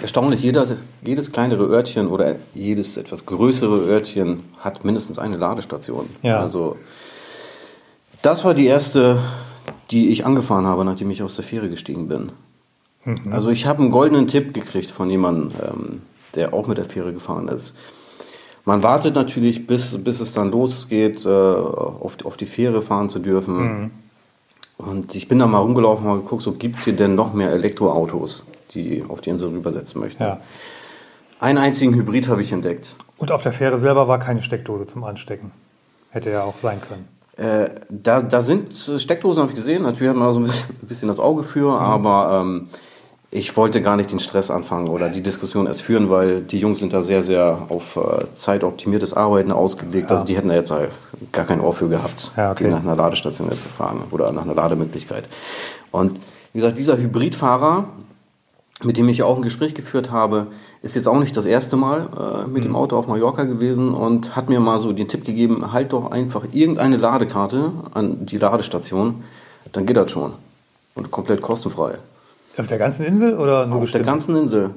erstaunlich. 0.00 0.42
Jeder, 0.42 0.66
jedes 1.04 1.30
kleinere 1.30 1.66
Örtchen 1.66 2.08
oder 2.08 2.36
jedes 2.54 2.96
etwas 2.96 3.26
größere 3.26 3.84
Örtchen 3.84 4.40
hat 4.58 4.84
mindestens 4.84 5.18
eine 5.18 5.36
Ladestation. 5.36 6.08
Ja. 6.22 6.40
Also 6.40 6.76
das 8.22 8.44
war 8.44 8.54
die 8.54 8.66
erste, 8.66 9.18
die 9.90 10.08
ich 10.08 10.24
angefahren 10.24 10.64
habe, 10.66 10.84
nachdem 10.84 11.10
ich 11.10 11.22
aus 11.22 11.36
der 11.36 11.44
Fähre 11.44 11.68
gestiegen 11.68 12.08
bin. 12.08 12.32
Also 13.30 13.50
ich 13.50 13.66
habe 13.66 13.82
einen 13.82 13.90
goldenen 13.90 14.28
Tipp 14.28 14.54
gekriegt 14.54 14.90
von 14.90 15.10
jemandem, 15.10 15.50
ähm, 15.60 16.02
der 16.36 16.54
auch 16.54 16.68
mit 16.68 16.78
der 16.78 16.84
Fähre 16.84 17.12
gefahren 17.12 17.48
ist. 17.48 17.74
Man 18.64 18.82
wartet 18.82 19.14
natürlich, 19.14 19.66
bis, 19.66 20.02
bis 20.02 20.20
es 20.20 20.32
dann 20.32 20.50
losgeht, 20.50 21.24
äh, 21.24 21.28
auf, 21.28 22.16
auf 22.24 22.36
die 22.36 22.46
Fähre 22.46 22.82
fahren 22.82 23.08
zu 23.08 23.18
dürfen. 23.18 23.90
Und 24.78 25.14
ich 25.14 25.28
bin 25.28 25.38
da 25.38 25.46
mal 25.46 25.58
rumgelaufen 25.58 26.06
und 26.06 26.22
geguckt, 26.22 26.42
so 26.42 26.52
gibt 26.52 26.78
es 26.78 26.84
hier 26.84 26.94
denn 26.94 27.14
noch 27.14 27.34
mehr 27.34 27.50
Elektroautos, 27.50 28.44
die 28.74 29.04
auf 29.08 29.20
die 29.20 29.30
Insel 29.30 29.50
rübersetzen 29.50 30.00
möchten. 30.00 30.22
Ja. 30.22 30.40
Einen 31.40 31.58
einzigen 31.58 31.94
Hybrid 31.94 32.28
habe 32.28 32.42
ich 32.42 32.52
entdeckt. 32.52 32.94
Und 33.16 33.32
auf 33.32 33.42
der 33.42 33.52
Fähre 33.52 33.78
selber 33.78 34.08
war 34.08 34.18
keine 34.18 34.42
Steckdose 34.42 34.86
zum 34.86 35.04
Anstecken. 35.04 35.52
Hätte 36.10 36.30
ja 36.30 36.44
auch 36.44 36.58
sein 36.58 36.80
können. 36.80 37.08
Äh, 37.36 37.70
da, 37.88 38.20
da 38.20 38.40
sind 38.40 38.72
Steckdosen, 38.74 39.42
habe 39.42 39.52
ich 39.52 39.56
gesehen. 39.56 39.82
Natürlich 39.82 40.10
hat 40.10 40.16
man 40.16 40.28
da 40.28 40.32
so 40.32 40.40
ein 40.40 40.46
bisschen, 40.46 40.70
ein 40.82 40.86
bisschen 40.86 41.08
das 41.08 41.18
Auge 41.18 41.42
für, 41.44 41.80
aber 41.80 42.42
ähm, 42.42 42.68
ich 43.34 43.56
wollte 43.56 43.80
gar 43.80 43.96
nicht 43.96 44.12
den 44.12 44.20
Stress 44.20 44.50
anfangen 44.50 44.88
oder 44.88 45.08
die 45.08 45.22
Diskussion 45.22 45.66
erst 45.66 45.80
führen, 45.80 46.10
weil 46.10 46.42
die 46.42 46.58
Jungs 46.58 46.80
sind 46.80 46.92
da 46.92 47.02
sehr, 47.02 47.24
sehr 47.24 47.66
auf 47.70 47.96
äh, 47.96 48.26
zeitoptimiertes 48.34 49.14
Arbeiten 49.14 49.52
ausgelegt. 49.52 50.10
Also 50.10 50.24
die 50.24 50.36
hätten 50.36 50.50
da 50.50 50.54
jetzt 50.54 50.70
halt 50.70 50.90
gar 51.32 51.46
kein 51.46 51.62
Ohr 51.62 51.72
für 51.72 51.88
gehabt, 51.88 52.30
Ja, 52.36 52.50
okay. 52.50 52.64
die 52.64 52.70
nach 52.70 52.80
einer 52.80 52.94
Ladestation 52.94 53.50
zu 53.52 53.68
fragen 53.70 54.04
oder 54.10 54.30
nach 54.32 54.42
einer 54.42 54.54
Lademöglichkeit. 54.54 55.24
Und 55.90 56.20
wie 56.52 56.58
gesagt, 56.58 56.76
dieser 56.76 56.98
Hybridfahrer, 56.98 57.86
mit 58.82 58.98
dem 58.98 59.08
ich 59.08 59.18
ja 59.18 59.24
auch 59.24 59.36
ein 59.36 59.42
Gespräch 59.42 59.74
geführt 59.74 60.10
habe, 60.10 60.48
ist 60.82 60.94
jetzt 60.94 61.08
auch 61.08 61.18
nicht 61.18 61.34
das 61.34 61.46
erste 61.46 61.76
Mal 61.76 62.44
äh, 62.44 62.46
mit 62.50 62.64
dem 62.64 62.76
Auto 62.76 62.98
auf 62.98 63.06
Mallorca 63.06 63.44
gewesen 63.44 63.94
und 63.94 64.36
hat 64.36 64.50
mir 64.50 64.60
mal 64.60 64.78
so 64.78 64.92
den 64.92 65.08
Tipp 65.08 65.24
gegeben, 65.24 65.72
halt 65.72 65.94
doch 65.94 66.10
einfach 66.10 66.44
irgendeine 66.52 66.98
Ladekarte 66.98 67.72
an 67.94 68.26
die 68.26 68.36
Ladestation, 68.36 69.24
dann 69.72 69.86
geht 69.86 69.96
das 69.96 70.10
schon. 70.10 70.34
Und 70.94 71.10
komplett 71.10 71.40
kostenfrei. 71.40 71.94
Auf 72.56 72.66
der 72.66 72.78
ganzen 72.78 73.04
Insel 73.06 73.34
oder 73.38 73.66
nur 73.66 73.76
Auf 73.76 73.80
der 73.80 73.80
bestimmt? 73.80 74.06
ganzen 74.06 74.36
Insel. 74.36 74.70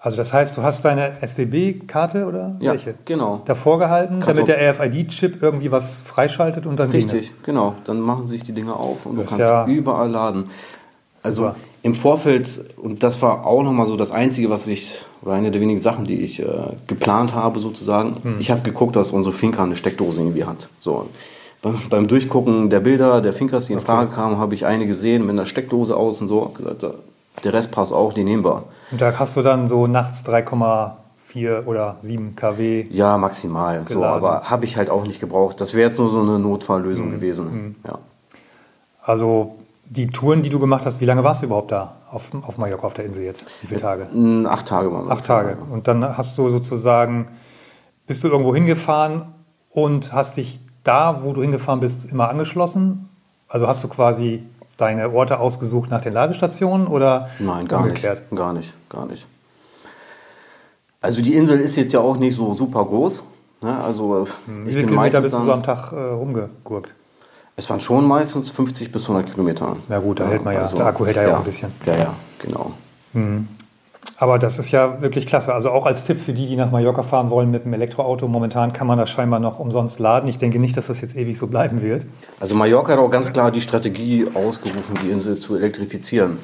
Also 0.00 0.16
das 0.16 0.32
heißt, 0.32 0.56
du 0.56 0.62
hast 0.62 0.84
deine 0.84 1.14
SWB-Karte 1.26 2.26
oder 2.26 2.56
Ja, 2.60 2.70
welche? 2.72 2.94
genau. 3.04 3.42
Davor 3.44 3.78
gehalten, 3.80 4.14
Kannst 4.20 4.28
damit 4.28 4.48
der 4.48 4.70
RFID-Chip 4.72 5.42
irgendwie 5.42 5.72
was 5.72 6.02
freischaltet 6.02 6.66
und 6.66 6.78
dann 6.78 6.90
Richtig, 6.90 7.32
genau. 7.42 7.74
Dann 7.84 8.00
machen 8.00 8.28
sich 8.28 8.44
die 8.44 8.52
Dinge 8.52 8.74
auf 8.76 9.06
und 9.06 9.16
du 9.16 9.22
Das 9.22 9.32
ist 9.32 9.38
kannst 9.38 9.50
ja 9.50 9.66
überall 9.66 10.08
laden. 10.08 10.44
Also 11.22 11.42
super. 11.46 11.56
im 11.82 11.96
Vorfeld, 11.96 12.64
und 12.76 13.02
das 13.02 13.20
war 13.22 13.44
auch 13.44 13.64
nochmal 13.64 13.86
so 13.86 13.96
das 13.96 14.12
Einzige, 14.12 14.50
was 14.50 14.68
ich, 14.68 15.00
oder 15.22 15.32
eine 15.32 15.50
der 15.50 15.60
wenigen 15.60 15.80
Sachen, 15.80 16.04
die 16.04 16.20
ich 16.20 16.38
äh, 16.40 16.46
geplant 16.86 17.34
habe 17.34 17.58
sozusagen. 17.58 18.18
Hm. 18.22 18.36
Ich 18.38 18.52
habe 18.52 18.60
geguckt, 18.62 18.94
dass 18.94 19.10
unsere 19.10 19.32
Finca 19.34 19.64
eine 19.64 19.74
Steckdose 19.74 20.20
irgendwie 20.20 20.44
hat. 20.44 20.68
So. 20.80 21.08
Beim, 21.62 21.76
beim 21.90 22.06
Durchgucken 22.08 22.70
der 22.70 22.80
Bilder, 22.80 23.20
der 23.20 23.32
Fincas, 23.32 23.66
die 23.66 23.72
in 23.72 23.80
Frage 23.80 24.12
kamen, 24.14 24.38
habe 24.38 24.54
ich 24.54 24.64
eine 24.64 24.86
gesehen 24.86 25.22
mit 25.22 25.30
einer 25.30 25.46
Steckdose 25.46 25.96
außen 25.96 26.28
so. 26.28 26.44
Hab 26.44 26.54
gesagt, 26.54 26.86
der 27.44 27.52
Rest 27.52 27.70
passt 27.72 27.92
auch, 27.92 28.12
die 28.12 28.24
nehmen 28.24 28.44
wir. 28.44 28.64
Und 28.92 29.00
da 29.00 29.12
hast 29.18 29.36
du 29.36 29.42
dann 29.42 29.68
so 29.68 29.86
nachts 29.86 30.24
3,4 30.24 31.64
oder 31.66 31.96
7 32.00 32.36
kW. 32.36 32.86
Ja, 32.90 33.18
maximal. 33.18 33.84
So, 33.88 34.04
aber 34.04 34.42
habe 34.44 34.64
ich 34.64 34.76
halt 34.76 34.88
auch 34.90 35.04
nicht 35.06 35.20
gebraucht. 35.20 35.60
Das 35.60 35.74
wäre 35.74 35.88
jetzt 35.88 35.98
nur 35.98 36.10
so 36.10 36.20
eine 36.20 36.38
Notfalllösung 36.38 37.06
Hm. 37.06 37.12
gewesen. 37.12 37.76
Ja. 37.86 37.98
Also 39.02 39.56
die 39.86 40.06
Touren, 40.08 40.42
die 40.42 40.50
du 40.50 40.58
gemacht 40.60 40.84
hast, 40.84 41.00
wie 41.00 41.06
lange 41.06 41.24
warst 41.24 41.42
du 41.42 41.46
überhaupt 41.46 41.72
da 41.72 41.96
auf, 42.10 42.30
auf 42.42 42.58
Mallorca, 42.58 42.86
auf 42.86 42.94
der 42.94 43.04
Insel 43.06 43.24
jetzt? 43.24 43.46
Wie 43.62 43.66
viele 43.68 43.80
Tage? 43.80 44.08
Acht 44.48 44.68
Tage 44.68 44.92
waren 44.92 45.06
wir. 45.06 45.12
Acht 45.12 45.24
Tage. 45.24 45.56
Und 45.70 45.88
dann 45.88 46.16
hast 46.16 46.36
du 46.38 46.48
sozusagen, 46.50 47.28
bist 48.06 48.22
du 48.22 48.28
irgendwo 48.28 48.54
hingefahren 48.54 49.22
und 49.70 50.12
hast 50.12 50.36
dich 50.36 50.60
da, 50.88 51.20
wo 51.22 51.32
du 51.32 51.42
hingefahren 51.42 51.80
bist, 51.80 52.06
immer 52.10 52.28
angeschlossen? 52.30 53.08
Also 53.48 53.66
hast 53.68 53.84
du 53.84 53.88
quasi 53.88 54.42
deine 54.76 55.10
Orte 55.12 55.38
ausgesucht 55.40 55.90
nach 55.90 56.00
den 56.00 56.12
Ladestationen 56.12 56.86
oder 56.86 57.28
Nein, 57.38 57.66
gar 57.68 57.80
umgekehrt? 57.80 58.22
nicht. 58.30 58.38
Gar 58.38 58.52
nicht, 58.52 58.72
gar 58.88 59.06
nicht. 59.06 59.26
Also 61.00 61.22
die 61.22 61.34
Insel 61.34 61.60
ist 61.60 61.76
jetzt 61.76 61.92
ja 61.92 62.00
auch 62.00 62.16
nicht 62.16 62.34
so 62.36 62.54
super 62.54 62.84
groß. 62.84 63.22
Ne? 63.62 63.80
Also 63.82 64.26
Wie 64.46 64.52
ich 64.62 64.68
viele 64.68 64.80
bin 64.80 64.86
Kilometer 64.90 65.20
bist 65.20 65.34
du 65.34 65.42
so 65.42 65.52
am 65.52 65.62
Tag 65.62 65.92
äh, 65.92 65.96
rumgegurkt? 66.00 66.94
Es 67.56 67.68
waren 67.70 67.80
schon 67.80 68.06
meistens 68.06 68.50
50 68.50 68.92
bis 68.92 69.02
100 69.08 69.32
Kilometer. 69.32 69.76
Na 69.88 69.98
gut, 69.98 70.20
da 70.20 70.28
hält 70.28 70.44
man 70.44 70.54
ja- 70.54 70.66
der 70.68 70.86
Akku 70.86 71.04
hält 71.06 71.16
ja 71.16 71.34
auch 71.34 71.38
ein 71.38 71.44
bisschen. 71.44 71.72
Ja, 71.86 71.96
ja, 71.96 72.14
genau. 72.38 72.72
Aber 74.20 74.40
das 74.40 74.58
ist 74.58 74.72
ja 74.72 75.00
wirklich 75.00 75.26
klasse. 75.26 75.54
Also 75.54 75.70
auch 75.70 75.86
als 75.86 76.02
Tipp 76.02 76.18
für 76.18 76.32
die, 76.32 76.46
die 76.46 76.56
nach 76.56 76.72
Mallorca 76.72 77.04
fahren 77.04 77.30
wollen 77.30 77.52
mit 77.52 77.64
einem 77.64 77.74
Elektroauto. 77.74 78.26
Momentan 78.26 78.72
kann 78.72 78.88
man 78.88 78.98
das 78.98 79.10
scheinbar 79.10 79.38
noch 79.38 79.60
umsonst 79.60 80.00
laden. 80.00 80.28
Ich 80.28 80.38
denke 80.38 80.58
nicht, 80.58 80.76
dass 80.76 80.88
das 80.88 81.00
jetzt 81.00 81.16
ewig 81.16 81.38
so 81.38 81.46
bleiben 81.46 81.82
wird. 81.82 82.04
Also 82.40 82.56
Mallorca 82.56 82.94
hat 82.94 82.98
auch 82.98 83.10
ganz 83.10 83.32
klar 83.32 83.52
die 83.52 83.60
Strategie 83.60 84.26
ausgerufen, 84.34 84.98
die 85.04 85.10
Insel 85.10 85.38
zu 85.38 85.54
elektrifizieren. 85.54 86.38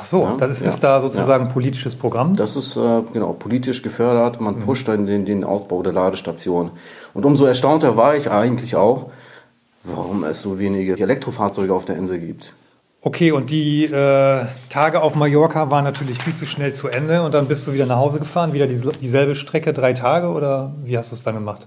Ach 0.00 0.06
so, 0.06 0.22
Ja, 0.22 0.36
das 0.38 0.52
ist, 0.52 0.62
ja, 0.62 0.68
ist 0.68 0.80
da 0.80 1.00
sozusagen 1.02 1.48
politisches 1.48 1.94
Programm. 1.94 2.34
Das 2.34 2.56
ist 2.56 2.78
äh, 2.78 3.02
genau 3.12 3.34
politisch 3.34 3.82
gefördert. 3.82 4.40
Man 4.40 4.58
pusht 4.60 4.88
dann 4.88 5.04
den, 5.04 5.26
den 5.26 5.44
Ausbau 5.44 5.82
der 5.82 5.92
Ladestation. 5.92 6.70
Und 7.12 7.26
umso 7.26 7.44
erstaunter 7.44 7.94
war 7.94 8.16
ich 8.16 8.30
eigentlich 8.30 8.74
auch, 8.74 9.10
warum 9.84 10.24
es 10.24 10.40
so 10.40 10.58
wenige 10.58 10.98
Elektrofahrzeuge 10.98 11.74
auf 11.74 11.84
der 11.84 11.96
Insel 11.96 12.20
gibt. 12.20 12.54
Okay, 13.04 13.32
und 13.32 13.50
die 13.50 13.84
äh, 13.86 14.46
Tage 14.70 15.02
auf 15.02 15.16
Mallorca 15.16 15.70
waren 15.70 15.82
natürlich 15.82 16.22
viel 16.22 16.36
zu 16.36 16.46
schnell 16.46 16.72
zu 16.72 16.86
Ende 16.86 17.22
und 17.22 17.34
dann 17.34 17.48
bist 17.48 17.66
du 17.66 17.72
wieder 17.72 17.84
nach 17.84 17.96
Hause 17.96 18.20
gefahren, 18.20 18.52
wieder 18.52 18.68
diese, 18.68 18.92
dieselbe 18.92 19.34
Strecke, 19.34 19.72
drei 19.72 19.92
Tage 19.92 20.28
oder 20.28 20.72
wie 20.84 20.96
hast 20.96 21.10
du 21.10 21.16
es 21.16 21.22
dann 21.22 21.34
gemacht? 21.34 21.66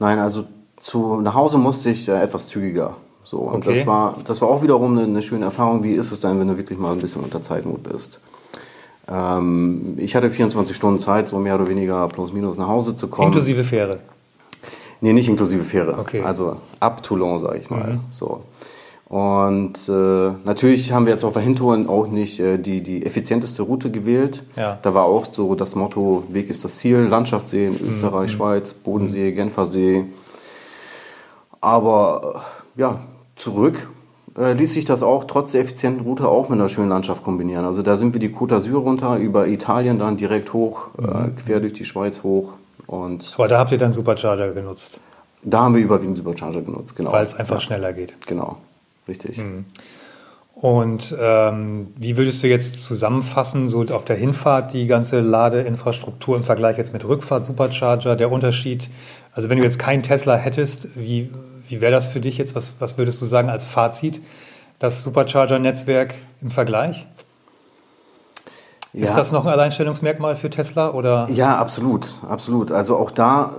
Nein, 0.00 0.18
also 0.18 0.44
zu, 0.78 1.20
nach 1.20 1.34
Hause 1.34 1.58
musste 1.58 1.90
ich 1.90 2.08
äh, 2.08 2.20
etwas 2.20 2.48
zügiger. 2.48 2.96
So, 3.22 3.38
und 3.38 3.56
Okay. 3.66 3.74
das, 3.78 3.86
war, 3.86 4.16
das 4.24 4.40
war 4.42 4.48
auch 4.48 4.62
wiederum 4.62 4.98
eine, 4.98 5.06
eine 5.06 5.22
schöne 5.22 5.44
Erfahrung. 5.44 5.84
Wie 5.84 5.92
ist 5.92 6.10
es 6.10 6.18
dann, 6.18 6.40
wenn 6.40 6.48
du 6.48 6.56
wirklich 6.56 6.78
mal 6.78 6.92
ein 6.92 6.98
bisschen 6.98 7.22
unter 7.22 7.40
Zeitnot 7.40 7.84
bist? 7.84 8.20
Ähm, 9.08 9.94
ich 9.96 10.16
hatte 10.16 10.28
24 10.30 10.74
Stunden 10.74 10.98
Zeit, 10.98 11.28
so 11.28 11.38
mehr 11.38 11.54
oder 11.54 11.68
weniger 11.68 12.08
plus 12.08 12.32
minus 12.32 12.56
nach 12.56 12.66
Hause 12.68 12.96
zu 12.96 13.06
kommen. 13.06 13.28
Inklusive 13.28 13.62
Fähre. 13.62 14.00
Nee, 15.00 15.12
nicht 15.12 15.28
inklusive 15.28 15.62
Fähre. 15.62 15.96
Okay. 15.98 16.20
Mhm. 16.20 16.26
Also 16.26 16.56
ab 16.80 17.04
Toulon, 17.04 17.38
sage 17.38 17.58
ich 17.58 17.70
mal. 17.70 18.00
So. 18.10 18.42
Und 19.08 19.88
äh, 19.88 20.32
natürlich 20.44 20.92
haben 20.92 21.06
wir 21.06 21.12
jetzt 21.12 21.22
auf 21.22 21.34
der 21.34 21.42
Hintour 21.42 21.78
auch 21.88 22.08
nicht 22.08 22.40
äh, 22.40 22.58
die, 22.58 22.82
die 22.82 23.06
effizienteste 23.06 23.62
Route 23.62 23.90
gewählt. 23.92 24.42
Ja. 24.56 24.78
Da 24.82 24.94
war 24.94 25.04
auch 25.04 25.26
so 25.30 25.54
das 25.54 25.76
Motto, 25.76 26.24
Weg 26.28 26.50
ist 26.50 26.64
das 26.64 26.78
Ziel, 26.78 26.98
Landschaft 27.02 27.46
sehen, 27.48 27.78
Mhm. 27.80 27.88
Österreich, 27.90 28.32
Schweiz, 28.32 28.74
Bodensee, 28.74 29.30
Genfersee. 29.32 30.06
Aber 31.60 32.42
äh, 32.76 32.80
ja, 32.80 33.00
zurück 33.36 33.88
äh, 34.36 34.52
ließ 34.54 34.72
sich 34.74 34.84
das 34.84 35.02
auch 35.04 35.24
trotz 35.24 35.52
der 35.52 35.60
effizienten 35.60 36.02
Route 36.04 36.28
auch 36.28 36.48
mit 36.48 36.58
einer 36.58 36.68
schönen 36.68 36.88
Landschaft 36.88 37.22
kombinieren. 37.22 37.64
Also 37.64 37.82
da 37.82 37.96
sind 37.96 38.12
wir 38.12 38.20
die 38.20 38.30
Côte 38.30 38.56
d'Azur 38.56 38.78
runter, 38.78 39.16
über 39.18 39.46
Italien 39.46 39.98
dann 40.00 40.16
direkt 40.16 40.52
hoch, 40.52 40.88
Mhm. 40.98 41.06
äh, 41.06 41.40
quer 41.44 41.60
durch 41.60 41.72
die 41.74 41.84
Schweiz 41.84 42.22
hoch. 42.24 42.54
Und 42.88 43.34
Aber 43.36 43.48
da 43.48 43.58
habt 43.60 43.72
ihr 43.72 43.78
dann 43.78 43.92
Supercharger 43.92 44.52
genutzt, 44.52 45.00
da 45.42 45.60
haben 45.60 45.74
wir 45.76 45.82
überwiegend 45.82 46.16
Supercharger 46.16 46.62
genutzt, 46.62 46.96
genau. 46.96 47.12
weil 47.12 47.24
es 47.24 47.34
einfach 47.34 47.56
ja, 47.56 47.60
schneller 47.60 47.92
geht. 47.92 48.14
Genau, 48.26 48.56
richtig. 49.08 49.40
Und 50.56 51.14
ähm, 51.20 51.88
wie 51.96 52.16
würdest 52.16 52.42
du 52.42 52.48
jetzt 52.48 52.82
zusammenfassen, 52.82 53.68
so 53.68 53.82
auf 53.82 54.06
der 54.06 54.16
Hinfahrt 54.16 54.72
die 54.72 54.86
ganze 54.86 55.20
Ladeinfrastruktur 55.20 56.34
im 56.34 56.44
Vergleich 56.44 56.78
jetzt 56.78 56.94
mit 56.94 57.06
Rückfahrt, 57.06 57.44
Supercharger, 57.44 58.16
der 58.16 58.32
Unterschied? 58.32 58.88
Also 59.32 59.50
wenn 59.50 59.58
du 59.58 59.64
jetzt 59.64 59.78
keinen 59.78 60.02
Tesla 60.02 60.34
hättest, 60.36 60.88
wie, 60.94 61.30
wie 61.68 61.82
wäre 61.82 61.92
das 61.92 62.08
für 62.08 62.20
dich 62.20 62.38
jetzt? 62.38 62.54
Was, 62.54 62.76
was 62.78 62.96
würdest 62.96 63.20
du 63.20 63.26
sagen 63.26 63.50
als 63.50 63.66
Fazit? 63.66 64.20
Das 64.78 65.04
Supercharger-Netzwerk 65.04 66.14
im 66.40 66.50
Vergleich? 66.50 67.06
Ja. 68.96 69.02
Ist 69.02 69.14
das 69.14 69.30
noch 69.30 69.44
ein 69.44 69.52
Alleinstellungsmerkmal 69.52 70.36
für 70.36 70.48
Tesla 70.48 70.90
oder? 70.90 71.28
Ja, 71.30 71.58
absolut, 71.58 72.08
absolut. 72.26 72.72
Also 72.72 72.96
auch 72.96 73.10
da 73.10 73.52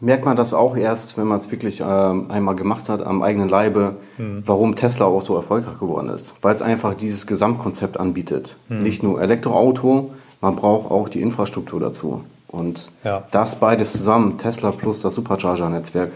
merkt 0.00 0.24
man 0.24 0.36
das 0.36 0.54
auch 0.54 0.76
erst, 0.76 1.18
wenn 1.18 1.26
man 1.26 1.38
es 1.38 1.50
wirklich 1.50 1.82
ähm, 1.84 2.30
einmal 2.30 2.54
gemacht 2.54 2.88
hat 2.88 3.02
am 3.04 3.20
eigenen 3.20 3.48
Leibe, 3.48 3.96
hm. 4.18 4.44
warum 4.46 4.76
Tesla 4.76 5.06
auch 5.06 5.20
so 5.20 5.34
erfolgreich 5.34 5.80
geworden 5.80 6.10
ist, 6.10 6.34
weil 6.42 6.54
es 6.54 6.62
einfach 6.62 6.94
dieses 6.94 7.26
Gesamtkonzept 7.26 7.98
anbietet. 7.98 8.56
Hm. 8.68 8.84
Nicht 8.84 9.02
nur 9.02 9.20
Elektroauto, 9.20 10.12
man 10.40 10.54
braucht 10.54 10.92
auch 10.92 11.08
die 11.08 11.22
Infrastruktur 11.22 11.80
dazu. 11.80 12.22
Und 12.46 12.92
ja. 13.02 13.24
das 13.32 13.56
beides 13.56 13.90
zusammen, 13.90 14.38
Tesla 14.38 14.70
plus 14.70 15.00
das 15.00 15.16
Supercharger-Netzwerk, 15.16 16.12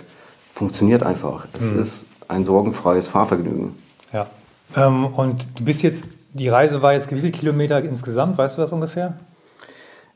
funktioniert 0.53 1.03
einfach. 1.03 1.49
Es 1.59 1.73
hm. 1.73 1.81
ist 1.81 2.07
ein 2.29 2.45
sorgenfreies 2.45 3.09
Fahrvergnügen. 3.09 3.75
Ja. 4.13 4.29
Ähm, 4.77 5.07
und 5.07 5.49
du 5.57 5.65
bist 5.65 5.83
jetzt 5.83 6.07
die 6.33 6.49
Reise 6.49 6.83
war 6.83 6.93
jetzt 6.93 7.11
wie 7.11 7.21
viele 7.21 7.33
Kilometer 7.33 7.83
insgesamt? 7.83 8.39
Weißt 8.39 8.59
du 8.59 8.63
das 8.63 8.73
ungefähr? 8.73 9.19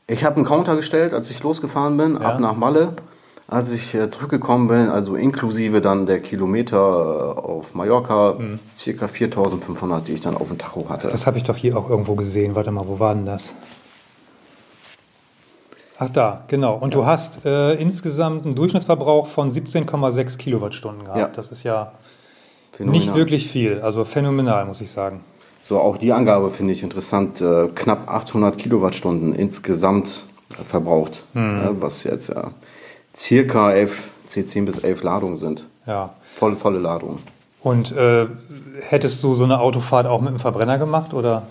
Ich 0.07 0.23
habe 0.23 0.37
einen 0.37 0.45
Counter 0.45 0.75
gestellt, 0.75 1.13
als 1.13 1.29
ich 1.31 1.41
losgefahren 1.41 1.97
bin, 1.97 2.13
ja. 2.15 2.21
ab 2.21 2.39
nach 2.39 2.55
Malle. 2.55 2.93
Als 3.47 3.71
ich 3.71 3.93
äh, 3.93 4.09
zurückgekommen 4.09 4.67
bin, 4.67 4.89
also 4.89 5.15
inklusive 5.15 5.81
dann 5.81 6.05
der 6.05 6.21
Kilometer 6.21 6.77
äh, 6.77 7.39
auf 7.41 7.75
Mallorca, 7.75 8.35
mhm. 8.37 8.59
circa 8.73 9.07
4500, 9.07 10.07
die 10.07 10.13
ich 10.13 10.21
dann 10.21 10.35
auf 10.37 10.47
dem 10.47 10.57
Tacho 10.57 10.87
hatte. 10.89 11.09
Das 11.09 11.27
habe 11.27 11.37
ich 11.37 11.43
doch 11.43 11.57
hier 11.57 11.77
auch 11.77 11.89
irgendwo 11.89 12.15
gesehen. 12.15 12.55
Warte 12.55 12.71
mal, 12.71 12.87
wo 12.87 12.99
war 12.99 13.13
denn 13.13 13.25
das? 13.25 13.53
Ach 15.99 16.09
da, 16.09 16.43
genau. 16.47 16.75
Und 16.75 16.93
ja. 16.93 17.01
du 17.01 17.05
hast 17.05 17.45
äh, 17.45 17.73
insgesamt 17.75 18.45
einen 18.45 18.55
Durchschnittsverbrauch 18.55 19.27
von 19.27 19.51
17,6 19.51 20.37
Kilowattstunden 20.37 21.03
gehabt. 21.05 21.19
Ja. 21.19 21.27
Das 21.27 21.51
ist 21.51 21.63
ja 21.63 21.91
phänomenal. 22.71 23.05
nicht 23.05 23.15
wirklich 23.15 23.47
viel. 23.47 23.81
Also 23.81 24.03
phänomenal, 24.05 24.65
muss 24.65 24.81
ich 24.81 24.91
sagen. 24.91 25.21
So, 25.67 25.79
auch 25.79 25.97
die 25.97 26.11
Angabe 26.11 26.51
finde 26.51 26.73
ich 26.73 26.83
interessant. 26.83 27.41
Äh, 27.41 27.69
knapp 27.73 28.09
800 28.09 28.57
Kilowattstunden 28.57 29.33
insgesamt 29.33 30.25
äh, 30.51 30.63
verbraucht, 30.63 31.23
hm. 31.33 31.61
äh, 31.61 31.81
was 31.81 32.03
jetzt 32.03 32.29
ja 32.29 32.51
circa 33.15 33.71
11, 33.71 34.03
C10 34.29 34.65
bis 34.65 34.79
11 34.79 35.03
Ladungen 35.03 35.37
sind. 35.37 35.65
Ja. 35.85 36.13
Volle, 36.35 36.55
volle 36.55 36.79
Ladung. 36.79 37.19
Und 37.61 37.91
äh, 37.93 38.27
hättest 38.89 39.23
du 39.23 39.35
so 39.35 39.45
eine 39.45 39.59
Autofahrt 39.59 40.05
auch 40.05 40.19
mit 40.19 40.29
einem 40.29 40.39
Verbrenner 40.39 40.77
gemacht 40.77 41.13
oder 41.13 41.43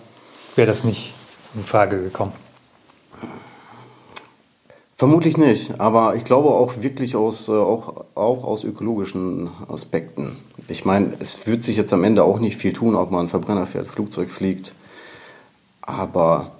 wäre 0.56 0.66
das 0.66 0.84
nicht 0.84 1.14
in 1.54 1.64
Frage 1.64 2.02
gekommen? 2.02 2.32
Vermutlich 4.96 5.36
nicht, 5.36 5.80
aber 5.80 6.14
ich 6.14 6.24
glaube 6.24 6.50
auch 6.50 6.74
wirklich 6.80 7.16
aus, 7.16 7.48
äh, 7.48 7.52
auch, 7.52 8.04
auch 8.14 8.44
aus 8.44 8.62
ökologischen 8.62 9.50
Aspekten. 9.68 10.36
Ich 10.68 10.84
meine, 10.84 11.14
es 11.18 11.46
wird 11.46 11.62
sich 11.62 11.76
jetzt 11.76 11.92
am 11.92 12.04
Ende 12.04 12.22
auch 12.22 12.38
nicht 12.38 12.56
viel 12.56 12.72
tun, 12.72 12.94
ob 12.94 13.10
man 13.10 13.28
Verbrenner 13.28 13.66
fährt, 13.66 13.88
Flugzeug 13.88 14.30
fliegt. 14.30 14.74
Aber 15.80 16.52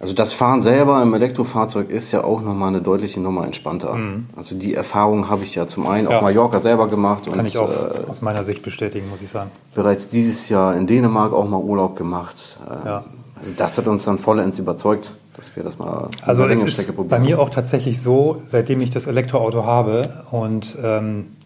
also 0.00 0.14
das 0.14 0.32
Fahren 0.32 0.62
selber 0.62 1.02
im 1.02 1.12
Elektrofahrzeug 1.12 1.90
ist 1.90 2.10
ja 2.10 2.24
auch 2.24 2.40
nochmal 2.40 2.68
eine 2.68 2.80
deutliche 2.80 3.20
Nummer 3.20 3.44
entspannter. 3.44 3.94
Mhm. 3.94 4.28
Also 4.34 4.54
die 4.54 4.74
Erfahrung 4.74 5.28
habe 5.28 5.44
ich 5.44 5.54
ja 5.54 5.66
zum 5.66 5.86
einen 5.86 6.08
ja. 6.08 6.16
auf 6.16 6.22
Mallorca 6.22 6.58
selber 6.58 6.88
gemacht. 6.88 7.26
Kann 7.26 7.40
und, 7.40 7.46
ich 7.46 7.58
auch 7.58 7.70
äh, 7.70 8.08
aus 8.08 8.22
meiner 8.22 8.42
Sicht 8.42 8.62
bestätigen, 8.62 9.10
muss 9.10 9.20
ich 9.20 9.28
sagen. 9.28 9.50
Bereits 9.74 10.08
dieses 10.08 10.48
Jahr 10.48 10.74
in 10.74 10.86
Dänemark 10.86 11.34
auch 11.34 11.46
mal 11.46 11.60
Urlaub 11.60 11.96
gemacht. 11.96 12.58
Äh, 12.66 12.88
ja. 12.88 13.04
Also 13.40 13.52
das 13.56 13.78
hat 13.78 13.88
uns 13.88 14.04
dann 14.04 14.18
vollends 14.18 14.58
überzeugt 14.58 15.12
dass 15.40 15.56
wir 15.56 15.62
das 15.62 15.78
mal 15.78 16.08
also 16.22 16.44
es 16.46 16.62
ist 16.62 16.86
probieren. 16.88 17.08
Bei 17.08 17.18
mir 17.18 17.40
auch 17.40 17.48
tatsächlich 17.50 18.00
so, 18.00 18.42
seitdem 18.46 18.80
ich 18.80 18.90
das 18.90 19.06
Elektroauto 19.06 19.64
habe 19.64 20.24
und 20.30 20.76
ähm, 20.82 21.36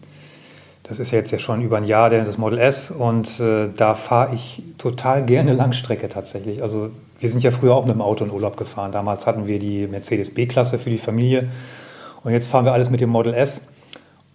das 0.83 0.99
ist 0.99 1.11
jetzt 1.11 1.31
ja 1.31 1.39
schon 1.39 1.61
über 1.61 1.77
ein 1.77 1.85
Jahr 1.85 2.09
das 2.09 2.37
Model 2.37 2.59
S 2.59 2.91
und 2.91 3.39
äh, 3.39 3.69
da 3.75 3.95
fahre 3.95 4.35
ich 4.35 4.61
total 4.77 5.23
gerne 5.23 5.53
Langstrecke 5.53 6.09
tatsächlich. 6.09 6.61
Also 6.61 6.89
wir 7.19 7.29
sind 7.29 7.41
ja 7.41 7.51
früher 7.51 7.73
auch 7.73 7.85
mit 7.85 7.95
dem 7.95 8.01
Auto 8.01 8.25
in 8.25 8.31
Urlaub 8.31 8.57
gefahren. 8.57 8.91
Damals 8.91 9.25
hatten 9.25 9.47
wir 9.47 9.57
die 9.57 9.87
Mercedes 9.87 10.33
B-Klasse 10.33 10.77
für 10.77 10.89
die 10.89 10.97
Familie 10.97 11.47
und 12.23 12.33
jetzt 12.33 12.49
fahren 12.49 12.65
wir 12.65 12.73
alles 12.73 12.89
mit 12.89 13.01
dem 13.01 13.09
Model 13.09 13.33
S. 13.33 13.61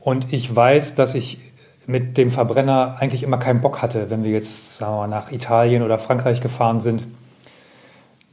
Und 0.00 0.32
ich 0.32 0.54
weiß, 0.54 0.94
dass 0.94 1.14
ich 1.14 1.38
mit 1.86 2.16
dem 2.16 2.30
Verbrenner 2.30 2.96
eigentlich 2.98 3.22
immer 3.22 3.38
keinen 3.38 3.60
Bock 3.60 3.82
hatte, 3.82 4.10
wenn 4.10 4.24
wir 4.24 4.30
jetzt 4.30 4.78
sagen 4.78 4.92
wir 4.92 4.98
mal, 5.00 5.08
nach 5.08 5.30
Italien 5.30 5.82
oder 5.82 5.98
Frankreich 5.98 6.40
gefahren 6.40 6.80
sind 6.80 7.04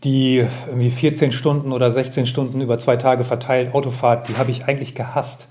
die 0.03 0.45
irgendwie 0.67 0.91
14 0.91 1.31
Stunden 1.31 1.71
oder 1.71 1.91
16 1.91 2.27
Stunden 2.27 2.61
über 2.61 2.79
zwei 2.79 2.97
Tage 2.97 3.23
verteilt 3.23 3.73
Autofahrt, 3.73 4.29
die 4.29 4.37
habe 4.37 4.51
ich 4.51 4.65
eigentlich 4.65 4.95
gehasst. 4.95 5.47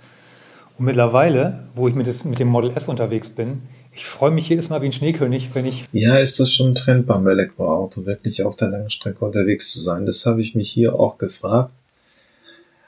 Und 0.78 0.84
mittlerweile, 0.84 1.64
wo 1.74 1.88
ich 1.88 1.94
mit, 1.94 2.06
das, 2.06 2.24
mit 2.24 2.38
dem 2.38 2.48
Model 2.48 2.72
S 2.76 2.88
unterwegs 2.88 3.30
bin, 3.30 3.62
ich 3.94 4.04
freue 4.04 4.30
mich 4.30 4.48
jedes 4.48 4.68
Mal 4.68 4.82
wie 4.82 4.86
ein 4.86 4.92
Schneekönig, 4.92 5.54
wenn 5.54 5.64
ich. 5.64 5.86
Ja, 5.92 6.18
ist 6.18 6.38
das 6.38 6.52
schon 6.52 6.72
ein 6.72 6.74
Trend 6.74 7.06
beim 7.06 7.26
Elektroauto, 7.26 8.04
wirklich 8.04 8.44
auf 8.44 8.54
der 8.54 8.68
langen 8.68 8.90
Strecke 8.90 9.24
unterwegs 9.24 9.72
zu 9.72 9.80
sein? 9.80 10.04
Das 10.04 10.26
habe 10.26 10.42
ich 10.42 10.54
mich 10.54 10.70
hier 10.70 11.00
auch 11.00 11.16
gefragt. 11.16 11.70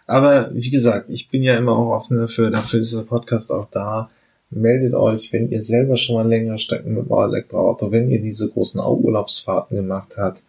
Aber 0.06 0.50
wie 0.54 0.70
gesagt, 0.70 1.08
ich 1.08 1.30
bin 1.30 1.42
ja 1.42 1.56
immer 1.56 1.72
auch 1.72 1.94
offen 1.94 2.18
dafür, 2.18 2.50
dafür 2.50 2.80
ist 2.80 2.94
der 2.94 3.02
Podcast 3.02 3.50
auch 3.50 3.68
da. 3.70 4.10
Meldet 4.50 4.94
euch, 4.94 5.32
wenn 5.32 5.50
ihr 5.50 5.62
selber 5.62 5.96
schon 5.96 6.16
mal 6.16 6.28
längere 6.28 6.58
Strecken 6.58 6.94
mit 6.94 7.10
eurem 7.10 7.30
Elektroauto, 7.30 7.90
wenn 7.90 8.10
ihr 8.10 8.20
diese 8.20 8.48
großen 8.48 8.80
Urlaubsfahrten 8.80 9.76
gemacht 9.76 10.14
habt, 10.16 10.42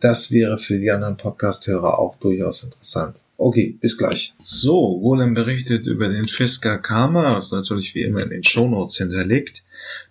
das 0.00 0.30
wäre 0.30 0.58
für 0.58 0.78
die 0.78 0.90
anderen 0.90 1.16
Podcast-Hörer 1.16 1.98
auch 1.98 2.16
durchaus 2.16 2.64
interessant. 2.64 3.16
Okay, 3.36 3.78
bis 3.80 3.96
gleich. 3.96 4.34
So, 4.44 5.00
Golem 5.00 5.32
berichtet 5.32 5.86
über 5.86 6.08
den 6.08 6.28
Fisker 6.28 6.78
Karma, 6.78 7.36
was 7.36 7.52
natürlich 7.52 7.94
wie 7.94 8.02
immer 8.02 8.22
in 8.22 8.30
den 8.30 8.44
Shownotes 8.44 8.98
hinterlegt. 8.98 9.64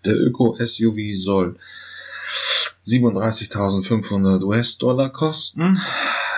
Der 0.05 0.15
Öko-SUV 0.15 0.97
soll 1.15 1.57
37.500 2.83 4.43
US-Dollar 4.43 5.09
kosten. 5.09 5.79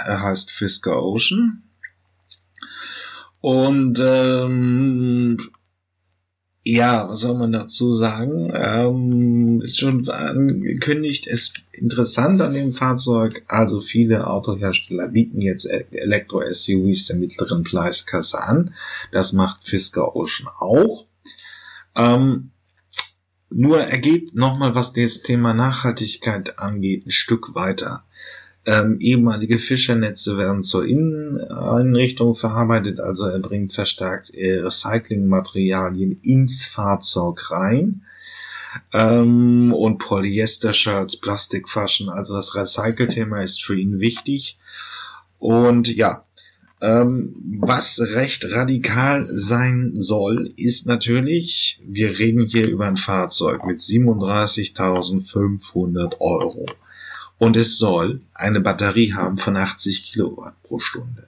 Er 0.05 0.21
heißt 0.21 0.51
Fisker 0.51 1.01
Ocean. 1.01 1.63
Und 3.39 3.99
ähm, 4.03 5.37
ja, 6.63 7.09
was 7.09 7.21
soll 7.21 7.37
man 7.37 7.51
dazu 7.51 7.91
sagen? 7.91 8.51
Ähm, 8.53 9.61
ist 9.61 9.79
schon 9.79 10.07
angekündigt, 10.09 11.25
ist 11.25 11.63
interessant 11.71 12.39
an 12.41 12.53
dem 12.53 12.71
Fahrzeug. 12.71 13.43
Also 13.47 13.81
viele 13.81 14.27
Autohersteller 14.27 15.07
bieten 15.07 15.41
jetzt 15.41 15.65
Elektro-SUVs 15.65 17.05
der 17.07 17.15
mittleren 17.15 17.63
Preisklasse 17.63 18.43
an. 18.43 18.75
Das 19.11 19.33
macht 19.33 19.67
Fisker 19.67 20.15
Ocean 20.15 20.47
auch. 20.59 21.07
Ähm, 21.95 22.51
nur 23.49 23.81
er 23.81 23.97
geht 23.97 24.35
nochmal, 24.35 24.75
was 24.75 24.93
das 24.93 25.23
Thema 25.23 25.53
Nachhaltigkeit 25.53 26.59
angeht, 26.59 27.07
ein 27.07 27.11
Stück 27.11 27.55
weiter. 27.55 28.05
Ähm, 28.67 28.97
ehemalige 28.99 29.57
Fischernetze 29.57 30.37
werden 30.37 30.61
zur 30.61 30.85
Inneneinrichtung 30.85 32.35
verarbeitet, 32.35 32.99
also 32.99 33.25
er 33.25 33.39
bringt 33.39 33.73
verstärkt 33.73 34.29
äh, 34.35 34.59
Recyclingmaterialien 34.59 36.19
ins 36.21 36.67
Fahrzeug 36.67 37.49
rein. 37.49 38.03
Ähm, 38.93 39.73
und 39.73 39.97
Polyester-Shirts, 39.97 41.17
Plastikfaschen, 41.17 42.09
also 42.09 42.35
das 42.35 42.55
Recycle-Thema 42.55 43.41
ist 43.41 43.63
für 43.63 43.77
ihn 43.77 43.99
wichtig. 43.99 44.59
Und 45.39 45.93
ja, 45.93 46.23
ähm, 46.81 47.35
was 47.59 47.99
recht 47.99 48.45
radikal 48.51 49.25
sein 49.27 49.93
soll, 49.95 50.53
ist 50.55 50.85
natürlich, 50.85 51.81
wir 51.85 52.19
reden 52.19 52.45
hier 52.45 52.69
über 52.69 52.85
ein 52.85 52.97
Fahrzeug 52.97 53.65
mit 53.65 53.79
37.500 53.79 56.19
Euro 56.19 56.67
und 57.41 57.57
es 57.57 57.79
soll 57.79 58.21
eine 58.35 58.61
Batterie 58.61 59.15
haben 59.15 59.39
von 59.39 59.57
80 59.57 60.03
Kilowatt 60.03 60.61
pro 60.61 60.77
Stunde. 60.77 61.27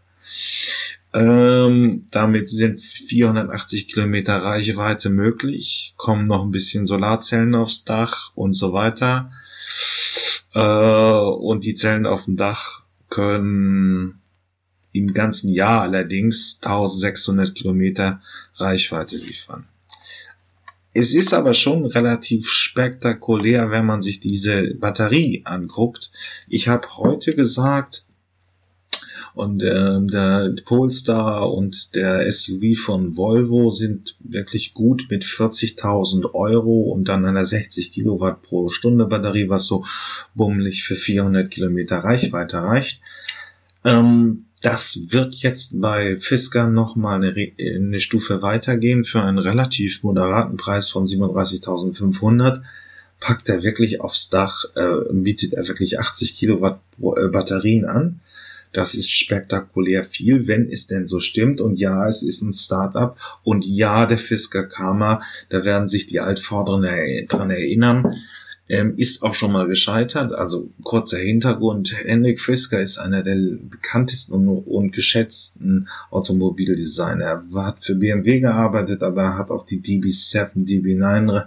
Ähm, 1.11 2.05
damit 2.11 2.49
sind 2.49 2.79
480 2.79 3.87
Kilometer 3.87 4.37
Reichweite 4.37 5.09
möglich, 5.09 5.95
kommen 5.97 6.27
noch 6.27 6.43
ein 6.43 6.51
bisschen 6.51 6.85
Solarzellen 6.85 7.55
aufs 7.55 7.83
Dach 7.83 8.31
und 8.35 8.53
so 8.53 8.73
weiter. 8.73 9.31
Äh, 10.53 10.59
und 10.59 11.63
die 11.63 11.73
Zellen 11.73 12.05
auf 12.05 12.25
dem 12.25 12.37
Dach 12.37 12.83
können 13.09 14.21
im 14.91 15.15
ganzen 15.15 15.49
Jahr 15.49 15.81
allerdings 15.81 16.59
1600 16.61 17.55
Kilometer 17.55 18.21
Reichweite 18.57 19.17
liefern. 19.17 19.67
Es 20.93 21.13
ist 21.13 21.33
aber 21.33 21.53
schon 21.53 21.85
relativ 21.85 22.49
spektakulär, 22.49 23.71
wenn 23.71 23.85
man 23.85 24.01
sich 24.01 24.19
diese 24.19 24.75
Batterie 24.75 25.41
anguckt. 25.45 26.11
Ich 26.47 26.67
habe 26.67 26.87
heute 26.97 27.35
gesagt, 27.35 28.05
Und 29.35 29.63
äh, 29.63 29.99
der 30.11 30.53
Polestar 30.63 31.51
und 31.51 31.95
der 31.95 32.31
SUV 32.31 32.77
von 32.77 33.17
Volvo 33.17 33.71
sind 33.71 34.15
wirklich 34.19 34.75
gut 34.75 35.07
mit 35.09 35.23
40.000 35.23 36.35
Euro 36.35 36.91
und 36.91 37.09
dann 37.09 37.25
einer 37.25 37.45
60 37.45 37.91
Kilowatt 37.91 38.43
pro 38.43 38.69
Stunde 38.69 39.07
Batterie, 39.07 39.49
was 39.49 39.65
so 39.65 39.85
bummelig 40.35 40.83
für 40.83 40.95
400 40.95 41.49
Kilometer 41.49 41.99
Reichweite 41.99 42.57
reicht. 42.57 43.01
Ähm, 43.83 44.45
das 44.63 45.11
wird 45.11 45.35
jetzt 45.35 45.79
bei 45.81 46.15
Fisker 46.17 46.67
nochmal 46.67 47.21
eine, 47.21 47.51
eine 47.59 47.99
Stufe 47.99 48.41
weitergehen 48.41 49.03
für 49.03 49.21
einen 49.21 49.37
relativ 49.37 50.03
moderaten 50.03 50.57
Preis 50.57 50.89
von 50.89 51.05
37.500 51.05 52.63
packt 53.19 53.49
er 53.49 53.61
wirklich 53.61 53.99
aufs 54.01 54.29
Dach, 54.29 54.65
äh, 54.75 55.11
bietet 55.11 55.53
er 55.53 55.67
wirklich 55.67 55.99
80 55.99 56.37
Kilowatt 56.37 56.79
äh, 56.97 57.27
Batterien 57.27 57.85
an. 57.85 58.21
Das 58.71 58.95
ist 58.95 59.11
spektakulär 59.11 60.03
viel, 60.03 60.47
wenn 60.47 60.69
es 60.69 60.87
denn 60.87 61.07
so 61.07 61.19
stimmt. 61.19 61.61
Und 61.61 61.77
ja, 61.77 62.07
es 62.07 62.23
ist 62.23 62.41
ein 62.41 62.53
Startup. 62.53 63.17
Und 63.43 63.65
ja, 63.65 64.05
der 64.05 64.17
Fisker 64.17 64.63
Karma, 64.63 65.21
da 65.49 65.63
werden 65.63 65.87
sich 65.87 66.07
die 66.07 66.21
Altvorderen 66.21 67.27
dran 67.27 67.51
erinnern 67.51 68.15
ähm, 68.69 68.93
ist 68.97 69.23
auch 69.23 69.33
schon 69.33 69.51
mal 69.51 69.67
gescheitert. 69.67 70.33
Also 70.33 70.69
kurzer 70.83 71.17
Hintergrund, 71.17 71.93
Henrik 72.05 72.39
Fisker 72.39 72.79
ist 72.79 72.97
einer 72.97 73.21
der 73.21 73.35
bekanntesten 73.35 74.33
und, 74.33 74.47
und 74.47 74.91
geschätzten 74.93 75.89
Automobildesigner. 76.11 77.43
Er 77.53 77.65
hat 77.65 77.83
für 77.83 77.95
BMW 77.95 78.39
gearbeitet, 78.39 79.03
aber 79.03 79.23
er 79.23 79.37
hat 79.37 79.49
auch 79.49 79.65
die 79.65 79.81
DB7, 79.81 80.65
DB9 80.65 81.45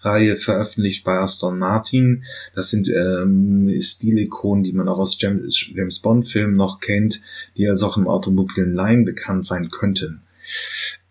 Reihe 0.00 0.36
veröffentlicht 0.36 1.04
bei 1.04 1.18
Aston 1.18 1.58
Martin. 1.58 2.24
Das 2.54 2.70
sind 2.70 2.88
ähm, 2.88 3.74
Stilikonen, 3.80 4.64
die 4.64 4.72
man 4.72 4.88
auch 4.88 4.98
aus 4.98 5.16
James, 5.18 5.66
James 5.74 6.00
Bond 6.00 6.28
Filmen 6.28 6.56
noch 6.56 6.80
kennt, 6.80 7.22
die 7.56 7.68
also 7.68 7.86
auch 7.86 7.96
im 7.96 8.08
automobilen 8.08 8.74
Laien 8.74 9.04
bekannt 9.04 9.44
sein 9.44 9.70
könnten. 9.70 10.22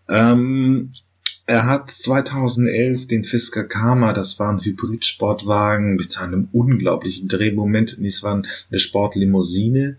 Ähm, 0.08 0.94
er 1.48 1.66
hat 1.66 1.90
2011 1.90 3.06
den 3.06 3.24
Fisker 3.24 3.64
Karma, 3.64 4.12
das 4.12 4.38
war 4.38 4.50
ein 4.52 4.60
Hybrid-Sportwagen 4.60 5.96
mit 5.96 6.18
einem 6.18 6.48
unglaublichen 6.52 7.26
Drehmoment, 7.26 7.96
es 7.98 8.22
war 8.22 8.34
eine 8.34 8.78
Sportlimousine, 8.78 9.96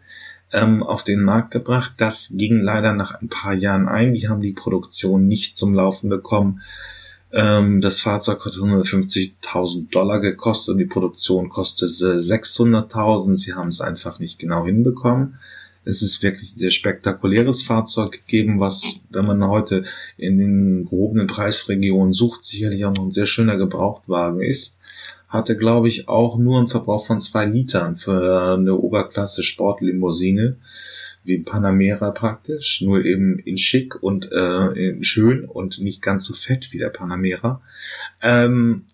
ähm, 0.53 0.83
auf 0.83 1.03
den 1.03 1.23
Markt 1.23 1.49
gebracht. 1.49 1.93
Das 1.97 2.29
ging 2.35 2.61
leider 2.61 2.93
nach 2.93 3.19
ein 3.19 3.29
paar 3.29 3.55
Jahren 3.55 3.87
ein. 3.87 4.13
Die 4.13 4.27
haben 4.27 4.41
die 4.41 4.53
Produktion 4.53 5.27
nicht 5.27 5.57
zum 5.57 5.73
Laufen 5.73 6.09
bekommen. 6.09 6.61
Ähm, 7.31 7.81
das 7.81 7.99
Fahrzeug 7.99 8.45
hat 8.45 8.53
150.000 8.53 9.89
Dollar 9.89 10.19
gekostet 10.19 10.73
und 10.73 10.77
die 10.77 10.85
Produktion 10.85 11.49
kostete 11.49 12.19
600.000. 12.19 13.37
Sie 13.37 13.55
haben 13.55 13.69
es 13.69 13.81
einfach 13.81 14.19
nicht 14.19 14.37
genau 14.37 14.65
hinbekommen. 14.65 15.39
Es 15.85 16.01
ist 16.01 16.21
wirklich 16.21 16.53
ein 16.53 16.59
sehr 16.59 16.71
spektakuläres 16.71 17.63
Fahrzeug 17.63 18.11
gegeben, 18.11 18.59
was, 18.59 18.83
wenn 19.09 19.25
man 19.25 19.43
heute 19.47 19.83
in 20.17 20.37
den 20.37 20.85
gehobenen 20.85 21.27
Preisregionen 21.27 22.13
sucht, 22.13 22.43
sicherlich 22.43 22.85
auch 22.85 22.93
noch 22.93 23.05
ein 23.05 23.11
sehr 23.11 23.25
schöner 23.25 23.57
Gebrauchtwagen 23.57 24.41
ist. 24.41 24.77
Hatte, 25.27 25.55
glaube 25.55 25.87
ich, 25.87 26.07
auch 26.07 26.37
nur 26.37 26.59
einen 26.59 26.67
Verbrauch 26.67 27.05
von 27.05 27.21
zwei 27.21 27.45
Litern 27.45 27.95
für 27.95 28.53
eine 28.57 28.75
Oberklasse 28.75 29.43
Sportlimousine 29.43 30.57
wie 31.23 31.39
Panamera 31.39 32.11
praktisch, 32.11 32.81
nur 32.81 33.03
eben 33.05 33.39
in 33.39 33.57
schick 33.57 34.01
und 34.01 34.31
äh, 34.31 34.71
in 34.71 35.03
schön 35.03 35.45
und 35.45 35.79
nicht 35.79 36.01
ganz 36.01 36.25
so 36.25 36.33
fett 36.33 36.71
wie 36.71 36.77
der 36.77 36.89
Panamera. 36.89 37.61
Ähm, 38.21 38.85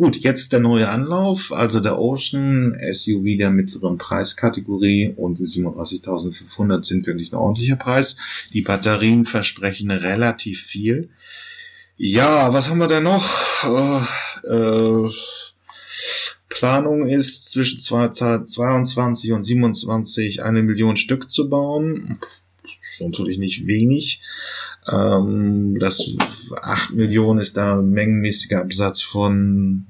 Gut, 0.00 0.16
jetzt 0.16 0.54
der 0.54 0.60
neue 0.60 0.88
Anlauf, 0.88 1.52
also 1.52 1.78
der 1.78 1.98
Ocean 1.98 2.74
SUV 2.90 3.36
der 3.36 3.50
mittleren 3.50 3.98
Preiskategorie 3.98 5.12
und 5.14 5.38
37.500 5.38 6.82
sind 6.84 7.06
wirklich 7.06 7.32
ein 7.32 7.36
ordentlicher 7.36 7.76
Preis. 7.76 8.16
Die 8.54 8.62
Batterien 8.62 9.26
versprechen 9.26 9.90
relativ 9.90 10.62
viel. 10.62 11.10
Ja, 11.98 12.50
was 12.54 12.70
haben 12.70 12.78
wir 12.78 12.86
denn 12.86 13.02
noch? 13.02 13.28
Äh, 13.62 14.48
äh, 14.48 15.10
Planung 16.48 17.06
ist 17.06 17.50
zwischen 17.50 17.78
22 17.78 19.32
und 19.32 19.44
27 19.44 20.42
eine 20.42 20.62
Million 20.62 20.96
Stück 20.96 21.30
zu 21.30 21.50
bauen. 21.50 22.20
Ist 22.80 23.02
natürlich 23.02 23.36
nicht 23.36 23.66
wenig. 23.66 24.22
Ähm, 24.90 25.76
das 25.78 26.10
8 26.62 26.92
Millionen 26.94 27.40
ist 27.40 27.56
da 27.56 27.76
mengenmäßiger 27.76 28.60
Absatz 28.60 29.02
von 29.02 29.86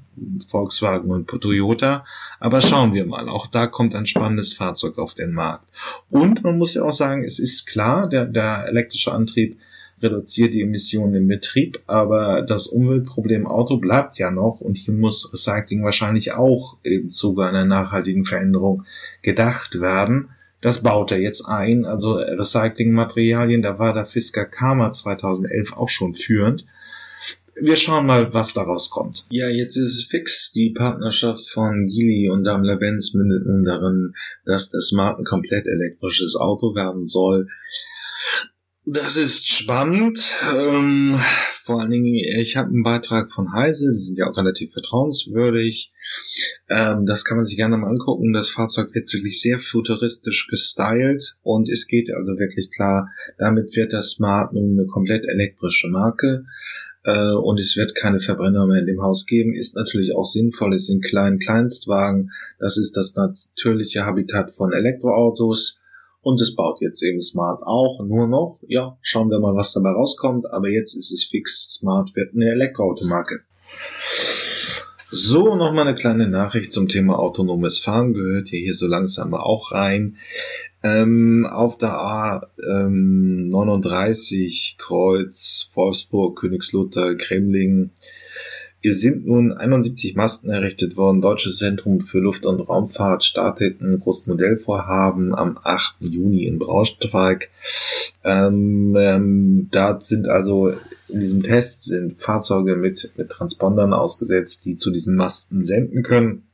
Volkswagen 0.47 1.11
und 1.11 1.27
Toyota. 1.27 2.05
Aber 2.39 2.61
schauen 2.61 2.93
wir 2.93 3.05
mal, 3.05 3.29
auch 3.29 3.47
da 3.47 3.67
kommt 3.67 3.95
ein 3.95 4.05
spannendes 4.05 4.53
Fahrzeug 4.53 4.97
auf 4.97 5.13
den 5.13 5.33
Markt. 5.33 5.69
Und 6.09 6.43
man 6.43 6.57
muss 6.57 6.73
ja 6.73 6.83
auch 6.83 6.93
sagen, 6.93 7.23
es 7.23 7.39
ist 7.39 7.67
klar, 7.67 8.09
der, 8.09 8.25
der 8.25 8.65
elektrische 8.67 9.11
Antrieb 9.11 9.57
reduziert 10.01 10.53
die 10.53 10.61
Emissionen 10.61 11.13
im 11.13 11.27
Betrieb, 11.27 11.79
aber 11.87 12.41
das 12.41 12.67
Umweltproblem 12.67 13.45
Auto 13.45 13.77
bleibt 13.77 14.17
ja 14.17 14.31
noch 14.31 14.59
und 14.59 14.77
hier 14.77 14.95
muss 14.95 15.31
Recycling 15.31 15.83
wahrscheinlich 15.83 16.33
auch 16.33 16.77
im 16.83 17.11
Zuge 17.11 17.45
einer 17.45 17.65
nachhaltigen 17.65 18.25
Veränderung 18.25 18.85
gedacht 19.21 19.79
werden. 19.79 20.29
Das 20.61 20.83
baut 20.83 21.11
er 21.11 21.19
jetzt 21.19 21.45
ein, 21.45 21.85
also 21.85 22.13
Recyclingmaterialien, 22.13 23.61
da 23.61 23.79
war 23.79 23.93
der 23.93 24.05
Fisker 24.05 24.45
Karma 24.45 24.93
2011 24.93 25.73
auch 25.73 25.89
schon 25.89 26.13
führend 26.13 26.65
wir 27.59 27.75
schauen 27.75 28.05
mal, 28.05 28.33
was 28.33 28.53
daraus 28.53 28.89
kommt. 28.89 29.25
Ja, 29.29 29.49
jetzt 29.49 29.75
ist 29.75 29.97
es 29.97 30.05
fix. 30.05 30.51
Die 30.53 30.71
Partnerschaft 30.71 31.49
von 31.49 31.87
Geely 31.87 32.29
und 32.29 32.43
Daimler-Benz 32.43 33.13
mündet 33.13 33.45
nun 33.45 33.63
darin, 33.63 34.13
dass 34.45 34.69
das 34.69 34.87
Smart 34.87 35.19
ein 35.19 35.25
komplett 35.25 35.65
elektrisches 35.67 36.35
Auto 36.35 36.75
werden 36.75 37.05
soll. 37.05 37.47
Das 38.85 39.15
ist 39.15 39.47
spannend. 39.47 40.31
Ähm, 40.57 41.19
vor 41.63 41.79
allen 41.79 41.91
Dingen, 41.91 42.15
ich 42.15 42.57
habe 42.57 42.69
einen 42.69 42.83
Beitrag 42.83 43.31
von 43.31 43.53
Heise, 43.53 43.91
die 43.91 44.01
sind 44.01 44.17
ja 44.17 44.29
auch 44.29 44.37
relativ 44.37 44.73
vertrauenswürdig. 44.73 45.91
Ähm, 46.69 47.05
das 47.05 47.25
kann 47.25 47.37
man 47.37 47.45
sich 47.45 47.57
gerne 47.57 47.77
mal 47.77 47.89
angucken. 47.89 48.33
Das 48.33 48.49
Fahrzeug 48.49 48.93
wird 48.93 49.11
wirklich 49.13 49.41
sehr 49.41 49.59
futuristisch 49.59 50.47
gestylt 50.47 51.37
und 51.43 51.69
es 51.69 51.87
geht 51.87 52.11
also 52.13 52.37
wirklich 52.37 52.69
klar, 52.71 53.09
damit 53.37 53.75
wird 53.75 53.93
das 53.93 54.11
Smart 54.11 54.53
nun 54.53 54.79
eine 54.79 54.87
komplett 54.87 55.25
elektrische 55.27 55.87
Marke 55.89 56.45
äh, 57.03 57.33
und 57.33 57.59
es 57.59 57.75
wird 57.75 57.95
keine 57.95 58.19
Verbrenner 58.19 58.67
mehr 58.67 58.79
in 58.79 58.85
dem 58.85 59.01
Haus 59.01 59.25
geben, 59.25 59.53
ist 59.53 59.75
natürlich 59.75 60.15
auch 60.15 60.25
sinnvoll, 60.25 60.73
es 60.73 60.87
sind 60.87 61.03
kleinen 61.03 61.39
Kleinstwagen, 61.39 62.31
das 62.59 62.77
ist 62.77 62.95
das 62.95 63.15
natürliche 63.15 64.05
Habitat 64.05 64.51
von 64.51 64.71
Elektroautos 64.71 65.80
und 66.21 66.41
es 66.41 66.55
baut 66.55 66.77
jetzt 66.81 67.01
eben 67.03 67.19
Smart 67.19 67.61
auch, 67.63 68.03
nur 68.03 68.27
noch, 68.27 68.59
ja, 68.67 68.97
schauen 69.01 69.29
wir 69.29 69.39
mal, 69.39 69.55
was 69.55 69.73
dabei 69.73 69.91
rauskommt, 69.91 70.51
aber 70.51 70.69
jetzt 70.69 70.95
ist 70.95 71.11
es 71.11 71.23
fix, 71.23 71.73
Smart 71.73 72.15
wird 72.15 72.35
eine 72.35 72.51
Elektroautomarke. 72.51 73.41
So, 75.13 75.55
nochmal 75.55 75.87
eine 75.87 75.95
kleine 75.95 76.29
Nachricht 76.29 76.71
zum 76.71 76.87
Thema 76.87 77.19
autonomes 77.19 77.79
Fahren. 77.79 78.13
Gehört 78.13 78.47
hier, 78.47 78.61
hier 78.61 78.75
so 78.75 78.87
langsam 78.87 79.33
auch 79.33 79.73
rein. 79.73 80.15
Ähm, 80.83 81.45
auf 81.51 81.77
der 81.77 81.89
A39 81.89 84.71
ähm, 84.71 84.77
Kreuz 84.77 85.69
Wolfsburg, 85.73 86.39
Königslutter, 86.39 87.15
Kremling 87.15 87.89
sind 88.83 89.27
nun 89.27 89.53
71 89.53 90.15
Masten 90.15 90.49
errichtet 90.49 90.97
worden. 90.97 91.21
Deutsches 91.21 91.57
Zentrum 91.57 92.01
für 92.01 92.19
Luft- 92.19 92.47
und 92.47 92.59
Raumfahrt 92.61 93.23
startet 93.23 93.79
ein 93.81 93.99
großes 93.99 94.25
Modellvorhaben 94.25 95.35
am 95.35 95.59
8. 95.63 96.05
Juni 96.05 96.45
in 96.45 96.57
Braunschweig. 96.57 97.49
Ähm, 98.23 98.95
ähm, 98.97 99.67
da 99.71 100.01
sind 100.01 100.27
also 100.27 100.73
in 101.07 101.19
diesem 101.19 101.43
Test 101.43 101.83
sind 101.83 102.21
Fahrzeuge 102.21 102.75
mit, 102.75 103.11
mit 103.17 103.29
Transpondern 103.29 103.93
ausgesetzt, 103.93 104.65
die 104.65 104.77
zu 104.77 104.91
diesen 104.91 105.15
Masten 105.15 105.61
senden 105.61 106.03
können. 106.03 106.47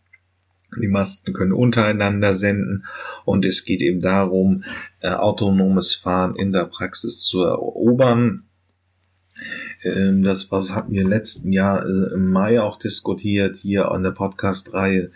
Die 0.82 0.90
Masten 0.90 1.34
können 1.34 1.54
untereinander 1.54 2.34
senden 2.34 2.86
und 3.24 3.46
es 3.46 3.64
geht 3.64 3.82
eben 3.82 4.02
darum, 4.02 4.64
äh, 5.00 5.10
autonomes 5.10 5.96
Fahren 5.96 6.36
in 6.36 6.52
der 6.52 6.66
Praxis 6.66 7.22
zu 7.22 7.42
erobern. 7.42 8.44
Ähm, 9.84 10.24
das 10.24 10.52
was 10.52 10.74
hatten 10.74 10.94
wir 10.94 11.02
im 11.02 11.10
letzten 11.10 11.52
Jahr 11.52 11.84
äh, 11.84 12.14
im 12.14 12.32
Mai 12.32 12.62
auch 12.62 12.78
diskutiert 12.78 13.58
hier 13.58 13.92
an 13.92 14.04
der 14.04 14.12
Podcast-Reihe 14.12 15.12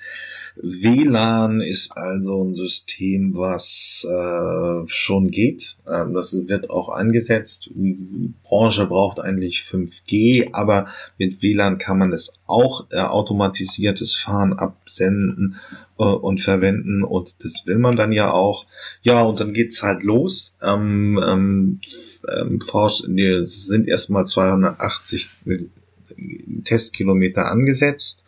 WLAN 0.56 1.62
ist 1.62 1.96
also 1.96 2.44
ein 2.44 2.54
System, 2.54 3.34
was 3.36 4.06
äh, 4.10 4.88
schon 4.88 5.32
geht. 5.32 5.78
Ähm, 5.88 6.14
das 6.14 6.34
wird 6.48 6.70
auch 6.70 6.90
eingesetzt. 6.90 7.70
Die 7.74 8.34
Branche 8.44 8.86
braucht 8.86 9.20
eigentlich 9.20 9.60
5G, 9.62 10.50
aber 10.54 10.88
mit 11.18 11.42
WLAN 11.42 11.78
kann 11.78 11.98
man 11.98 12.12
es 12.12 12.34
auch 12.48 12.88
äh, 12.92 13.00
automatisiertes 13.00 14.16
Fahren 14.16 14.54
absenden 14.54 15.56
äh, 15.98 16.04
und 16.04 16.42
verwenden 16.42 17.04
und 17.04 17.36
das 17.44 17.66
will 17.66 17.78
man 17.78 17.96
dann 17.96 18.12
ja 18.12 18.32
auch. 18.32 18.66
Ja, 19.04 19.22
und 19.24 19.40
dann 19.40 19.54
geht's 19.54 19.84
halt 19.84 20.04
los. 20.04 20.56
Ähm, 20.62 21.20
ähm, 21.26 21.82
ähm, 22.28 22.60
sind 23.46 23.88
erstmal 23.88 24.26
280 24.26 25.30
Testkilometer 26.66 27.50
angesetzt 27.50 28.24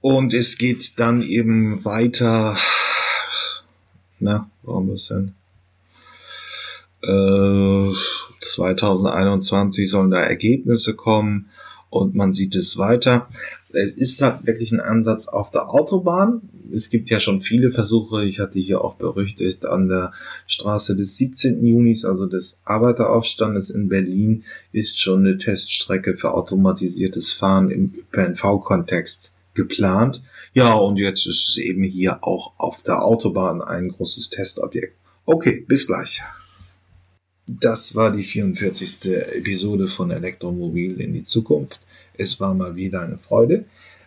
und 0.00 0.34
es 0.34 0.58
geht 0.58 0.98
dann 0.98 1.22
eben 1.22 1.84
weiter. 1.84 2.56
Na, 4.20 4.50
warum 4.62 4.90
ist 4.90 5.10
denn? 5.10 5.34
Äh, 7.02 7.92
2021 8.40 9.88
sollen 9.88 10.10
da 10.10 10.20
Ergebnisse 10.20 10.94
kommen 10.94 11.50
und 11.90 12.14
man 12.14 12.32
sieht 12.32 12.54
es 12.54 12.76
weiter. 12.76 13.28
Es 13.72 13.92
ist 13.92 14.20
halt 14.22 14.46
wirklich 14.46 14.72
ein 14.72 14.80
Ansatz 14.80 15.28
auf 15.28 15.50
der 15.50 15.70
Autobahn. 15.70 16.42
Es 16.72 16.90
gibt 16.90 17.10
ja 17.10 17.20
schon 17.20 17.40
viele 17.40 17.72
Versuche. 17.72 18.24
Ich 18.24 18.40
hatte 18.40 18.58
hier 18.58 18.82
auch 18.82 18.96
berichtet 18.96 19.64
an 19.64 19.88
der 19.88 20.12
Straße 20.46 20.96
des 20.96 21.16
17. 21.16 21.64
Junis, 21.64 22.04
also 22.04 22.26
des 22.26 22.58
Arbeiteraufstandes 22.64 23.70
in 23.70 23.88
Berlin, 23.88 24.44
ist 24.72 25.00
schon 25.00 25.20
eine 25.20 25.38
Teststrecke 25.38 26.16
für 26.16 26.34
automatisiertes 26.34 27.32
Fahren 27.32 27.70
im 27.70 27.94
ÖPNV-Kontext 27.94 29.32
geplant. 29.58 30.22
Ja, 30.54 30.74
und 30.74 30.98
jetzt 30.98 31.26
ist 31.26 31.48
es 31.48 31.58
eben 31.58 31.82
hier 31.82 32.24
auch 32.24 32.52
auf 32.56 32.82
der 32.82 33.04
Autobahn 33.04 33.60
ein 33.60 33.88
großes 33.88 34.30
Testobjekt. 34.30 34.96
Okay, 35.26 35.64
bis 35.68 35.86
gleich. 35.86 36.22
Das 37.46 37.94
war 37.94 38.12
die 38.12 38.22
44. 38.22 39.12
Episode 39.36 39.88
von 39.88 40.10
Elektromobil 40.10 41.00
in 41.00 41.12
die 41.12 41.24
Zukunft. 41.24 41.80
Es 42.14 42.40
war 42.40 42.54
mal 42.54 42.76
wieder 42.76 43.02
eine 43.02 43.18
Freude. 43.18 43.64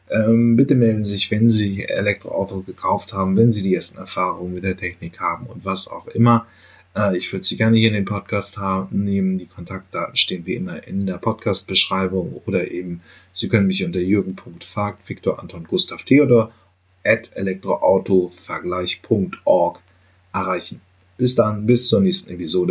Ähm, 0.10 0.56
bitte 0.56 0.76
melden 0.76 1.04
Sie 1.04 1.12
sich, 1.12 1.32
wenn 1.32 1.50
Sie 1.50 1.84
Elektroauto 1.84 2.62
gekauft 2.62 3.14
haben, 3.14 3.38
wenn 3.38 3.52
Sie 3.52 3.62
die 3.62 3.76
ersten 3.76 3.98
Erfahrungen 3.98 4.54
mit 4.54 4.64
der 4.64 4.78
Technik 4.78 5.20
haben 5.20 5.48
und 5.48 5.66
was 5.66 5.88
auch 5.90 6.08
immer. 6.08 6.48
Äh, 6.96 7.18
ich 7.18 7.32
würde 7.32 7.44
Sie 7.44 7.58
gerne 7.58 7.78
hier 7.78 7.90
in 7.90 7.94
den 7.94 8.06
Podcast 8.06 8.60
nehmen. 8.92 9.38
Die 9.38 9.46
Kontaktdaten 9.46 10.18
stehen 10.18 10.46
wie 10.46 10.56
immer 10.56 10.88
in 10.88 11.06
der 11.06 11.18
Podcast-Beschreibung 11.18 12.42
oder 12.46 12.72
eben 12.72 13.02
Sie 13.34 13.50
können 13.50 13.68
mich 13.68 13.84
unter 13.84 14.00
jürgen.fagt, 14.00 15.10
Viktor 15.10 15.40
Anton 15.40 15.66
Gustav 15.66 16.04
Theodor 16.04 16.54
at 17.04 17.36
elektroautovergleich.org 17.36 19.80
erreichen. 20.34 20.82
Bis 21.18 21.36
dann, 21.36 21.66
bis 21.66 21.88
zur 21.88 22.02
nächsten 22.02 22.32
Episode. 22.32 22.70